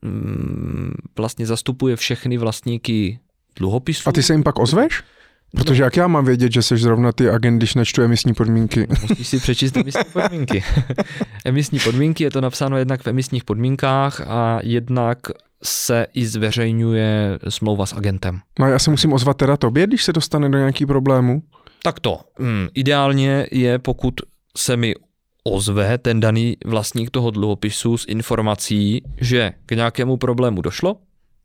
mm, 0.02 0.94
vlastně 1.16 1.46
zastupuje 1.46 1.96
všechny 1.96 2.38
vlastníky 2.38 3.18
dluhopisů. 3.56 4.08
A 4.08 4.12
ty 4.12 4.22
se 4.22 4.34
jim 4.34 4.42
pak 4.42 4.58
ozveš? 4.58 5.02
Protože 5.54 5.82
jak 5.82 5.96
já 5.96 6.06
mám 6.06 6.24
vědět, 6.24 6.52
že 6.52 6.62
jsi 6.62 6.76
zrovna 6.76 7.12
ty 7.12 7.30
agent, 7.30 7.58
když 7.58 7.74
nečtu 7.74 8.02
emisní 8.02 8.34
podmínky? 8.34 8.86
Musíš 9.02 9.28
si 9.28 9.38
přečíst 9.38 9.76
emisní 9.76 10.04
podmínky. 10.12 10.64
emisní 11.44 11.78
podmínky 11.78 12.24
je 12.24 12.30
to 12.30 12.40
napsáno 12.40 12.76
jednak 12.76 13.02
v 13.02 13.06
emisních 13.06 13.44
podmínkách 13.44 14.20
a 14.20 14.58
jednak 14.62 15.18
se 15.62 16.06
i 16.14 16.26
zveřejňuje 16.26 17.38
smlouva 17.48 17.86
s 17.86 17.92
agentem. 17.92 18.40
No 18.58 18.68
já 18.68 18.78
se 18.78 18.90
musím 18.90 19.12
ozvat 19.12 19.36
teda 19.36 19.56
tobě, 19.56 19.86
když 19.86 20.04
se 20.04 20.12
dostane 20.12 20.48
do 20.48 20.58
nějaký 20.58 20.86
problému? 20.86 21.42
Tak 21.82 22.00
to. 22.00 22.20
Hmm, 22.38 22.68
ideálně 22.74 23.46
je, 23.52 23.78
pokud 23.78 24.14
se 24.56 24.76
mi 24.76 24.94
ozve 25.44 25.98
ten 25.98 26.20
daný 26.20 26.56
vlastník 26.64 27.10
toho 27.10 27.30
dluhopisu 27.30 27.96
s 27.96 28.06
informací, 28.08 29.02
že 29.20 29.52
k 29.66 29.72
nějakému 29.72 30.16
problému 30.16 30.62
došlo, 30.62 30.96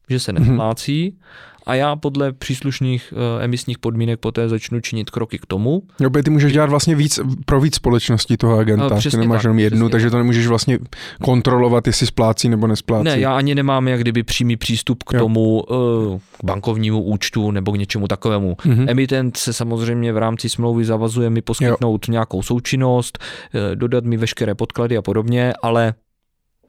že 0.09 0.19
se 0.19 0.33
nesplácí, 0.33 1.09
mm-hmm 1.09 1.50
a 1.65 1.75
já 1.75 1.95
podle 1.95 2.33
příslušných 2.33 3.13
uh, 3.13 3.43
emisních 3.43 3.79
podmínek 3.79 4.19
poté 4.19 4.49
začnu 4.49 4.79
činit 4.79 5.09
kroky 5.09 5.39
k 5.39 5.45
tomu. 5.45 5.81
Jo, 5.99 6.09
ty 6.23 6.29
můžeš 6.29 6.53
dělat 6.53 6.69
vlastně 6.69 6.95
víc 6.95 7.19
pro 7.45 7.61
víc 7.61 7.75
společností 7.75 8.37
toho 8.37 8.57
agenta, 8.57 8.89
no, 8.89 9.01
ty 9.11 9.17
nemáš 9.17 9.43
jenom 9.43 9.59
jednu, 9.59 9.89
takže 9.89 10.09
to 10.09 10.17
nemůžeš 10.17 10.47
vlastně 10.47 10.79
kontrolovat, 11.23 11.87
jestli 11.87 12.07
splácí 12.07 12.49
nebo 12.49 12.67
nesplácí. 12.67 13.03
Ne, 13.03 13.19
já 13.19 13.37
ani 13.37 13.55
nemám 13.55 13.87
jak 13.87 14.01
kdyby 14.01 14.23
přímý 14.23 14.57
přístup 14.57 15.03
k 15.03 15.13
jo. 15.13 15.19
tomu, 15.19 15.63
uh, 15.63 16.19
k 16.39 16.43
bankovnímu 16.43 17.03
účtu 17.03 17.51
nebo 17.51 17.71
k 17.71 17.79
něčemu 17.79 18.07
takovému. 18.07 18.53
Mm-hmm. 18.53 18.89
Emitent 18.89 19.37
se 19.37 19.53
samozřejmě 19.53 20.13
v 20.13 20.17
rámci 20.17 20.49
smlouvy 20.49 20.85
zavazuje 20.85 21.29
mi 21.29 21.41
poskytnout 21.41 22.07
jo. 22.07 22.11
nějakou 22.11 22.41
součinnost, 22.41 23.19
uh, 23.19 23.75
dodat 23.75 24.03
mi 24.03 24.17
veškeré 24.17 24.55
podklady 24.55 24.97
a 24.97 25.01
podobně, 25.01 25.53
ale 25.61 25.93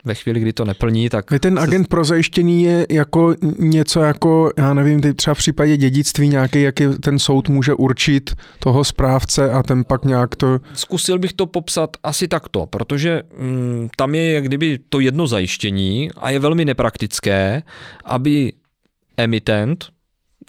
ve 0.05 0.15
chvíli, 0.15 0.41
kdy 0.41 0.53
to 0.53 0.65
neplní, 0.65 1.09
tak... 1.09 1.25
Ten 1.41 1.59
agent 1.59 1.89
pro 1.89 2.05
zajištění 2.05 2.63
je 2.63 2.87
jako 2.91 3.35
něco 3.59 4.01
jako, 4.01 4.51
já 4.59 4.75
nevím, 4.75 5.01
třeba 5.15 5.35
v 5.35 5.39
případě 5.39 5.77
dědictví 5.77 6.29
nějaký, 6.29 6.63
jaký 6.63 6.85
ten 7.01 7.19
soud 7.19 7.49
může 7.49 7.75
určit 7.75 8.31
toho 8.59 8.85
správce 8.85 9.51
a 9.51 9.63
ten 9.63 9.85
pak 9.85 10.05
nějak 10.05 10.37
to... 10.37 10.61
Zkusil 10.75 11.19
bych 11.19 11.33
to 11.33 11.47
popsat 11.47 11.97
asi 12.03 12.29
takto, 12.29 12.67
protože 12.67 13.23
mm, 13.39 13.89
tam 13.97 14.15
je 14.15 14.33
jak 14.33 14.45
kdyby 14.45 14.79
to 14.89 15.01
jedno 15.01 15.27
zajištění 15.27 16.11
a 16.17 16.31
je 16.31 16.39
velmi 16.39 16.65
nepraktické, 16.65 17.63
aby 18.05 18.53
emitent 19.17 19.87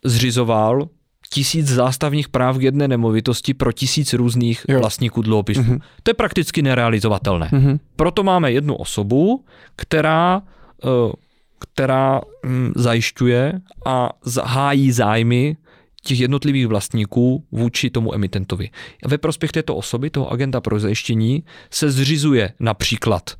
zřizoval 0.03 0.87
tisíc 1.33 1.67
zástavních 1.67 2.29
práv 2.29 2.57
k 2.57 2.61
jedné 2.61 2.87
nemovitosti 2.87 3.53
pro 3.53 3.71
tisíc 3.71 4.13
různých 4.13 4.65
jo. 4.67 4.79
vlastníků 4.79 5.21
dluhopisů. 5.21 5.61
Mm-hmm. 5.61 5.81
To 6.03 6.09
je 6.09 6.13
prakticky 6.13 6.61
nerealizovatelné. 6.61 7.49
Mm-hmm. 7.53 7.79
Proto 7.95 8.23
máme 8.23 8.51
jednu 8.51 8.75
osobu, 8.75 9.45
která, 9.75 10.41
eh, 10.83 11.13
která 11.59 12.21
hm, 12.45 12.71
zajišťuje 12.75 13.53
a 13.85 14.09
hájí 14.43 14.91
zájmy 14.91 15.57
těch 16.03 16.19
jednotlivých 16.19 16.67
vlastníků 16.67 17.43
vůči 17.51 17.89
tomu 17.89 18.15
emitentovi. 18.15 18.69
Ve 19.07 19.17
prospěch 19.17 19.51
této 19.51 19.75
osoby, 19.75 20.09
toho 20.09 20.31
agenta 20.31 20.61
pro 20.61 20.79
zajištění, 20.79 21.43
se 21.69 21.91
zřizuje 21.91 22.53
například 22.59 23.31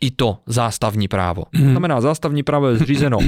i 0.00 0.10
to 0.10 0.38
zástavní 0.46 1.08
právo. 1.08 1.44
Mm. 1.52 1.64
To 1.64 1.70
znamená, 1.70 2.00
zástavní 2.00 2.42
právo 2.42 2.68
je 2.68 2.76
zřízeno 2.76 3.18
uh, 3.18 3.24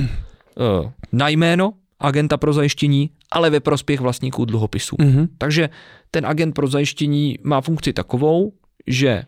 na 1.12 1.28
jméno 1.28 1.72
agenta 2.02 2.36
pro 2.36 2.52
zajištění, 2.52 3.10
ale 3.32 3.50
ve 3.50 3.60
prospěch 3.60 4.00
vlastníků 4.00 4.44
dluhopisů. 4.44 4.96
Mm-hmm. 4.96 5.28
Takže 5.38 5.70
ten 6.10 6.26
agent 6.26 6.54
pro 6.54 6.66
zajištění 6.66 7.38
má 7.42 7.60
funkci 7.60 7.92
takovou, 7.92 8.52
že 8.86 9.22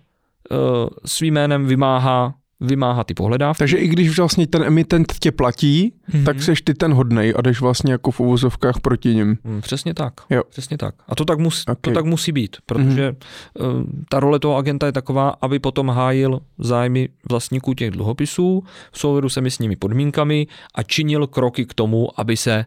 uh, 0.51 0.89
svým 1.05 1.35
jménem 1.35 1.67
vymáhá 1.67 2.35
vymáhá 2.65 3.05
ty 3.05 3.15
pohledávky. 3.15 3.59
Takže 3.59 3.77
i 3.77 3.89
když 3.89 4.19
vlastně 4.19 4.47
ten 4.47 4.63
emitent 4.63 5.13
tě 5.21 5.33
platí, 5.33 5.93
mm-hmm. 6.11 6.25
tak 6.25 6.43
seš 6.43 6.63
ty 6.63 6.75
ten 6.75 6.93
hodnej 6.93 7.35
a 7.37 7.43
jdeš 7.43 7.61
vlastně 7.61 7.93
jako 7.93 8.11
v 8.11 8.21
uvozovkách 8.21 8.81
proti 8.81 9.15
ním. 9.15 9.39
Mm, 9.45 9.61
přesně 9.61 9.95
tak. 9.95 10.15
Jo. 10.31 10.43
Přesně 10.49 10.79
tak. 10.79 10.95
A 11.09 11.15
to 11.15 11.25
tak, 11.25 11.39
mus, 11.39 11.65
okay. 11.69 11.77
to 11.81 11.91
tak 11.91 12.05
musí 12.05 12.33
být, 12.33 12.57
protože 12.67 13.11
mm-hmm. 13.11 13.77
uh, 13.77 13.83
ta 14.09 14.21
role 14.21 14.39
toho 14.39 14.57
agenta 14.57 14.87
je 14.87 14.93
taková, 14.93 15.35
aby 15.41 15.59
potom 15.59 15.89
hájil 15.91 16.41
zájmy 16.59 17.09
vlastníků 17.31 17.75
těch 17.75 17.91
dluhopisů 17.91 18.65
v 18.93 18.99
souhledu 18.99 19.29
s 19.29 19.37
emisními 19.37 19.77
podmínkami 19.77 20.47
a 20.75 20.83
činil 20.83 21.27
kroky 21.27 21.67
k 21.67 21.75
tomu, 21.75 22.21
aby 22.21 22.37
se 22.37 22.67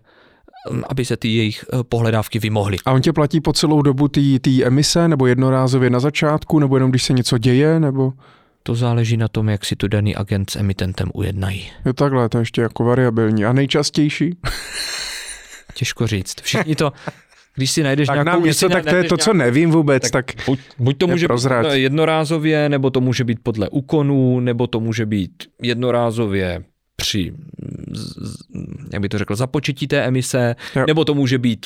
aby 0.89 1.05
se 1.05 1.17
ty 1.17 1.27
jejich 1.27 1.65
eh, 1.73 1.83
pohledávky 1.83 2.39
vymohly. 2.39 2.77
A 2.85 2.91
on 2.91 3.01
tě 3.01 3.13
platí 3.13 3.41
po 3.41 3.53
celou 3.53 3.81
dobu 3.81 4.07
té 4.07 4.63
emise, 4.63 5.07
nebo 5.07 5.27
jednorázově 5.27 5.89
na 5.89 5.99
začátku, 5.99 6.59
nebo 6.59 6.75
jenom 6.75 6.89
když 6.89 7.03
se 7.03 7.13
něco 7.13 7.37
děje, 7.37 7.79
nebo? 7.79 8.13
To 8.67 8.75
záleží 8.75 9.17
na 9.17 9.27
tom, 9.27 9.49
jak 9.49 9.65
si 9.65 9.75
to 9.75 9.87
daný 9.87 10.15
agent 10.15 10.49
s 10.49 10.55
emitentem 10.55 11.09
ujednají. 11.13 11.69
Jo 11.85 11.93
takhle, 11.93 12.29
to 12.29 12.37
je 12.37 12.41
ještě 12.41 12.61
jako 12.61 12.83
variabilní. 12.83 13.45
A 13.45 13.53
nejčastější? 13.53 14.37
Těžko 15.73 16.07
říct. 16.07 16.41
Všichni 16.41 16.75
to, 16.75 16.91
když 17.55 17.71
si 17.71 17.83
najdeš 17.83 18.07
tak 18.07 18.15
nějakou... 18.15 18.29
Nám 18.29 18.43
něco, 18.43 18.69
tak 18.69 18.83
to 18.83 18.89
je 18.89 18.93
to, 18.93 18.97
nějakou, 19.01 19.17
co 19.17 19.33
nevím 19.33 19.71
vůbec, 19.71 20.11
tak, 20.11 20.25
tak 20.25 20.45
buď, 20.45 20.59
buď 20.79 20.97
to 20.97 21.07
může 21.07 21.27
prozrať. 21.27 21.65
být 21.65 21.81
jednorázově, 21.81 22.69
nebo 22.69 22.89
to 22.89 23.01
může 23.01 23.23
být 23.23 23.39
podle 23.43 23.69
úkonů, 23.69 24.39
nebo 24.39 24.67
to 24.67 24.79
může 24.79 25.05
být 25.05 25.31
jednorázově 25.61 26.63
při, 26.95 27.33
jak 28.93 29.01
by 29.01 29.09
to 29.09 29.17
řekl, 29.17 29.35
započetí 29.35 29.87
té 29.87 30.03
emise, 30.03 30.55
jo. 30.75 30.83
nebo 30.87 31.05
to 31.05 31.13
může 31.13 31.37
být 31.37 31.65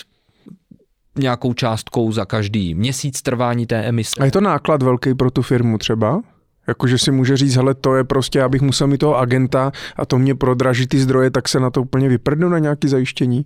nějakou 1.18 1.54
částkou 1.54 2.12
za 2.12 2.26
každý 2.26 2.76
měsíc 2.76 3.22
trvání 3.22 3.66
té 3.66 3.84
emise. 3.84 4.16
A 4.20 4.26
je 4.26 4.32
to 4.32 4.41
náklad 4.41 4.84
velký 4.84 5.14
pro 5.14 5.32
tu 5.32 5.41
firmu 5.41 5.78
třeba? 5.78 6.22
Jakože 6.68 6.97
si 6.97 7.12
může 7.12 7.38
říct, 7.38 7.55
hele, 7.55 7.74
to 7.74 7.95
je 7.95 8.03
prostě, 8.03 8.41
abych 8.41 8.62
musel 8.62 8.88
mít 8.88 8.97
toho 8.97 9.18
agenta 9.18 9.72
a 9.95 10.05
to 10.05 10.20
mě 10.20 10.36
prodraží 10.36 10.88
ty 10.88 10.99
zdroje, 10.99 11.32
tak 11.32 11.49
se 11.49 11.59
na 11.59 11.70
to 11.70 11.82
úplně 11.82 12.09
vyprdnu 12.09 12.49
na 12.49 12.59
nějaké 12.59 12.88
zajištění? 12.88 13.45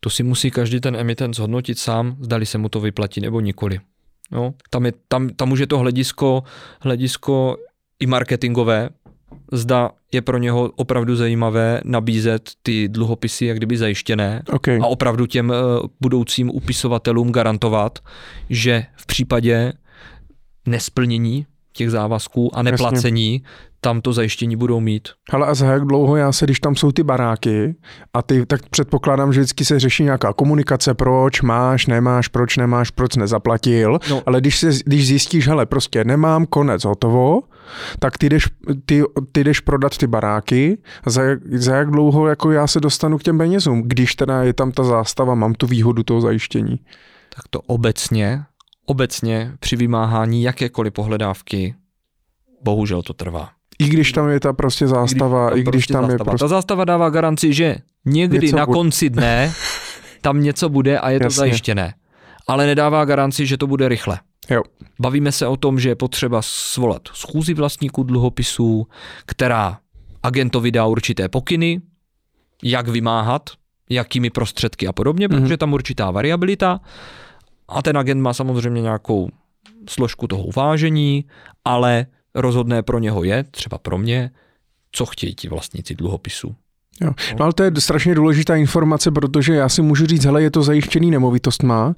To 0.00 0.10
si 0.10 0.22
musí 0.22 0.50
každý 0.50 0.80
ten 0.80 0.96
emitent 0.96 1.36
zhodnotit 1.36 1.78
sám, 1.78 2.16
zdali 2.20 2.46
se 2.46 2.58
mu 2.58 2.68
to 2.68 2.80
vyplatí 2.80 3.20
nebo 3.20 3.40
nikoli. 3.40 3.80
No, 4.32 4.54
tam, 4.70 4.86
je, 4.86 4.92
tam, 5.08 5.28
tam 5.28 5.52
už 5.52 5.58
je 5.58 5.66
to 5.66 5.78
hledisko, 5.78 6.42
hledisko 6.80 7.56
i 8.00 8.06
marketingové, 8.06 8.88
zda 9.52 9.90
je 10.12 10.22
pro 10.22 10.38
něho 10.38 10.70
opravdu 10.76 11.16
zajímavé 11.16 11.80
nabízet 11.84 12.50
ty 12.62 12.88
dluhopisy 12.88 13.46
jak 13.46 13.56
kdyby 13.56 13.76
zajištěné 13.76 14.42
okay. 14.52 14.78
a 14.82 14.86
opravdu 14.86 15.26
těm 15.26 15.50
uh, 15.50 15.56
budoucím 16.00 16.50
upisovatelům 16.50 17.32
garantovat, 17.32 17.98
že 18.50 18.84
v 18.96 19.06
případě 19.06 19.72
nesplnění 20.66 21.46
těch 21.76 21.90
závazků 21.90 22.58
a 22.58 22.62
neplacení, 22.62 23.34
Jasně. 23.34 23.48
tam 23.80 24.00
to 24.00 24.12
zajištění 24.12 24.56
budou 24.56 24.80
mít. 24.80 25.08
Ale 25.32 25.46
a 25.46 25.54
za 25.54 25.66
jak 25.66 25.84
dlouho 25.84 26.16
já 26.16 26.32
se, 26.32 26.44
když 26.44 26.60
tam 26.60 26.76
jsou 26.76 26.92
ty 26.92 27.02
baráky 27.02 27.76
a 28.14 28.22
ty, 28.22 28.46
tak 28.46 28.68
předpokládám, 28.68 29.32
že 29.32 29.40
vždycky 29.40 29.64
se 29.64 29.80
řeší 29.80 30.02
nějaká 30.02 30.32
komunikace, 30.32 30.94
proč 30.94 31.42
máš, 31.42 31.86
nemáš, 31.86 32.28
proč 32.28 32.56
nemáš, 32.56 32.90
proč 32.90 33.16
nezaplatil, 33.16 33.98
no. 34.10 34.22
ale 34.26 34.40
když, 34.40 34.58
se, 34.58 34.70
když 34.86 35.06
zjistíš, 35.06 35.48
hele, 35.48 35.66
prostě 35.66 36.04
nemám, 36.04 36.46
konec, 36.46 36.84
hotovo, 36.84 37.42
tak 37.98 38.18
ty 38.18 38.28
jdeš, 38.28 38.48
ty, 38.86 39.02
ty 39.32 39.44
jdeš 39.44 39.60
prodat 39.60 39.96
ty 39.96 40.06
baráky, 40.06 40.78
za 41.06 41.22
jak, 41.22 41.38
za 41.52 41.76
jak 41.76 41.90
dlouho 41.90 42.26
jako 42.26 42.50
já 42.50 42.66
se 42.66 42.80
dostanu 42.80 43.18
k 43.18 43.22
těm 43.22 43.38
penězům, 43.38 43.82
když 43.82 44.14
teda 44.14 44.42
je 44.42 44.52
tam 44.52 44.72
ta 44.72 44.84
zástava, 44.84 45.34
mám 45.34 45.54
tu 45.54 45.66
výhodu 45.66 46.02
toho 46.02 46.20
zajištění. 46.20 46.80
Tak 47.36 47.48
to 47.50 47.60
obecně 47.60 48.44
obecně 48.86 49.52
při 49.60 49.76
vymáhání 49.76 50.42
jakékoliv 50.42 50.92
pohledávky 50.92 51.74
bohužel 52.62 53.02
to 53.02 53.12
trvá. 53.12 53.50
I 53.78 53.88
když 53.88 54.12
tam 54.12 54.28
je 54.28 54.40
ta 54.40 54.52
prostě 54.52 54.88
zástava, 54.88 55.50
i 55.50 55.52
když, 55.52 55.60
i 55.60 55.62
když 55.62 55.72
prostě 55.72 55.92
tam 55.92 56.02
zástava. 56.02 56.12
je 56.12 56.24
prostě... 56.24 56.44
Ta 56.44 56.48
zástava 56.48 56.84
dává 56.84 57.10
garanci, 57.10 57.52
že 57.52 57.76
někdy 58.04 58.46
něco 58.46 58.56
na 58.56 58.66
bude. 58.66 58.74
konci 58.74 59.10
dne 59.10 59.52
tam 60.20 60.42
něco 60.42 60.68
bude 60.68 60.98
a 60.98 61.10
je 61.10 61.18
to 61.18 61.24
Jasně. 61.24 61.36
zajištěné. 61.36 61.94
Ale 62.48 62.66
nedává 62.66 63.04
garanci, 63.04 63.46
že 63.46 63.56
to 63.56 63.66
bude 63.66 63.88
rychle. 63.88 64.20
Jo. 64.50 64.62
Bavíme 65.00 65.32
se 65.32 65.46
o 65.46 65.56
tom, 65.56 65.80
že 65.80 65.88
je 65.88 65.94
potřeba 65.94 66.42
svolat 66.42 67.02
schůzi 67.12 67.54
vlastníků 67.54 68.02
dluhopisů, 68.02 68.86
která 69.26 69.78
agentovi 70.22 70.70
dá 70.72 70.86
určité 70.86 71.28
pokyny, 71.28 71.80
jak 72.62 72.88
vymáhat, 72.88 73.50
jakými 73.90 74.30
prostředky 74.30 74.86
a 74.86 74.92
podobně, 74.92 75.28
mm-hmm. 75.28 75.40
protože 75.40 75.56
tam 75.56 75.72
určitá 75.72 76.10
variabilita 76.10 76.80
a 77.68 77.82
ten 77.82 77.98
agent 77.98 78.20
má 78.20 78.34
samozřejmě 78.34 78.82
nějakou 78.82 79.28
složku 79.88 80.26
toho 80.26 80.42
uvážení, 80.44 81.24
ale 81.64 82.06
rozhodné 82.34 82.82
pro 82.82 82.98
něho 82.98 83.24
je, 83.24 83.44
třeba 83.44 83.78
pro 83.78 83.98
mě, 83.98 84.30
co 84.92 85.06
chtějí 85.06 85.34
ti 85.34 85.48
vlastníci 85.48 85.94
dluhopisu. 85.94 86.56
Jo. 87.00 87.10
No 87.38 87.44
ale 87.44 87.52
to 87.52 87.62
je 87.62 87.72
strašně 87.78 88.14
důležitá 88.14 88.56
informace, 88.56 89.10
protože 89.10 89.54
já 89.54 89.68
si 89.68 89.82
můžu 89.82 90.06
říct, 90.06 90.24
hele, 90.24 90.42
je 90.42 90.50
to 90.50 90.62
zajištěný 90.62 91.10
nemovitost 91.10 91.62
má, 91.62 91.94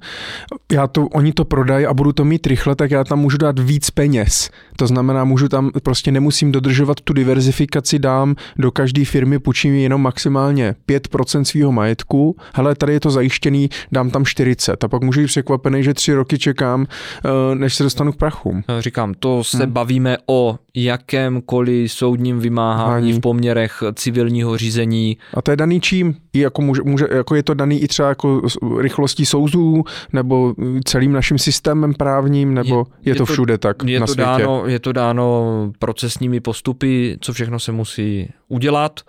já 0.71 0.87
to, 0.87 1.07
oni 1.07 1.33
to 1.33 1.45
prodají 1.45 1.85
a 1.85 1.93
budu 1.93 2.13
to 2.13 2.25
mít 2.25 2.47
rychle, 2.47 2.75
tak 2.75 2.91
já 2.91 3.03
tam 3.03 3.19
můžu 3.19 3.37
dát 3.37 3.59
víc 3.59 3.89
peněz. 3.89 4.49
To 4.75 4.87
znamená, 4.87 5.23
můžu 5.23 5.49
tam, 5.49 5.71
prostě 5.83 6.11
nemusím 6.11 6.51
dodržovat 6.51 7.01
tu 7.01 7.13
diverzifikaci, 7.13 7.99
dám 7.99 8.35
do 8.57 8.71
každé 8.71 9.05
firmy, 9.05 9.39
půjčím 9.39 9.75
jenom 9.75 10.01
maximálně 10.01 10.75
5% 10.89 11.43
svého 11.43 11.71
majetku, 11.71 12.35
hele, 12.53 12.75
tady 12.75 12.93
je 12.93 12.99
to 12.99 13.11
zajištěný, 13.11 13.69
dám 13.91 14.09
tam 14.09 14.25
40 14.25 14.83
a 14.83 14.87
pak 14.87 15.03
můžu 15.03 15.21
být 15.21 15.27
překvapený, 15.27 15.83
že 15.83 15.93
tři 15.93 16.13
roky 16.13 16.39
čekám, 16.39 16.85
eh, 17.25 17.55
než 17.55 17.75
se 17.75 17.83
dostanu 17.83 18.11
k 18.11 18.15
prachům. 18.15 18.63
Říkám, 18.79 19.13
to 19.19 19.43
se 19.43 19.63
hmm. 19.63 19.71
bavíme 19.71 20.17
o 20.27 20.59
jakémkoliv 20.75 21.91
soudním 21.91 22.39
vymáhání 22.39 23.13
v 23.13 23.19
poměrech 23.19 23.83
civilního 23.93 24.57
řízení 24.57 24.88
není. 24.89 25.17
A 25.33 25.41
to 25.41 25.51
je 25.51 25.57
daný 25.57 25.81
čím? 25.81 26.15
I 26.33 26.39
jako, 26.39 26.61
může, 26.61 26.81
může, 26.85 27.07
jako 27.11 27.35
je 27.35 27.43
to 27.43 27.53
daný 27.53 27.83
i 27.83 27.87
třeba 27.87 28.09
jako 28.09 28.41
rychlostí 28.79 29.25
souzů, 29.25 29.83
nebo 30.13 30.55
celým 30.85 31.11
naším 31.11 31.37
systémem 31.37 31.93
právním, 31.93 32.53
nebo 32.53 32.85
je, 33.01 33.09
je, 33.09 33.11
je 33.11 33.15
to 33.15 33.25
všude 33.25 33.57
tak 33.57 33.77
je 33.85 33.99
na 33.99 34.05
to 34.05 34.13
světě? 34.13 34.29
Dáno, 34.29 34.63
je 34.65 34.79
to 34.79 34.91
dáno 34.91 35.71
procesními 35.79 36.39
postupy, 36.39 37.17
co 37.21 37.33
všechno 37.33 37.59
se 37.59 37.71
musí 37.71 38.29
udělat. 38.47 38.99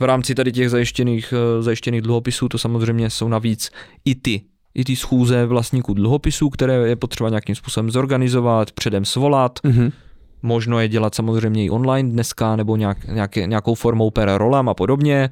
V 0.00 0.04
rámci 0.04 0.34
tady 0.34 0.52
těch 0.52 0.70
zajištěných, 0.70 1.34
eh, 1.36 1.62
zajištěných 1.62 2.02
dluhopisů 2.02 2.48
to 2.48 2.58
samozřejmě 2.58 3.10
jsou 3.10 3.28
navíc 3.28 3.70
i 4.04 4.14
ty 4.14 4.42
i 4.76 4.84
ty 4.84 4.96
schůze 4.96 5.46
vlastníků 5.46 5.94
dluhopisů, 5.94 6.50
které 6.50 6.74
je 6.74 6.96
potřeba 6.96 7.28
nějakým 7.28 7.54
způsobem 7.54 7.90
zorganizovat, 7.90 8.72
předem 8.72 9.04
svolat. 9.04 9.58
Mm-hmm. 9.64 9.92
Možno 10.44 10.80
je 10.80 10.88
dělat 10.88 11.14
samozřejmě 11.14 11.64
i 11.64 11.70
online 11.70 12.10
dneska, 12.10 12.56
nebo 12.56 12.76
nějak, 12.76 13.04
nějaké, 13.04 13.46
nějakou 13.46 13.74
formou 13.74 14.10
per 14.10 14.30
rolam 14.36 14.68
a 14.68 14.74
podobně. 14.74 15.30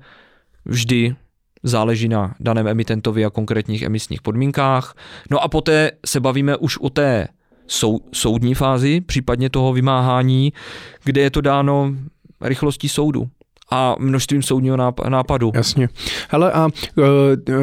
Vždy 0.65 1.15
záleží 1.63 2.09
na 2.09 2.35
daném 2.41 2.69
emitentovi 2.69 3.25
a 3.25 3.31
konkrétních 3.31 3.83
emisních 3.83 4.23
podmínkách. 4.23 4.95
No 5.31 5.43
a 5.43 5.49
poté 5.49 5.91
se 6.07 6.21
bavíme 6.21 6.57
už 6.57 6.79
o 6.79 6.91
té 6.91 7.29
sou, 7.67 8.01
soudní 8.13 8.55
fázi, 8.55 9.01
případně 9.01 9.51
toho 9.51 9.73
vymáhání, 9.73 10.53
kde 11.05 11.21
je 11.21 11.31
to 11.31 11.41
dáno 11.41 11.95
rychlostí 12.41 12.89
soudu 12.89 13.29
a 13.71 13.97
množstvím 13.99 14.43
soudního 14.43 14.77
nápadu. 15.09 15.53
Jasně. 15.55 15.89
Hele 16.31 16.53
a 16.53 16.69
e, 16.69 17.03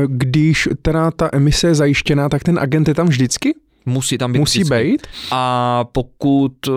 když 0.08 0.70
teda 0.82 1.12
ta 1.12 1.30
emise 1.34 1.68
je 1.68 1.76
zajištěná, 1.76 2.30
tak 2.30 2.43
ten 2.43 2.60
agent 2.60 2.88
je 2.88 2.93
tam 2.93 3.08
vždycky? 3.08 3.56
Musí 3.86 4.18
tam 4.18 4.34
být. 4.34 4.40
Musí 4.40 4.60
vždycky. 4.60 4.84
být? 4.84 5.08
A 5.32 5.84
pokud, 5.92 6.68
e, 6.68 6.72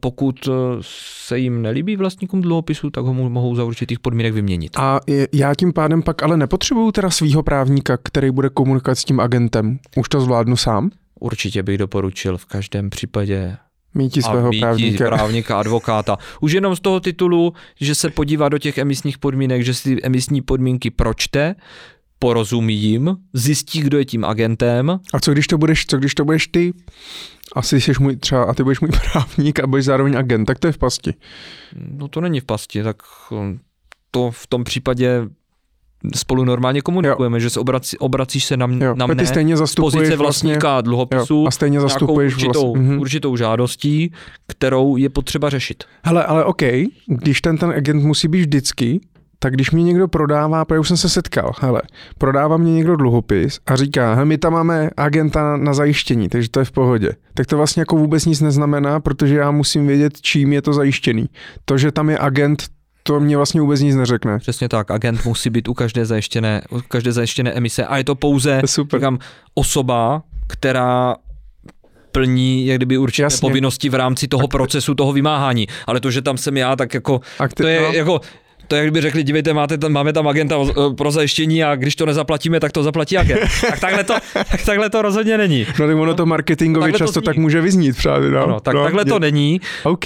pokud 0.00 0.48
se 0.80 1.38
jim 1.38 1.62
nelíbí 1.62 1.96
vlastníkům 1.96 2.40
dluhopisu, 2.40 2.90
tak 2.90 3.04
ho 3.04 3.14
mohou 3.14 3.54
za 3.54 3.64
určitých 3.64 4.00
podmínek 4.00 4.34
vyměnit. 4.34 4.72
A 4.76 5.00
já 5.32 5.54
tím 5.54 5.72
pádem 5.72 6.02
pak 6.02 6.22
ale 6.22 6.36
nepotřebuju 6.36 6.92
teda 6.92 7.10
svého 7.10 7.42
právníka, 7.42 7.96
který 8.02 8.30
bude 8.30 8.48
komunikovat 8.48 8.94
s 8.94 9.04
tím 9.04 9.20
agentem. 9.20 9.78
Už 9.96 10.08
to 10.08 10.20
zvládnu 10.20 10.56
sám? 10.56 10.90
Určitě 11.20 11.62
bych 11.62 11.78
doporučil 11.78 12.38
v 12.38 12.46
každém 12.46 12.90
případě 12.90 13.56
Míti 13.94 14.22
svého 14.22 14.48
a 14.48 14.60
právníka. 14.60 15.04
právníka, 15.04 15.58
advokáta. 15.58 16.16
Už 16.40 16.52
jenom 16.52 16.76
z 16.76 16.80
toho 16.80 17.00
titulu, 17.00 17.52
že 17.80 17.94
se 17.94 18.10
podívá 18.10 18.48
do 18.48 18.58
těch 18.58 18.78
emisních 18.78 19.18
podmínek, 19.18 19.62
že 19.62 19.74
si 19.74 19.96
emisní 20.02 20.42
podmínky 20.42 20.90
pročte, 20.90 21.54
porozumí 22.22 22.74
jim, 22.74 23.16
zjistí, 23.32 23.80
kdo 23.80 23.98
je 23.98 24.04
tím 24.04 24.24
agentem. 24.24 25.00
A 25.14 25.20
co 25.20 25.32
když 25.32 25.46
to 25.46 25.58
budeš, 25.58 25.86
co 25.86 25.96
když 25.98 26.14
to 26.14 26.24
budeš 26.24 26.46
ty? 26.46 26.72
Asi 27.54 27.80
jsi 27.80 27.92
můj 28.00 28.16
třeba, 28.16 28.44
a 28.44 28.54
ty 28.54 28.62
budeš 28.62 28.80
můj 28.80 28.90
právník 29.12 29.60
a 29.60 29.66
budeš 29.66 29.84
zároveň 29.84 30.16
agent, 30.16 30.46
tak 30.46 30.58
to 30.58 30.66
je 30.66 30.72
v 30.72 30.78
pasti. 30.78 31.14
No 31.90 32.08
to 32.08 32.20
není 32.20 32.40
v 32.40 32.44
pasti, 32.44 32.82
tak 32.82 32.96
to 34.10 34.30
v 34.30 34.46
tom 34.46 34.64
případě 34.64 35.28
spolu 36.14 36.44
normálně 36.44 36.82
komunikujeme, 36.82 37.36
jo. 37.36 37.40
že 37.40 37.50
se 37.50 37.60
obrací, 37.60 37.98
obracíš 37.98 38.44
se 38.44 38.56
na, 38.56 38.68
jo. 38.80 38.94
na 38.94 39.06
mne 39.06 39.16
ty 39.16 39.26
stejně 39.26 39.56
z 39.56 39.74
pozice 39.74 40.16
vlastníka 40.16 40.68
vlastně, 40.68 40.82
dluhopisu 40.82 41.34
jo. 41.34 41.46
a 41.46 41.50
stejně 41.50 41.80
zastupuješ 41.80 42.34
určitou, 42.34 42.72
vlastně, 42.74 42.96
určitou 42.96 43.36
žádostí, 43.36 44.12
kterou 44.46 44.96
je 44.96 45.08
potřeba 45.08 45.50
řešit. 45.50 45.84
Hele, 46.04 46.24
ale 46.24 46.44
OK, 46.44 46.62
když 47.06 47.40
ten, 47.40 47.58
ten 47.58 47.70
agent 47.70 48.02
musí 48.02 48.28
být 48.28 48.40
vždycky, 48.40 49.00
tak 49.42 49.54
když 49.54 49.70
mi 49.70 49.82
někdo 49.82 50.08
prodává, 50.08 50.64
protože 50.64 50.80
už 50.80 50.88
jsem 50.88 50.96
se 50.96 51.08
setkal, 51.08 51.52
hele, 51.60 51.82
prodává 52.18 52.56
mě 52.56 52.72
někdo 52.72 52.96
dluhopis 52.96 53.60
a 53.66 53.76
říká, 53.76 54.14
hele, 54.14 54.24
my 54.24 54.38
tam 54.38 54.52
máme 54.52 54.90
agenta 54.96 55.42
na, 55.42 55.56
na 55.56 55.74
zajištění, 55.74 56.28
takže 56.28 56.48
to 56.48 56.58
je 56.58 56.64
v 56.64 56.72
pohodě. 56.72 57.10
Tak 57.34 57.46
to 57.46 57.56
vlastně 57.56 57.80
jako 57.80 57.96
vůbec 57.96 58.24
nic 58.24 58.40
neznamená, 58.40 59.00
protože 59.00 59.36
já 59.36 59.50
musím 59.50 59.86
vědět, 59.86 60.20
čím 60.20 60.52
je 60.52 60.62
to 60.62 60.72
zajištěný. 60.72 61.26
To, 61.64 61.78
že 61.78 61.92
tam 61.92 62.10
je 62.10 62.18
agent, 62.18 62.62
to 63.02 63.20
mě 63.20 63.36
vlastně 63.36 63.60
vůbec 63.60 63.80
nic 63.80 63.96
neřekne. 63.96 64.38
Přesně 64.38 64.68
tak, 64.68 64.90
agent 64.90 65.24
musí 65.24 65.50
být 65.50 65.68
u 65.68 65.74
každé 65.74 66.06
zajištěné, 66.06 66.62
u 66.70 66.80
každé 66.88 67.12
zajištěné 67.12 67.52
emise 67.52 67.86
a 67.86 67.96
je 67.96 68.04
to 68.04 68.14
pouze 68.14 68.62
Super. 68.66 69.00
Říkám, 69.00 69.18
osoba, 69.54 70.22
která 70.46 71.16
plní 72.12 72.66
jak 72.66 72.78
kdyby 72.78 72.98
určité 72.98 73.22
Jasně. 73.22 73.48
povinnosti 73.48 73.88
v 73.88 73.94
rámci 73.94 74.28
toho 74.28 74.48
procesu, 74.48 74.94
toho 74.94 75.12
vymáhání. 75.12 75.66
Ale 75.86 76.00
to, 76.00 76.10
že 76.10 76.22
tam 76.22 76.36
jsem 76.36 76.56
já, 76.56 76.76
tak 76.76 76.94
jako, 76.94 77.20
Akti- 77.38 77.62
to 77.62 77.66
je 77.66 77.80
no. 77.80 77.92
jako, 77.92 78.20
to 78.70 78.76
je, 78.76 78.82
jak 78.84 78.92
by 78.92 79.00
řekli, 79.00 79.22
dívejte, 79.22 79.54
máte 79.54 79.78
tam, 79.78 79.92
máme 79.92 80.12
tam 80.12 80.28
agenta 80.28 80.56
pro 80.96 81.10
zajištění 81.10 81.64
a 81.64 81.76
když 81.76 81.96
to 81.96 82.06
nezaplatíme, 82.06 82.60
tak 82.60 82.72
to 82.72 82.82
zaplatí 82.82 83.18
agent. 83.18 83.40
tak 83.70 83.80
takhle 83.80 84.04
to, 84.04 84.14
tak 84.32 84.64
takhle 84.66 84.90
to 84.90 85.02
rozhodně 85.02 85.38
není. 85.38 85.66
No 85.80 85.86
tak 85.86 85.96
ono 85.96 86.14
to 86.14 86.26
marketingově 86.26 86.92
často 86.92 87.20
to 87.20 87.24
tak 87.24 87.36
může 87.36 87.60
vyznít 87.60 87.96
právě. 88.02 88.30
No. 88.30 88.44
Ano, 88.44 88.60
tak 88.60 88.74
no, 88.74 88.82
takhle 88.82 89.00
je. 89.02 89.04
to 89.04 89.18
není. 89.18 89.60
OK, 89.84 90.04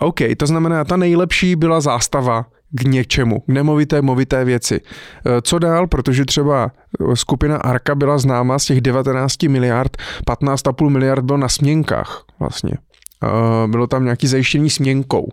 OK, 0.00 0.18
to 0.36 0.46
znamená, 0.46 0.84
ta 0.84 0.96
nejlepší 0.96 1.56
byla 1.56 1.80
zástava 1.80 2.46
k 2.70 2.82
něčemu, 2.82 3.40
k 3.40 3.48
nemovité, 3.48 4.02
movité 4.02 4.44
věci. 4.44 4.80
Eh, 5.26 5.42
co 5.42 5.58
dál, 5.58 5.86
protože 5.86 6.24
třeba 6.24 6.70
eh, 7.12 7.16
skupina 7.16 7.56
Arka 7.56 7.94
byla 7.94 8.18
známa 8.18 8.58
z 8.58 8.64
těch 8.64 8.80
19 8.80 9.42
miliard, 9.42 9.96
15,5 10.26 10.88
miliard 10.88 11.24
bylo 11.24 11.38
na 11.38 11.48
směnkách 11.48 12.24
vlastně. 12.40 12.72
Bylo 13.66 13.86
tam 13.86 14.04
nějaký 14.04 14.26
zajištění 14.26 14.70
směnkou. 14.70 15.28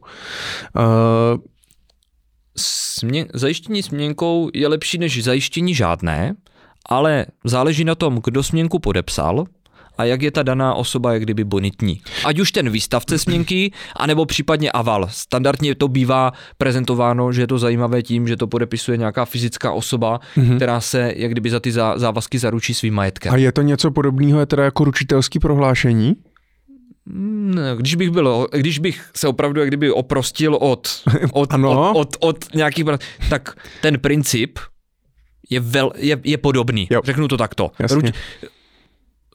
Smě- 2.59 3.27
zajištění 3.33 3.83
směnkou 3.83 4.49
je 4.53 4.67
lepší 4.67 4.97
než 4.97 5.23
zajištění 5.23 5.75
žádné, 5.75 6.35
ale 6.85 7.25
záleží 7.43 7.83
na 7.83 7.95
tom, 7.95 8.21
kdo 8.23 8.43
směnku 8.43 8.79
podepsal 8.79 9.45
a 9.99 10.03
jak 10.03 10.21
je 10.21 10.31
ta 10.31 10.43
daná 10.43 10.73
osoba 10.73 11.13
jak 11.13 11.21
kdyby 11.21 11.43
bonitní. 11.43 12.01
Ať 12.25 12.39
už 12.39 12.51
ten 12.51 12.69
výstavce 12.69 13.19
směnky, 13.19 13.71
anebo 13.95 14.25
případně 14.25 14.71
aval. 14.71 15.07
Standardně 15.11 15.75
to 15.75 15.87
bývá 15.87 16.31
prezentováno, 16.57 17.31
že 17.31 17.41
je 17.41 17.47
to 17.47 17.59
zajímavé 17.59 18.01
tím, 18.01 18.27
že 18.27 18.37
to 18.37 18.47
podepisuje 18.47 18.97
nějaká 18.97 19.25
fyzická 19.25 19.71
osoba, 19.71 20.19
mm-hmm. 20.37 20.55
která 20.55 20.81
se 20.81 21.13
jak 21.15 21.31
kdyby 21.31 21.49
za 21.49 21.59
ty 21.59 21.71
závazky 21.71 22.39
zaručí 22.39 22.73
svým 22.73 22.93
majetkem. 22.93 23.33
A 23.33 23.37
je 23.37 23.51
to 23.51 23.61
něco 23.61 23.91
podobného, 23.91 24.39
je 24.39 24.45
teda 24.45 24.63
jako 24.63 24.83
ručitelský 24.83 25.39
prohlášení? 25.39 26.15
Když 27.77 27.95
bych 27.95 28.09
byl, 28.09 28.47
když 28.51 28.79
bych 28.79 29.11
se 29.15 29.27
opravdu 29.27 29.59
jak 29.59 29.69
kdyby 29.69 29.91
oprostil 29.91 30.55
od, 30.55 30.87
od, 31.33 31.53
ano. 31.53 31.91
od, 31.91 31.97
od, 31.97 32.15
od 32.19 32.55
nějakých, 32.55 32.85
tak 33.29 33.55
ten 33.81 33.99
princip 33.99 34.59
je, 35.49 35.59
vel, 35.59 35.91
je, 35.95 36.19
je 36.23 36.37
podobný. 36.37 36.87
Jo. 36.91 37.01
Řeknu 37.03 37.27
to 37.27 37.37
takto. 37.37 37.71
Jasně. 37.79 38.13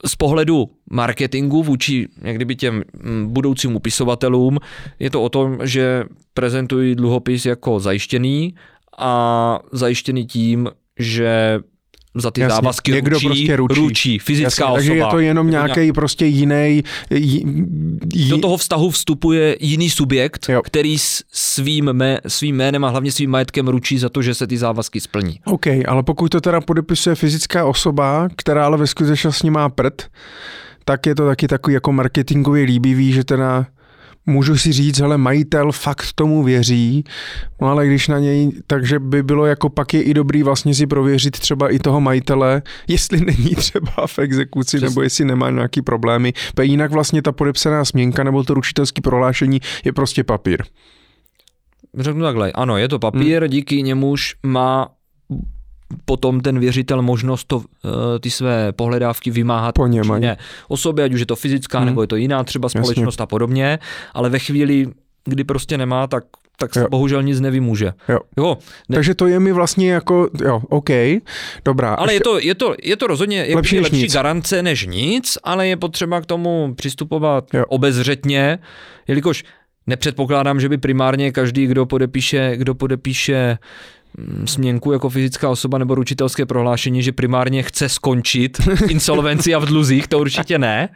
Z 0.05 0.15
pohledu 0.15 0.69
marketingu 0.91 1.63
vůči 1.63 2.07
jak 2.21 2.35
kdyby 2.35 2.55
těm 2.55 2.83
mm, 3.03 3.33
budoucím 3.33 3.75
upisovatelům 3.75 4.59
je 4.99 5.09
to 5.09 5.23
o 5.23 5.29
tom, 5.29 5.57
že 5.63 6.03
prezentují 6.33 6.95
dluhopis 6.95 7.45
jako 7.45 7.79
zajištěný 7.79 8.55
a 8.97 9.59
zajištěný 9.71 10.25
tím, 10.25 10.69
že 10.99 11.59
za 12.15 12.31
ty 12.31 12.41
Jasně, 12.41 12.55
závazky 12.55 12.91
někdo 12.91 13.13
ručí, 13.15 13.27
prostě 13.27 13.55
ručí. 13.55 13.81
ručí 13.81 14.19
fyzická 14.19 14.45
Jasně, 14.45 14.65
osoba. 14.65 14.75
Takže 14.75 14.93
je 14.93 15.05
to 15.05 15.19
jenom 15.19 15.49
nějaký 15.49 15.79
nějak... 15.79 15.95
prostě 15.95 16.25
jiný. 16.25 16.83
J... 17.09 18.29
Do 18.29 18.37
toho 18.37 18.57
vztahu 18.57 18.89
vstupuje 18.89 19.57
jiný 19.59 19.89
subjekt, 19.89 20.49
jo. 20.49 20.61
který 20.61 20.97
s 20.99 21.23
svým, 21.31 21.93
mé, 21.93 22.19
svým 22.27 22.55
jménem 22.55 22.85
a 22.85 22.89
hlavně 22.89 23.11
svým 23.11 23.29
majetkem 23.29 23.67
ručí 23.67 23.97
za 23.97 24.09
to, 24.09 24.21
že 24.21 24.33
se 24.33 24.47
ty 24.47 24.57
závazky 24.57 24.99
splní. 24.99 25.39
OK, 25.45 25.67
ale 25.87 26.03
pokud 26.03 26.29
to 26.29 26.41
teda 26.41 26.61
podepisuje 26.61 27.15
fyzická 27.15 27.65
osoba, 27.65 28.27
která 28.35 28.65
ale 28.65 28.77
ve 28.77 28.87
skutečnosti 28.87 29.49
má 29.49 29.69
prd, 29.69 30.01
tak 30.85 31.05
je 31.05 31.15
to 31.15 31.27
taky 31.27 31.47
takový 31.47 31.73
jako 31.73 31.91
marketingově 31.91 32.63
líbivý, 32.63 33.11
že 33.11 33.23
teda 33.23 33.65
můžu 34.25 34.57
si 34.57 34.71
říct, 34.71 35.01
ale 35.01 35.17
majitel 35.17 35.71
fakt 35.71 36.07
tomu 36.15 36.43
věří, 36.43 37.03
no 37.61 37.67
ale 37.67 37.87
když 37.87 38.07
na 38.07 38.19
něj, 38.19 38.51
takže 38.67 38.99
by 38.99 39.23
bylo 39.23 39.45
jako 39.45 39.69
pak 39.69 39.93
je 39.93 40.01
i 40.01 40.13
dobrý 40.13 40.43
vlastně 40.43 40.75
si 40.75 40.87
prověřit 40.87 41.39
třeba 41.39 41.69
i 41.69 41.79
toho 41.79 42.01
majitele, 42.01 42.61
jestli 42.87 43.21
není 43.25 43.55
třeba 43.55 44.07
v 44.07 44.19
exekuci 44.19 44.77
Přesný. 44.77 44.89
nebo 44.89 45.01
jestli 45.01 45.25
nemá 45.25 45.49
nějaký 45.49 45.81
problémy, 45.81 46.33
protože 46.55 46.65
jinak 46.65 46.91
vlastně 46.91 47.21
ta 47.21 47.31
podepsaná 47.31 47.85
směnka 47.85 48.23
nebo 48.23 48.43
to 48.43 48.53
ručitelské 48.53 49.01
prohlášení 49.01 49.59
je 49.85 49.93
prostě 49.93 50.23
papír. 50.23 50.63
Řeknu 51.97 52.23
takhle, 52.23 52.51
ano, 52.51 52.77
je 52.77 52.87
to 52.87 52.99
papír, 52.99 53.41
hmm. 53.41 53.49
díky 53.49 53.83
němuž 53.83 54.35
má 54.43 54.87
potom 56.05 56.41
ten 56.41 56.59
věřitel 56.59 57.01
možnost 57.01 57.43
to, 57.47 57.61
eh, 57.85 58.19
ty 58.19 58.31
své 58.31 58.71
pohledávky 58.71 59.31
vymáhat 59.31 59.75
po 59.75 59.87
něm, 59.87 60.19
ne, 60.19 60.37
osobě, 60.67 61.05
ať 61.05 61.13
už 61.13 61.19
je 61.19 61.25
to 61.25 61.35
fyzická, 61.35 61.77
hmm. 61.77 61.85
nebo 61.85 62.01
je 62.01 62.07
to 62.07 62.15
jiná 62.15 62.43
třeba 62.43 62.69
společnost 62.69 63.13
Jasně. 63.13 63.23
a 63.23 63.25
podobně, 63.25 63.79
ale 64.13 64.29
ve 64.29 64.39
chvíli, 64.39 64.87
kdy 65.25 65.43
prostě 65.43 65.77
nemá, 65.77 66.07
tak 66.07 66.23
tak 66.57 66.73
se 66.73 66.79
jo. 66.79 66.87
bohužel 66.89 67.23
nic 67.23 67.39
nevymůže. 67.39 67.93
Jo. 68.09 68.19
Jo, 68.37 68.57
ne. 68.89 68.95
Takže 68.95 69.15
to 69.15 69.27
je 69.27 69.39
mi 69.39 69.51
vlastně 69.51 69.91
jako, 69.91 70.29
jo, 70.45 70.61
OK, 70.69 70.89
dobrá. 71.65 71.93
Ale 71.93 72.13
je 72.13 72.19
to, 72.19 72.39
je, 72.39 72.55
to, 72.55 72.75
je 72.83 72.97
to 72.97 73.07
rozhodně 73.07 73.47
lepší, 73.55 73.79
lepší 73.79 74.01
nic. 74.01 74.13
garance 74.13 74.63
než 74.63 74.85
nic, 74.85 75.37
ale 75.43 75.67
je 75.67 75.77
potřeba 75.77 76.21
k 76.21 76.25
tomu 76.25 76.73
přistupovat 76.75 77.53
jo. 77.53 77.63
obezřetně, 77.67 78.59
jelikož 79.07 79.43
nepředpokládám, 79.87 80.59
že 80.59 80.69
by 80.69 80.77
primárně 80.77 81.31
každý, 81.31 81.67
kdo 81.67 81.85
podepíše, 81.85 82.53
kdo 82.57 82.75
podepíše 82.75 83.57
směnku 84.45 84.91
jako 84.91 85.09
fyzická 85.09 85.49
osoba 85.49 85.77
nebo 85.77 85.95
ručitelské 85.95 86.45
prohlášení, 86.45 87.03
že 87.03 87.11
primárně 87.11 87.63
chce 87.63 87.89
skončit 87.89 88.57
v 88.57 88.91
insolvenci 88.91 89.55
a 89.55 89.59
v 89.59 89.65
dluzích, 89.65 90.07
to 90.07 90.19
určitě 90.19 90.59
ne. 90.59 90.89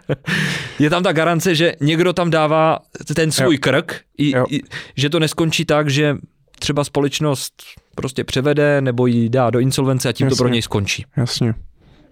Je 0.79 0.89
tam 0.89 1.03
ta 1.03 1.11
garance, 1.11 1.55
že 1.55 1.73
někdo 1.81 2.13
tam 2.13 2.29
dává 2.29 2.79
ten 3.15 3.31
svůj 3.31 3.55
jo. 3.55 3.59
krk, 3.61 4.01
i, 4.17 4.33
i, 4.49 4.61
že 4.95 5.09
to 5.09 5.19
neskončí 5.19 5.65
tak, 5.65 5.89
že 5.89 6.17
třeba 6.59 6.83
společnost 6.83 7.53
prostě 7.95 8.23
převede 8.23 8.81
nebo 8.81 9.07
ji 9.07 9.29
dá 9.29 9.49
do 9.49 9.59
insolvence 9.59 10.09
a 10.09 10.11
tím 10.11 10.27
Jasně. 10.27 10.37
to 10.37 10.43
pro 10.43 10.53
něj 10.53 10.61
skončí. 10.61 11.05
Jasně. 11.17 11.53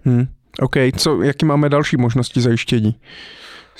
Hm. 0.04 0.26
OK, 0.60 0.76
co, 0.96 1.22
jaký 1.22 1.46
máme 1.46 1.68
další 1.68 1.96
možnosti 1.96 2.40
zajištění? 2.40 2.94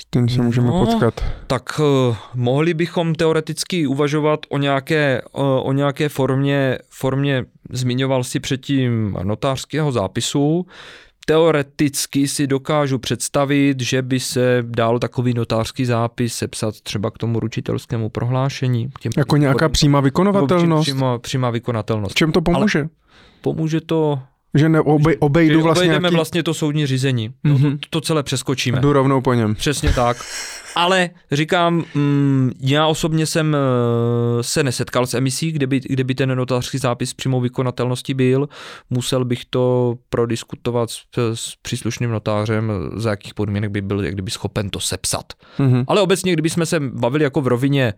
S 0.01 0.05
tím 0.13 0.29
se 0.29 0.41
můžeme 0.41 0.67
No. 0.67 0.85
potkat. 0.85 1.23
Tak 1.47 1.79
uh, 1.79 2.15
mohli 2.35 2.73
bychom 2.73 3.15
teoreticky 3.15 3.87
uvažovat 3.87 4.39
o 4.49 4.57
nějaké, 4.57 5.21
uh, 5.33 5.43
o 5.43 5.73
nějaké 5.73 6.09
formě, 6.09 6.77
formě, 6.89 7.45
zmiňoval 7.69 8.23
si 8.23 8.39
předtím 8.39 9.17
notářského 9.23 9.91
zápisu. 9.91 10.65
Teoreticky 11.25 12.27
si 12.27 12.47
dokážu 12.47 12.99
představit, 12.99 13.81
že 13.81 14.01
by 14.01 14.19
se 14.19 14.63
dal 14.67 14.99
takový 14.99 15.33
notářský 15.33 15.85
zápis 15.85 16.35
sepsat 16.35 16.81
třeba 16.81 17.11
k 17.11 17.17
tomu 17.17 17.39
ručitelskému 17.39 18.09
prohlášení. 18.09 18.89
K 18.89 18.99
těm 18.99 19.11
Jako 19.17 19.37
nějaká 19.37 19.69
přímá 19.69 19.99
vykonovatelnost? 19.99 20.83
Přímá, 20.89 21.19
přímá 21.19 21.49
vykonatelnost. 21.49 22.11
V 22.11 22.15
čem 22.15 22.31
to 22.31 22.41
pomůže? 22.41 22.87
Pomůže 23.41 23.81
to, 23.81 24.19
Že 24.53 24.69
neobej, 24.69 25.17
obejdu 25.19 25.55
že 25.59 25.63
vlastně 25.63 25.81
obejdeme 25.81 26.01
nějaký... 26.01 26.15
vlastně 26.15 26.43
to 26.43 26.53
soudní 26.53 26.85
řízení. 26.85 27.33
No, 27.43 27.53
Mhm. 27.53 27.77
to, 27.77 27.87
to 27.89 28.01
celé 28.01 28.23
přeskočíme. 28.23 28.79
Jdu 28.79 28.93
rovnou 28.93 29.21
po 29.21 29.33
něm. 29.33 29.55
Přesně 29.55 29.93
tak. 29.93 30.17
Ale 30.75 31.09
říkám, 31.31 31.83
mm, 31.95 32.51
já 32.61 32.87
osobně 32.87 33.25
jsem 33.25 33.55
eh, 33.55 34.43
se 34.43 34.63
nesetkal 34.63 35.05
s 35.07 35.13
emisí, 35.13 35.51
kde 35.51 35.67
by, 35.67 35.79
kde 35.79 36.03
by 36.03 36.15
ten 36.15 36.35
notářský 36.35 36.77
zápis 36.77 37.09
s 37.09 37.13
přímou 37.13 37.41
vykonatelností 37.41 38.13
byl. 38.13 38.49
Musel 38.89 39.25
bych 39.25 39.45
to 39.49 39.95
prodiskutovat 40.09 40.89
s, 40.89 40.97
s 41.33 41.53
příslušným 41.61 42.11
notářem, 42.11 42.71
za 42.95 43.09
jakých 43.09 43.33
podmínek 43.33 43.71
by 43.71 43.81
byl 43.81 44.03
jak 44.05 44.13
kdyby 44.13 44.31
schopen 44.31 44.69
to 44.69 44.79
sepsat. 44.79 45.33
Mhm. 45.59 45.83
Ale 45.87 46.01
obecně, 46.01 46.33
kdybychom 46.33 46.65
se 46.65 46.79
bavili 46.79 47.23
jako 47.23 47.41
v 47.41 47.47
rovině, 47.47 47.93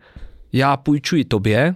já 0.54 0.78
půjčuji 0.78 1.26
tobě 1.26 1.76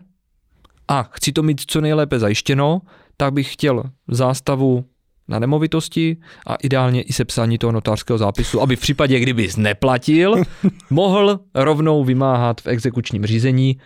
a 0.87 1.03
chci 1.03 1.31
to 1.31 1.43
mít 1.43 1.61
co 1.67 1.81
nejlépe 1.81 2.19
zajištěno, 2.19 2.81
tak 3.17 3.33
bych 3.33 3.53
chtěl 3.53 3.83
zástavu 4.07 4.85
na 5.27 5.39
nemovitosti 5.39 6.17
a 6.47 6.55
ideálně 6.55 7.01
i 7.01 7.13
sepsání 7.13 7.57
toho 7.57 7.71
notářského 7.71 8.17
zápisu, 8.17 8.61
aby 8.61 8.75
v 8.75 8.79
případě, 8.79 9.19
kdyby 9.19 9.49
neplatil, 9.57 10.35
mohl 10.89 11.39
rovnou 11.55 12.03
vymáhat 12.03 12.61
v 12.61 12.67
exekučním 12.67 13.25
řízení 13.25 13.77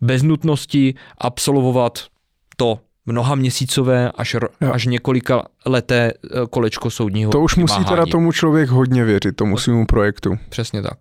bez 0.00 0.22
nutnosti 0.22 0.94
absolvovat 1.18 1.98
to 2.56 2.78
mnoha 3.06 3.34
měsícové 3.34 4.10
až, 4.14 4.34
Jo. 4.60 4.72
až 4.72 4.86
několika 4.86 5.42
leté 5.66 6.12
eh, 6.24 6.28
kolečko 6.50 6.90
soudního 6.90 7.32
To 7.32 7.40
už 7.40 7.56
musí 7.56 7.74
teda 7.76 7.88
vymáhání. 7.90 8.10
tomu 8.10 8.32
člověk 8.32 8.68
hodně 8.68 9.04
věřit, 9.04 9.36
tomu 9.36 9.58
svému 9.58 9.86
projektu. 9.86 10.38
Přesně 10.48 10.82
tak. 10.82 10.98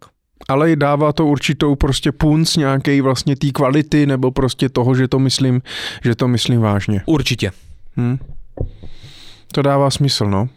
Ale 0.50 0.72
i 0.72 0.76
dává 0.76 1.14
to 1.14 1.26
určitou 1.26 1.76
prostě 1.76 2.12
punc 2.12 2.56
nějaký 2.56 3.02
vlastně 3.02 3.36
té 3.36 3.52
kvality 3.52 4.06
nebo 4.06 4.32
prostě 4.32 4.70
toho, 4.70 4.96
že 4.96 5.08
to 5.08 5.20
myslím, 5.20 5.62
že 6.04 6.16
to 6.16 6.28
myslím 6.28 6.62
vážně. 6.62 7.02
Určitě. 7.06 7.52
Hm. 7.98 8.18
To 9.52 9.62
dává 9.62 9.89
smysl, 9.89 10.26
no. 10.26 10.50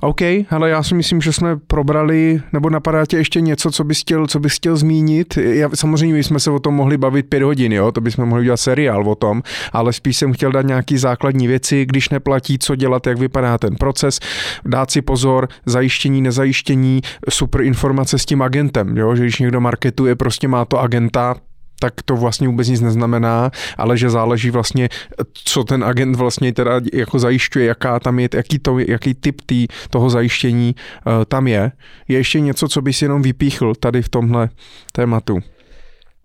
OK, 0.00 0.20
ale 0.50 0.70
já 0.70 0.82
si 0.82 0.94
myslím, 0.94 1.20
že 1.20 1.32
jsme 1.32 1.56
probrali, 1.56 2.40
nebo 2.52 2.70
napadá 2.70 3.06
tě 3.06 3.16
ještě 3.16 3.40
něco, 3.40 3.70
co 3.70 3.84
bys 3.84 4.00
chtěl, 4.00 4.26
co 4.26 4.40
bys 4.40 4.56
chtěl 4.56 4.76
zmínit? 4.76 5.36
Já, 5.36 5.68
samozřejmě 5.74 6.14
my 6.14 6.24
jsme 6.24 6.40
se 6.40 6.50
o 6.50 6.58
tom 6.58 6.74
mohli 6.74 6.96
bavit 6.96 7.26
pět 7.26 7.42
hodin, 7.42 7.72
jo, 7.72 7.92
to 7.92 8.00
bychom 8.00 8.28
mohli 8.28 8.44
dělat 8.44 8.56
seriál 8.56 9.08
o 9.08 9.14
tom, 9.14 9.42
ale 9.72 9.92
spíš 9.92 10.16
jsem 10.16 10.32
chtěl 10.32 10.52
dát 10.52 10.66
nějaký 10.66 10.98
základní 10.98 11.46
věci, 11.46 11.86
když 11.86 12.08
neplatí, 12.08 12.58
co 12.58 12.76
dělat, 12.76 13.06
jak 13.06 13.18
vypadá 13.18 13.58
ten 13.58 13.76
proces, 13.76 14.20
dát 14.64 14.90
si 14.90 15.02
pozor, 15.02 15.48
zajištění, 15.66 16.22
nezajištění, 16.22 17.00
super 17.28 17.62
informace 17.62 18.18
s 18.18 18.26
tím 18.26 18.42
agentem, 18.42 18.96
jo, 18.96 19.16
že 19.16 19.22
když 19.22 19.38
někdo 19.38 19.60
marketuje, 19.60 20.16
prostě 20.16 20.48
má 20.48 20.64
to 20.64 20.80
agenta, 20.80 21.36
tak 21.80 22.02
to 22.02 22.16
vlastně 22.16 22.48
vůbec 22.48 22.68
nic 22.68 22.80
neznamená, 22.80 23.50
ale 23.76 23.98
že 23.98 24.10
záleží 24.10 24.50
vlastně, 24.50 24.88
co 25.32 25.64
ten 25.64 25.84
agent 25.84 26.16
vlastně 26.16 26.52
teda 26.52 26.80
jako 26.92 27.18
zajišťuje, 27.18 27.66
jaká 27.66 28.00
tam 28.00 28.18
je, 28.18 28.28
jaký, 28.34 28.58
to, 28.58 28.78
jaký 28.78 29.14
typ 29.14 29.40
tý, 29.46 29.66
toho 29.90 30.10
zajištění 30.10 30.74
uh, 31.06 31.12
tam 31.24 31.46
je. 31.46 31.72
Je 32.08 32.18
ještě 32.18 32.40
něco, 32.40 32.68
co 32.68 32.82
bys 32.82 33.02
jenom 33.02 33.22
vypíchl 33.22 33.74
tady 33.74 34.02
v 34.02 34.08
tomhle 34.08 34.48
tématu? 34.92 35.38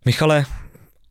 Michale, 0.05 0.45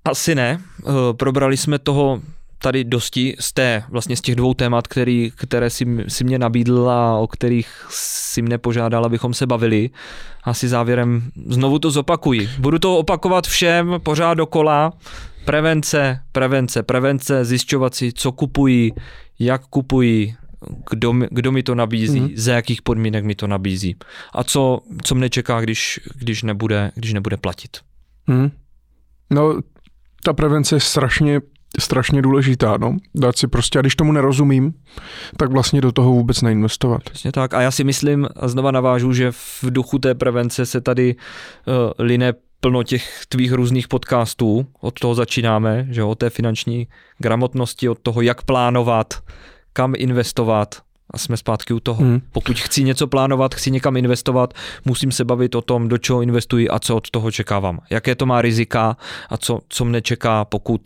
asi 0.05 0.35
ne. 0.35 0.61
Eh, 0.87 0.93
Probrali 1.13 1.57
jsme 1.57 1.79
toho 1.79 2.21
tady 2.63 2.85
dosti 2.85 3.37
z 3.41 3.53
té, 3.53 3.83
vlastně 3.89 4.17
z 4.17 4.21
těch 4.21 4.35
dvou 4.35 4.55
témat, 4.55 4.89
který, 4.89 5.33
které 5.37 5.71
si, 5.71 5.87
si 6.09 6.25
mě 6.25 6.39
nabídl 6.39 6.91
a 6.91 7.19
o 7.19 7.27
kterých 7.27 7.87
si 7.91 8.43
mě 8.43 8.59
požádal, 8.59 9.05
abychom 9.05 9.35
se 9.35 9.47
bavili. 9.47 9.91
Asi 10.45 10.69
závěrem 10.69 11.31
znovu 11.47 11.79
to 11.79 11.91
zopakuji. 11.91 12.49
Budu 12.59 12.79
to 12.79 12.99
opakovat 12.99 13.47
všem 13.47 13.95
pořád 14.03 14.35
dokola. 14.35 14.93
Prevence, 15.45 16.21
prevence, 16.33 16.83
prevence, 16.83 17.45
zjišťovat 17.45 17.95
si, 17.95 18.13
co 18.13 18.33
kupují, 18.33 18.93
jak 19.39 19.67
kupují, 19.67 20.37
kdo, 20.91 21.13
mi- 21.13 21.29
kdo 21.31 21.53
mi 21.53 21.63
to 21.63 21.75
nabízí, 21.75 22.21
mm. 22.21 22.31
za 22.35 22.53
jakých 22.53 22.83
podmínek 22.83 23.25
mi 23.25 23.35
to 23.35 23.47
nabízí 23.47 23.97
a 24.33 24.45
co, 24.45 24.81
co 25.03 25.15
mne 25.15 25.31
čeká, 25.31 25.61
když, 25.61 26.01
když, 26.15 26.43
nebude, 26.43 26.91
když 26.95 27.13
nebude 27.13 27.37
platit. 27.37 27.77
Hm? 28.31 28.51
No, 29.31 29.61
ta 30.25 30.33
prevence 30.33 30.77
je 30.77 30.81
strašně 30.81 31.41
strašně 31.81 32.23
důležitá, 32.23 32.77
no. 32.77 32.97
Dát 33.15 33.39
si 33.39 33.49
prostě, 33.49 33.79
a 33.79 33.83
když 33.83 33.97
tomu 33.97 34.13
nerozumím, 34.13 34.75
tak 35.37 35.53
vlastně 35.53 35.81
do 35.81 35.93
toho 35.93 36.11
vůbec 36.11 36.43
neinvestovat. 36.43 37.03
Přesně 37.03 37.33
tak. 37.33 37.55
A 37.55 37.61
já 37.61 37.71
si 37.71 37.85
myslím, 37.85 38.29
a 38.37 38.49
znova 38.49 38.71
navážu, 38.71 39.13
že 39.13 39.33
v 39.33 39.65
duchu 39.71 39.99
té 39.99 40.15
prevence 40.15 40.67
se 40.67 40.81
tady 40.81 41.15
uh, 41.15 41.75
line 41.99 42.33
plno 42.61 42.83
těch 42.83 43.23
tvých 43.29 43.53
různých 43.53 43.89
podcastů. 43.89 44.67
Od 44.81 45.01
toho 45.01 45.15
začínáme, 45.15 45.87
že 45.91 46.03
od 46.03 46.19
té 46.19 46.31
finanční 46.31 46.89
gramotnosti, 47.19 47.89
od 47.89 47.99
toho, 48.03 48.23
jak 48.23 48.43
plánovat, 48.43 49.15
kam 49.73 49.93
investovat 49.97 50.83
a 51.13 51.19
jsme 51.19 51.37
zpátky 51.37 51.75
u 51.75 51.81
toho. 51.81 52.03
Hmm. 52.05 52.21
Pokud 52.33 52.59
chci 52.61 52.85
něco 52.85 53.07
plánovat, 53.07 53.55
chci 53.55 53.71
někam 53.71 53.97
investovat, 53.97 54.55
musím 54.85 55.13
se 55.13 55.25
bavit 55.25 55.55
o 55.55 55.63
tom, 55.63 55.89
do 55.89 55.99
čeho 55.99 56.23
investuji 56.23 56.69
a 56.69 56.79
co 56.79 56.97
od 56.97 57.11
toho 57.11 57.31
čekávám. 57.31 57.79
Jaké 57.91 58.15
to 58.15 58.27
má 58.27 58.43
rizika 58.43 58.97
a 59.29 59.37
co, 59.37 59.59
co 59.69 59.85
mne 59.85 60.03
čeká, 60.03 60.45
pokud 60.45 60.81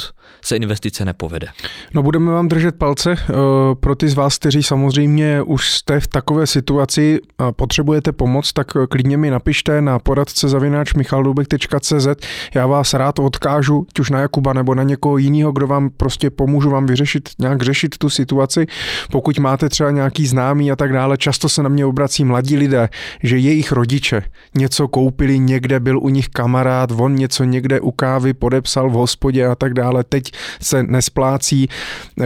se 0.44 0.56
investice 0.56 1.04
nepovede. 1.04 1.46
No 1.94 2.02
budeme 2.02 2.32
vám 2.32 2.48
držet 2.48 2.74
palce. 2.76 3.12
eh, 3.20 3.34
Pro 3.80 3.94
ty 3.94 4.08
z 4.08 4.14
vás, 4.14 4.38
kteří 4.38 4.62
samozřejmě 4.62 5.42
už 5.42 5.70
jste 5.70 6.00
v 6.00 6.06
takové 6.06 6.46
situaci 6.46 7.20
a 7.38 7.52
potřebujete 7.52 8.12
pomoc, 8.12 8.52
tak 8.52 8.66
eh, 8.76 8.86
klidně 8.86 9.16
mi 9.16 9.30
napište 9.30 9.80
na 9.80 9.98
poradce 9.98 10.48
zavináč 10.48 10.94
michaldubek.cz. 10.94 12.06
Já 12.54 12.66
vás 12.66 12.94
rád 12.94 13.18
odkážu, 13.18 13.86
ať 13.90 14.00
už 14.00 14.10
na 14.10 14.20
Jakuba 14.20 14.52
nebo 14.52 14.74
na 14.74 14.82
někoho 14.82 15.18
jiného, 15.18 15.52
kdo 15.52 15.66
vám 15.66 15.90
prostě 15.90 16.30
pomůžu 16.30 16.70
vám 16.70 16.86
vyřešit, 16.86 17.28
nějak 17.38 17.62
řešit 17.62 17.98
tu 17.98 18.10
situaci. 18.10 18.66
Pokud 19.10 19.38
máte 19.38 19.68
třeba 19.68 19.90
nějaký 19.90 20.15
známý 20.24 20.72
a 20.72 20.76
tak 20.76 20.92
dále, 20.92 21.16
často 21.16 21.48
se 21.48 21.62
na 21.62 21.68
mě 21.68 21.86
obrací 21.86 22.24
mladí 22.24 22.56
lidé, 22.56 22.88
že 23.22 23.38
jejich 23.38 23.72
rodiče 23.72 24.22
něco 24.54 24.88
koupili 24.88 25.38
někde, 25.38 25.80
byl 25.80 25.98
u 25.98 26.08
nich 26.08 26.28
kamarád, 26.28 26.90
on 26.96 27.14
něco 27.14 27.44
někde 27.44 27.80
u 27.80 27.90
kávy 27.90 28.34
podepsal 28.34 28.90
v 28.90 28.92
hospodě 28.92 29.46
a 29.46 29.54
tak 29.54 29.74
dále, 29.74 30.04
teď 30.04 30.32
se 30.62 30.82
nesplácí. 30.82 31.68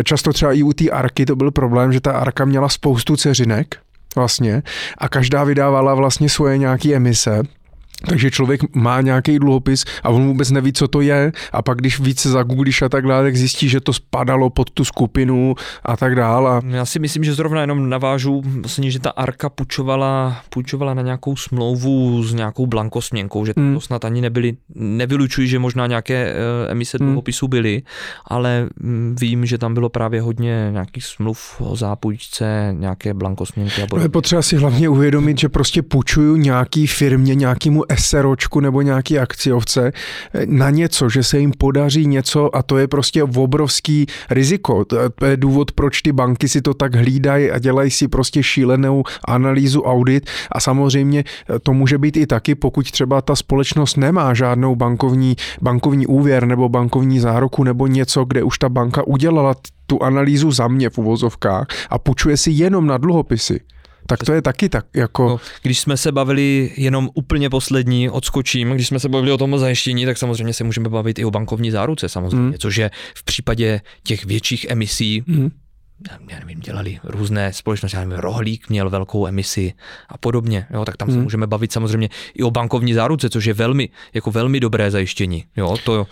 Často 0.05 0.33
třeba 0.33 0.53
i 0.53 0.63
u 0.63 0.73
té 0.73 0.91
Arky 0.91 1.27
to 1.27 1.37
byl 1.37 1.51
problém, 1.51 1.93
že 1.93 2.01
ta 2.01 2.13
Arka 2.13 2.45
měla 2.45 2.69
spoustu 2.69 3.17
ceřinek 3.17 3.77
vlastně 4.17 4.63
a 4.99 5.09
každá 5.09 5.45
vydávala 5.45 5.95
vlastně 5.95 6.29
svoje 6.29 6.59
nějaké 6.59 6.95
emise 6.95 7.43
takže 8.09 8.31
člověk 8.31 8.75
má 8.77 9.01
nějaký 9.01 9.39
dluhopis 9.39 9.85
a 10.03 10.09
on 10.09 10.27
vůbec 10.27 10.51
neví, 10.51 10.73
co 10.73 10.89
to 10.89 11.01
je 11.01 11.33
a 11.53 11.63
pak 11.63 11.79
když 11.79 12.01
více 12.01 12.31
zagooglíš 12.31 12.83
a 12.83 12.89
tak 12.89 13.07
dále, 13.07 13.25
tak 13.25 13.37
zjistí, 13.37 13.69
že 13.69 13.81
to 13.81 13.93
spadalo 13.93 14.51
pod 14.51 14.71
tu 14.71 14.85
skupinu 14.85 15.55
a 15.85 15.97
tak 15.97 16.15
dále. 16.15 16.51
A 16.51 16.61
Já 16.67 16.85
si 16.87 16.99
myslím, 16.99 17.25
že 17.25 17.35
zrovna 17.35 17.61
jenom 17.61 17.89
navážu, 17.89 18.43
vlastně, 18.61 18.91
že 18.91 18.99
ta 19.01 19.11
Arka 19.11 19.49
půjčovala, 19.49 20.41
půjčovala 20.51 20.95
na 20.95 21.03
nějakou 21.03 21.37
smlouvu 21.37 22.23
s 22.25 22.35
nějakou 22.35 22.67
blankosměnkou, 22.67 23.47
že 23.47 23.53
Hmm. 23.57 23.75
to 23.75 23.81
snad 23.81 24.05
ani 24.05 24.21
nebyly, 24.21 24.57
nevylučuji, 24.75 25.49
že 25.49 25.59
možná 25.59 25.87
nějaké 25.87 26.15
eh, 26.35 26.71
emise 26.71 26.99
Hmm. 27.01 27.07
dluhopisů 27.09 27.49
byly, 27.49 27.83
ale 28.27 28.67
mm, 28.81 29.17
vím, 29.21 29.47
že 29.47 29.59
tam 29.59 29.75
bylo 29.75 29.89
právě 29.89 30.23
hodně 30.23 30.69
nějakých 30.73 31.05
smluv 31.05 31.57
o 31.59 31.77
zápůjčce, 31.77 32.75
nějaké 32.79 33.15
blankosměnky 33.15 33.83
a 33.83 33.87
No 33.97 34.03
je 34.03 34.09
potřeba 34.09 34.43
si 34.43 34.57
hlavně 34.57 34.89
uvědomit, 34.89 35.39
že 35.39 35.49
prostě 35.49 35.83
půjčuju 35.83 36.37
nějaký 36.37 36.87
firmě, 36.87 37.35
nějakému 37.35 37.90
SROčku 37.97 38.61
nebo 38.61 38.83
nějaký 38.83 39.19
akciovce 39.19 39.93
na 40.47 40.71
něco, 40.71 41.09
že 41.09 41.23
se 41.23 41.39
jim 41.39 41.53
podaří 41.59 42.07
něco 42.07 42.57
a 42.57 42.63
to 42.63 42.79
je 42.79 42.89
prostě 42.89 43.23
obrovský 43.23 44.07
riziko. 44.31 44.85
To 44.85 44.97
je- 45.25 45.37
důvod, 45.37 45.73
proč 45.73 46.03
ty 46.03 46.13
banky 46.13 46.49
si 46.49 46.63
to 46.63 46.75
tak 46.75 46.95
hlídají 46.95 47.51
a 47.51 47.59
dělají 47.59 47.91
si 47.91 48.09
prostě 48.09 48.43
šílenou 48.43 49.03
analýzu 49.25 49.83
audit 49.83 50.31
a 50.53 50.61
samozřejmě 50.61 51.25
eh, 51.55 51.59
to 51.59 51.73
může 51.73 51.99
být 51.99 52.17
i 52.17 52.27
taky, 52.27 52.55
pokud 52.55 52.91
třeba 52.91 53.21
ta 53.23 53.37
společnost 53.37 53.97
nemá 53.97 54.35
žádnou 54.35 54.77
bankovní, 54.77 55.37
bankovní 55.63 56.07
úvěr 56.07 56.47
nebo 56.47 56.69
bankovní 56.69 57.21
záruku 57.21 57.65
nebo 57.65 57.87
něco, 57.87 58.25
kde 58.25 58.43
už 58.43 58.59
ta 58.59 58.69
banka 58.69 59.07
udělala 59.07 59.55
tu 59.87 60.03
analýzu 60.03 60.51
za 60.51 60.69
mě 60.69 60.91
v 60.91 60.99
uvozovkách 60.99 61.67
a 61.91 61.99
půjčuje 61.99 62.37
si 62.37 62.51
jenom 62.51 62.87
na 62.87 62.99
dluhopisy 62.99 63.61
tak 64.11 64.25
to 64.25 64.33
je 64.33 64.43
taky 64.43 64.69
tak 64.69 64.87
jako... 64.95 65.29
No, 65.29 65.41
když 65.63 65.81
jsme 65.81 65.97
se 65.97 66.13
bavili 66.13 66.71
jenom 66.77 67.11
úplně 67.15 67.51
poslední, 67.51 68.11
odskočím, 68.11 68.71
když 68.71 68.89
jsme 68.89 69.01
se 69.01 69.09
bavili 69.09 69.33
o 69.33 69.39
tom 69.39 69.59
zajištění, 69.59 70.07
tak 70.07 70.19
samozřejmě 70.19 70.55
se 70.55 70.65
můžeme 70.65 70.89
bavit 70.89 71.19
i 71.19 71.25
o 71.25 71.31
bankovní 71.31 71.71
záruce 71.71 72.09
samozřejmě, 72.09 72.43
mm. 72.43 72.55
což 72.59 72.77
je 72.77 72.91
v 73.15 73.25
případě 73.25 73.81
těch 74.03 74.25
větších 74.25 74.67
emisí 74.69 75.23
mm 75.27 75.51
já 76.31 76.39
nevím, 76.39 76.61
dělali 76.61 76.99
různé 77.05 77.53
společnosti, 77.53 77.97
já 77.97 78.05
nevím, 78.05 78.19
Rohlík 78.19 78.69
měl 78.69 78.91
velkou 78.91 79.27
emisi 79.27 79.73
a 80.09 80.19
podobně, 80.19 80.67
jo, 80.71 80.85
tak 80.85 80.97
tam 80.97 81.09
hmm. 81.09 81.19
se 81.19 81.23
můžeme 81.23 81.47
bavit 81.47 81.73
samozřejmě 81.73 82.09
i 82.35 82.43
o 82.43 82.51
bankovní 82.51 82.95
záruce, 82.95 83.31
což 83.31 83.45
je 83.45 83.55
velmi, 83.55 83.89
jako 84.15 84.31
velmi 84.31 84.61
dobré 84.61 84.91
zajištění, 84.91 85.45
jo, 85.57 85.77
to 85.85 86.07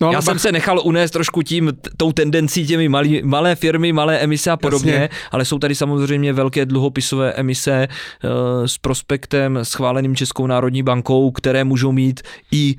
No, 0.00 0.12
Já 0.12 0.18
bank... 0.18 0.24
jsem 0.24 0.38
se 0.38 0.52
nechal 0.52 0.80
unést 0.84 1.10
trošku 1.10 1.42
tím, 1.42 1.72
tou 1.96 2.12
tendencí 2.12 2.66
těmi 2.66 2.88
malý, 2.88 3.22
malé 3.24 3.54
firmy, 3.54 3.92
malé 3.92 4.18
emise 4.18 4.50
a 4.50 4.56
podobně, 4.56 4.92
Jasně. 4.92 5.08
ale 5.30 5.44
jsou 5.44 5.58
tady 5.58 5.74
samozřejmě 5.74 6.32
velké 6.32 6.66
dluhopisové 6.66 7.32
emise 7.32 7.88
uh, 7.88 8.30
s 8.66 8.78
prospektem 8.78 9.58
schváleným 9.62 10.16
Českou 10.16 10.46
národní 10.46 10.82
bankou, 10.82 11.30
které 11.30 11.64
můžou 11.64 11.92
mít 11.92 12.20
i 12.52 12.76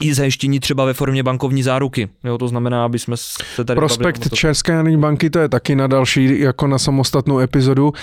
i 0.00 0.14
zajištění 0.14 0.60
třeba 0.60 0.84
ve 0.84 0.94
formě 0.94 1.22
bankovní 1.22 1.62
záruky. 1.62 2.08
Jo, 2.24 2.38
to 2.38 2.48
znamená, 2.48 2.84
aby 2.84 2.98
jsme 2.98 3.16
se 3.16 3.64
tady... 3.64 3.78
Prospekt 3.78 4.34
České 4.34 4.72
národní 4.72 4.96
banky, 4.96 5.30
to 5.30 5.38
je 5.38 5.48
taky 5.48 5.76
na 5.76 5.86
další, 5.86 6.40
jako 6.40 6.66
na 6.66 6.78
samostatnou 6.78 7.38
epizodu. 7.38 7.88
Uh, 7.88 7.94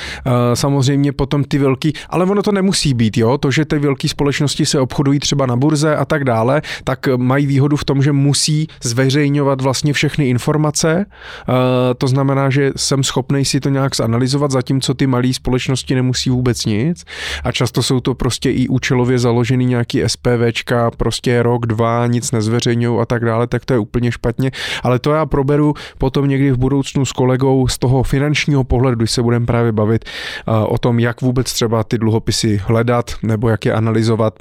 samozřejmě 0.53 1.11
potom 1.11 1.43
ty 1.43 1.57
velký, 1.57 1.93
ale 2.09 2.25
ono 2.25 2.43
to 2.43 2.51
nemusí 2.51 2.93
být, 2.93 3.17
jo, 3.17 3.37
to, 3.37 3.51
že 3.51 3.65
ty 3.65 3.79
velké 3.79 4.09
společnosti 4.09 4.65
se 4.65 4.79
obchodují 4.79 5.19
třeba 5.19 5.45
na 5.45 5.55
burze 5.55 5.95
a 5.95 6.05
tak 6.05 6.23
dále, 6.23 6.61
tak 6.83 7.07
mají 7.17 7.45
výhodu 7.45 7.77
v 7.77 7.85
tom, 7.85 8.03
že 8.03 8.11
musí 8.11 8.67
zveřejňovat 8.83 9.61
vlastně 9.61 9.93
všechny 9.93 10.29
informace. 10.29 11.05
Uh, 11.47 11.55
to 11.97 12.07
znamená, 12.07 12.49
že 12.49 12.71
jsem 12.75 13.03
schopný 13.03 13.45
si 13.45 13.59
to 13.59 13.69
nějak 13.69 13.95
zanalizovat, 13.95 14.51
zatímco 14.51 14.93
ty 14.93 15.07
malé 15.07 15.33
společnosti 15.33 15.95
nemusí 15.95 16.29
vůbec 16.29 16.65
nic. 16.65 17.05
A 17.43 17.51
často 17.51 17.83
jsou 17.83 17.99
to 17.99 18.13
prostě 18.13 18.51
i 18.51 18.67
účelově 18.67 19.19
založený 19.19 19.65
nějaký 19.65 20.01
SPVčka, 20.07 20.91
prostě 20.91 21.43
rok, 21.43 21.65
dva 21.65 21.82
schválně 21.83 22.13
nic 22.13 22.31
nezveřejňují 22.31 23.01
a 23.01 23.05
tak 23.05 23.25
dále, 23.25 23.47
tak 23.47 23.65
to 23.65 23.73
je 23.73 23.79
úplně 23.79 24.11
špatně. 24.11 24.51
Ale 24.83 24.99
to 24.99 25.11
já 25.11 25.25
proberu 25.25 25.73
potom 25.97 26.27
někdy 26.27 26.51
v 26.51 26.57
budoucnu 26.57 27.05
s 27.05 27.11
kolegou 27.11 27.67
z 27.67 27.77
toho 27.77 28.03
finančního 28.03 28.63
pohledu, 28.63 28.97
když 28.97 29.11
se 29.11 29.21
budeme 29.21 29.45
právě 29.45 29.71
bavit 29.71 30.05
uh, 30.05 30.73
o 30.73 30.77
tom, 30.77 30.99
jak 30.99 31.21
vůbec 31.21 31.53
třeba 31.53 31.83
ty 31.83 31.97
dluhopisy 31.97 32.61
hledat 32.65 33.11
nebo 33.23 33.49
jak 33.49 33.65
je 33.65 33.73
analyzovat 33.73 34.33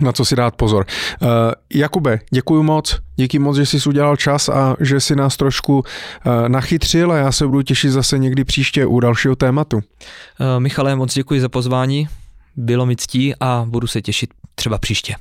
na 0.00 0.12
co 0.12 0.24
si 0.24 0.36
dát 0.36 0.54
pozor. 0.56 0.86
Uh, 1.20 1.28
Jakube, 1.74 2.20
děkuji 2.30 2.62
moc, 2.62 2.98
díky 3.16 3.38
moc, 3.38 3.56
že 3.56 3.66
jsi 3.66 3.88
udělal 3.88 4.16
čas 4.16 4.48
a 4.48 4.76
že 4.80 5.00
si 5.00 5.16
nás 5.16 5.36
trošku 5.36 5.78
uh, 5.78 6.48
nachytřil 6.48 7.12
a 7.12 7.16
já 7.16 7.32
se 7.32 7.46
budu 7.46 7.62
těšit 7.62 7.90
zase 7.90 8.18
někdy 8.18 8.44
příště 8.44 8.86
u 8.86 9.00
dalšího 9.00 9.36
tématu. 9.36 9.76
Uh, 9.76 9.82
Michale, 10.58 10.96
moc 10.96 11.14
děkuji 11.14 11.40
za 11.40 11.48
pozvání, 11.48 12.08
bylo 12.58 12.86
mi 12.86 12.96
ctí 12.96 13.34
a 13.40 13.66
budu 13.68 13.86
se 13.86 14.02
těšit 14.02 14.30
třeba 14.58 14.78
příště. 14.78 15.14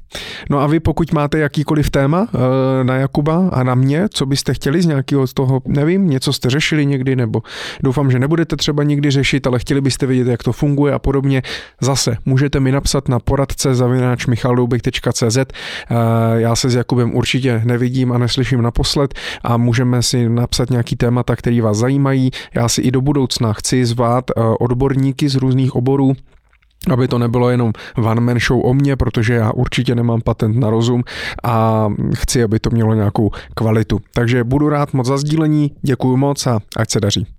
No 0.49 0.59
a 0.59 0.67
vy, 0.67 0.79
pokud 0.79 1.13
máte 1.13 1.39
jakýkoliv 1.39 1.89
téma 1.89 2.27
eh, 2.27 2.83
na 2.83 2.95
Jakuba 2.95 3.49
a 3.53 3.63
na 3.63 3.75
mě, 3.75 4.05
co 4.09 4.25
byste 4.25 4.53
chtěli 4.53 4.81
z 4.81 4.85
nějakého 4.85 5.27
z 5.27 5.33
toho, 5.33 5.61
nevím, 5.67 6.09
něco 6.09 6.33
jste 6.33 6.49
řešili 6.49 6.85
někdy, 6.85 7.15
nebo 7.15 7.41
doufám, 7.83 8.11
že 8.11 8.19
nebudete 8.19 8.55
třeba 8.55 8.83
nikdy 8.83 9.11
řešit, 9.11 9.47
ale 9.47 9.59
chtěli 9.59 9.81
byste 9.81 10.05
vědět, 10.05 10.27
jak 10.27 10.43
to 10.43 10.53
funguje 10.53 10.93
a 10.93 10.99
podobně, 10.99 11.41
zase 11.81 12.17
můžete 12.25 12.59
mi 12.59 12.71
napsat 12.71 13.09
na 13.09 13.19
poradce 13.19 13.75
zavináč 13.75 14.25
michaldoubek.cz. 14.25 15.37
Eh, 15.37 15.45
já 16.35 16.55
se 16.55 16.69
s 16.69 16.75
Jakubem 16.75 17.15
určitě 17.15 17.61
nevidím 17.65 18.11
a 18.11 18.17
neslyším 18.17 18.61
naposled 18.61 19.13
a 19.43 19.57
můžeme 19.57 20.03
si 20.03 20.29
napsat 20.29 20.69
nějaký 20.69 20.95
témata, 20.95 21.35
které 21.35 21.61
vás 21.61 21.77
zajímají. 21.77 22.31
Já 22.55 22.69
si 22.69 22.81
i 22.81 22.91
do 22.91 23.01
budoucna 23.01 23.53
chci 23.53 23.85
zvát 23.85 24.25
eh, 24.31 24.41
odborníky 24.59 25.29
z 25.29 25.35
různých 25.35 25.75
oborů, 25.75 26.13
aby 26.91 27.07
to 27.07 27.17
nebylo 27.17 27.49
jenom 27.49 27.73
one 27.97 28.21
man 28.21 28.39
show 28.39 28.65
o 28.65 28.73
mně, 28.73 28.95
protože 28.95 29.33
já 29.33 29.51
určitě 29.51 29.95
nemám 29.95 30.21
patent 30.21 30.55
na 30.55 30.69
rozum 30.69 31.03
a 31.43 31.87
chci, 32.15 32.43
aby 32.43 32.59
to 32.59 32.69
mělo 32.69 32.93
nějakou 32.93 33.31
kvalitu. 33.55 33.99
Takže 34.13 34.43
budu 34.43 34.69
rád 34.69 34.93
moc 34.93 35.07
za 35.07 35.17
sdílení, 35.17 35.71
děkuji 35.81 36.17
moc 36.17 36.47
a 36.47 36.59
ať 36.77 36.91
se 36.91 36.99
daří. 36.99 37.36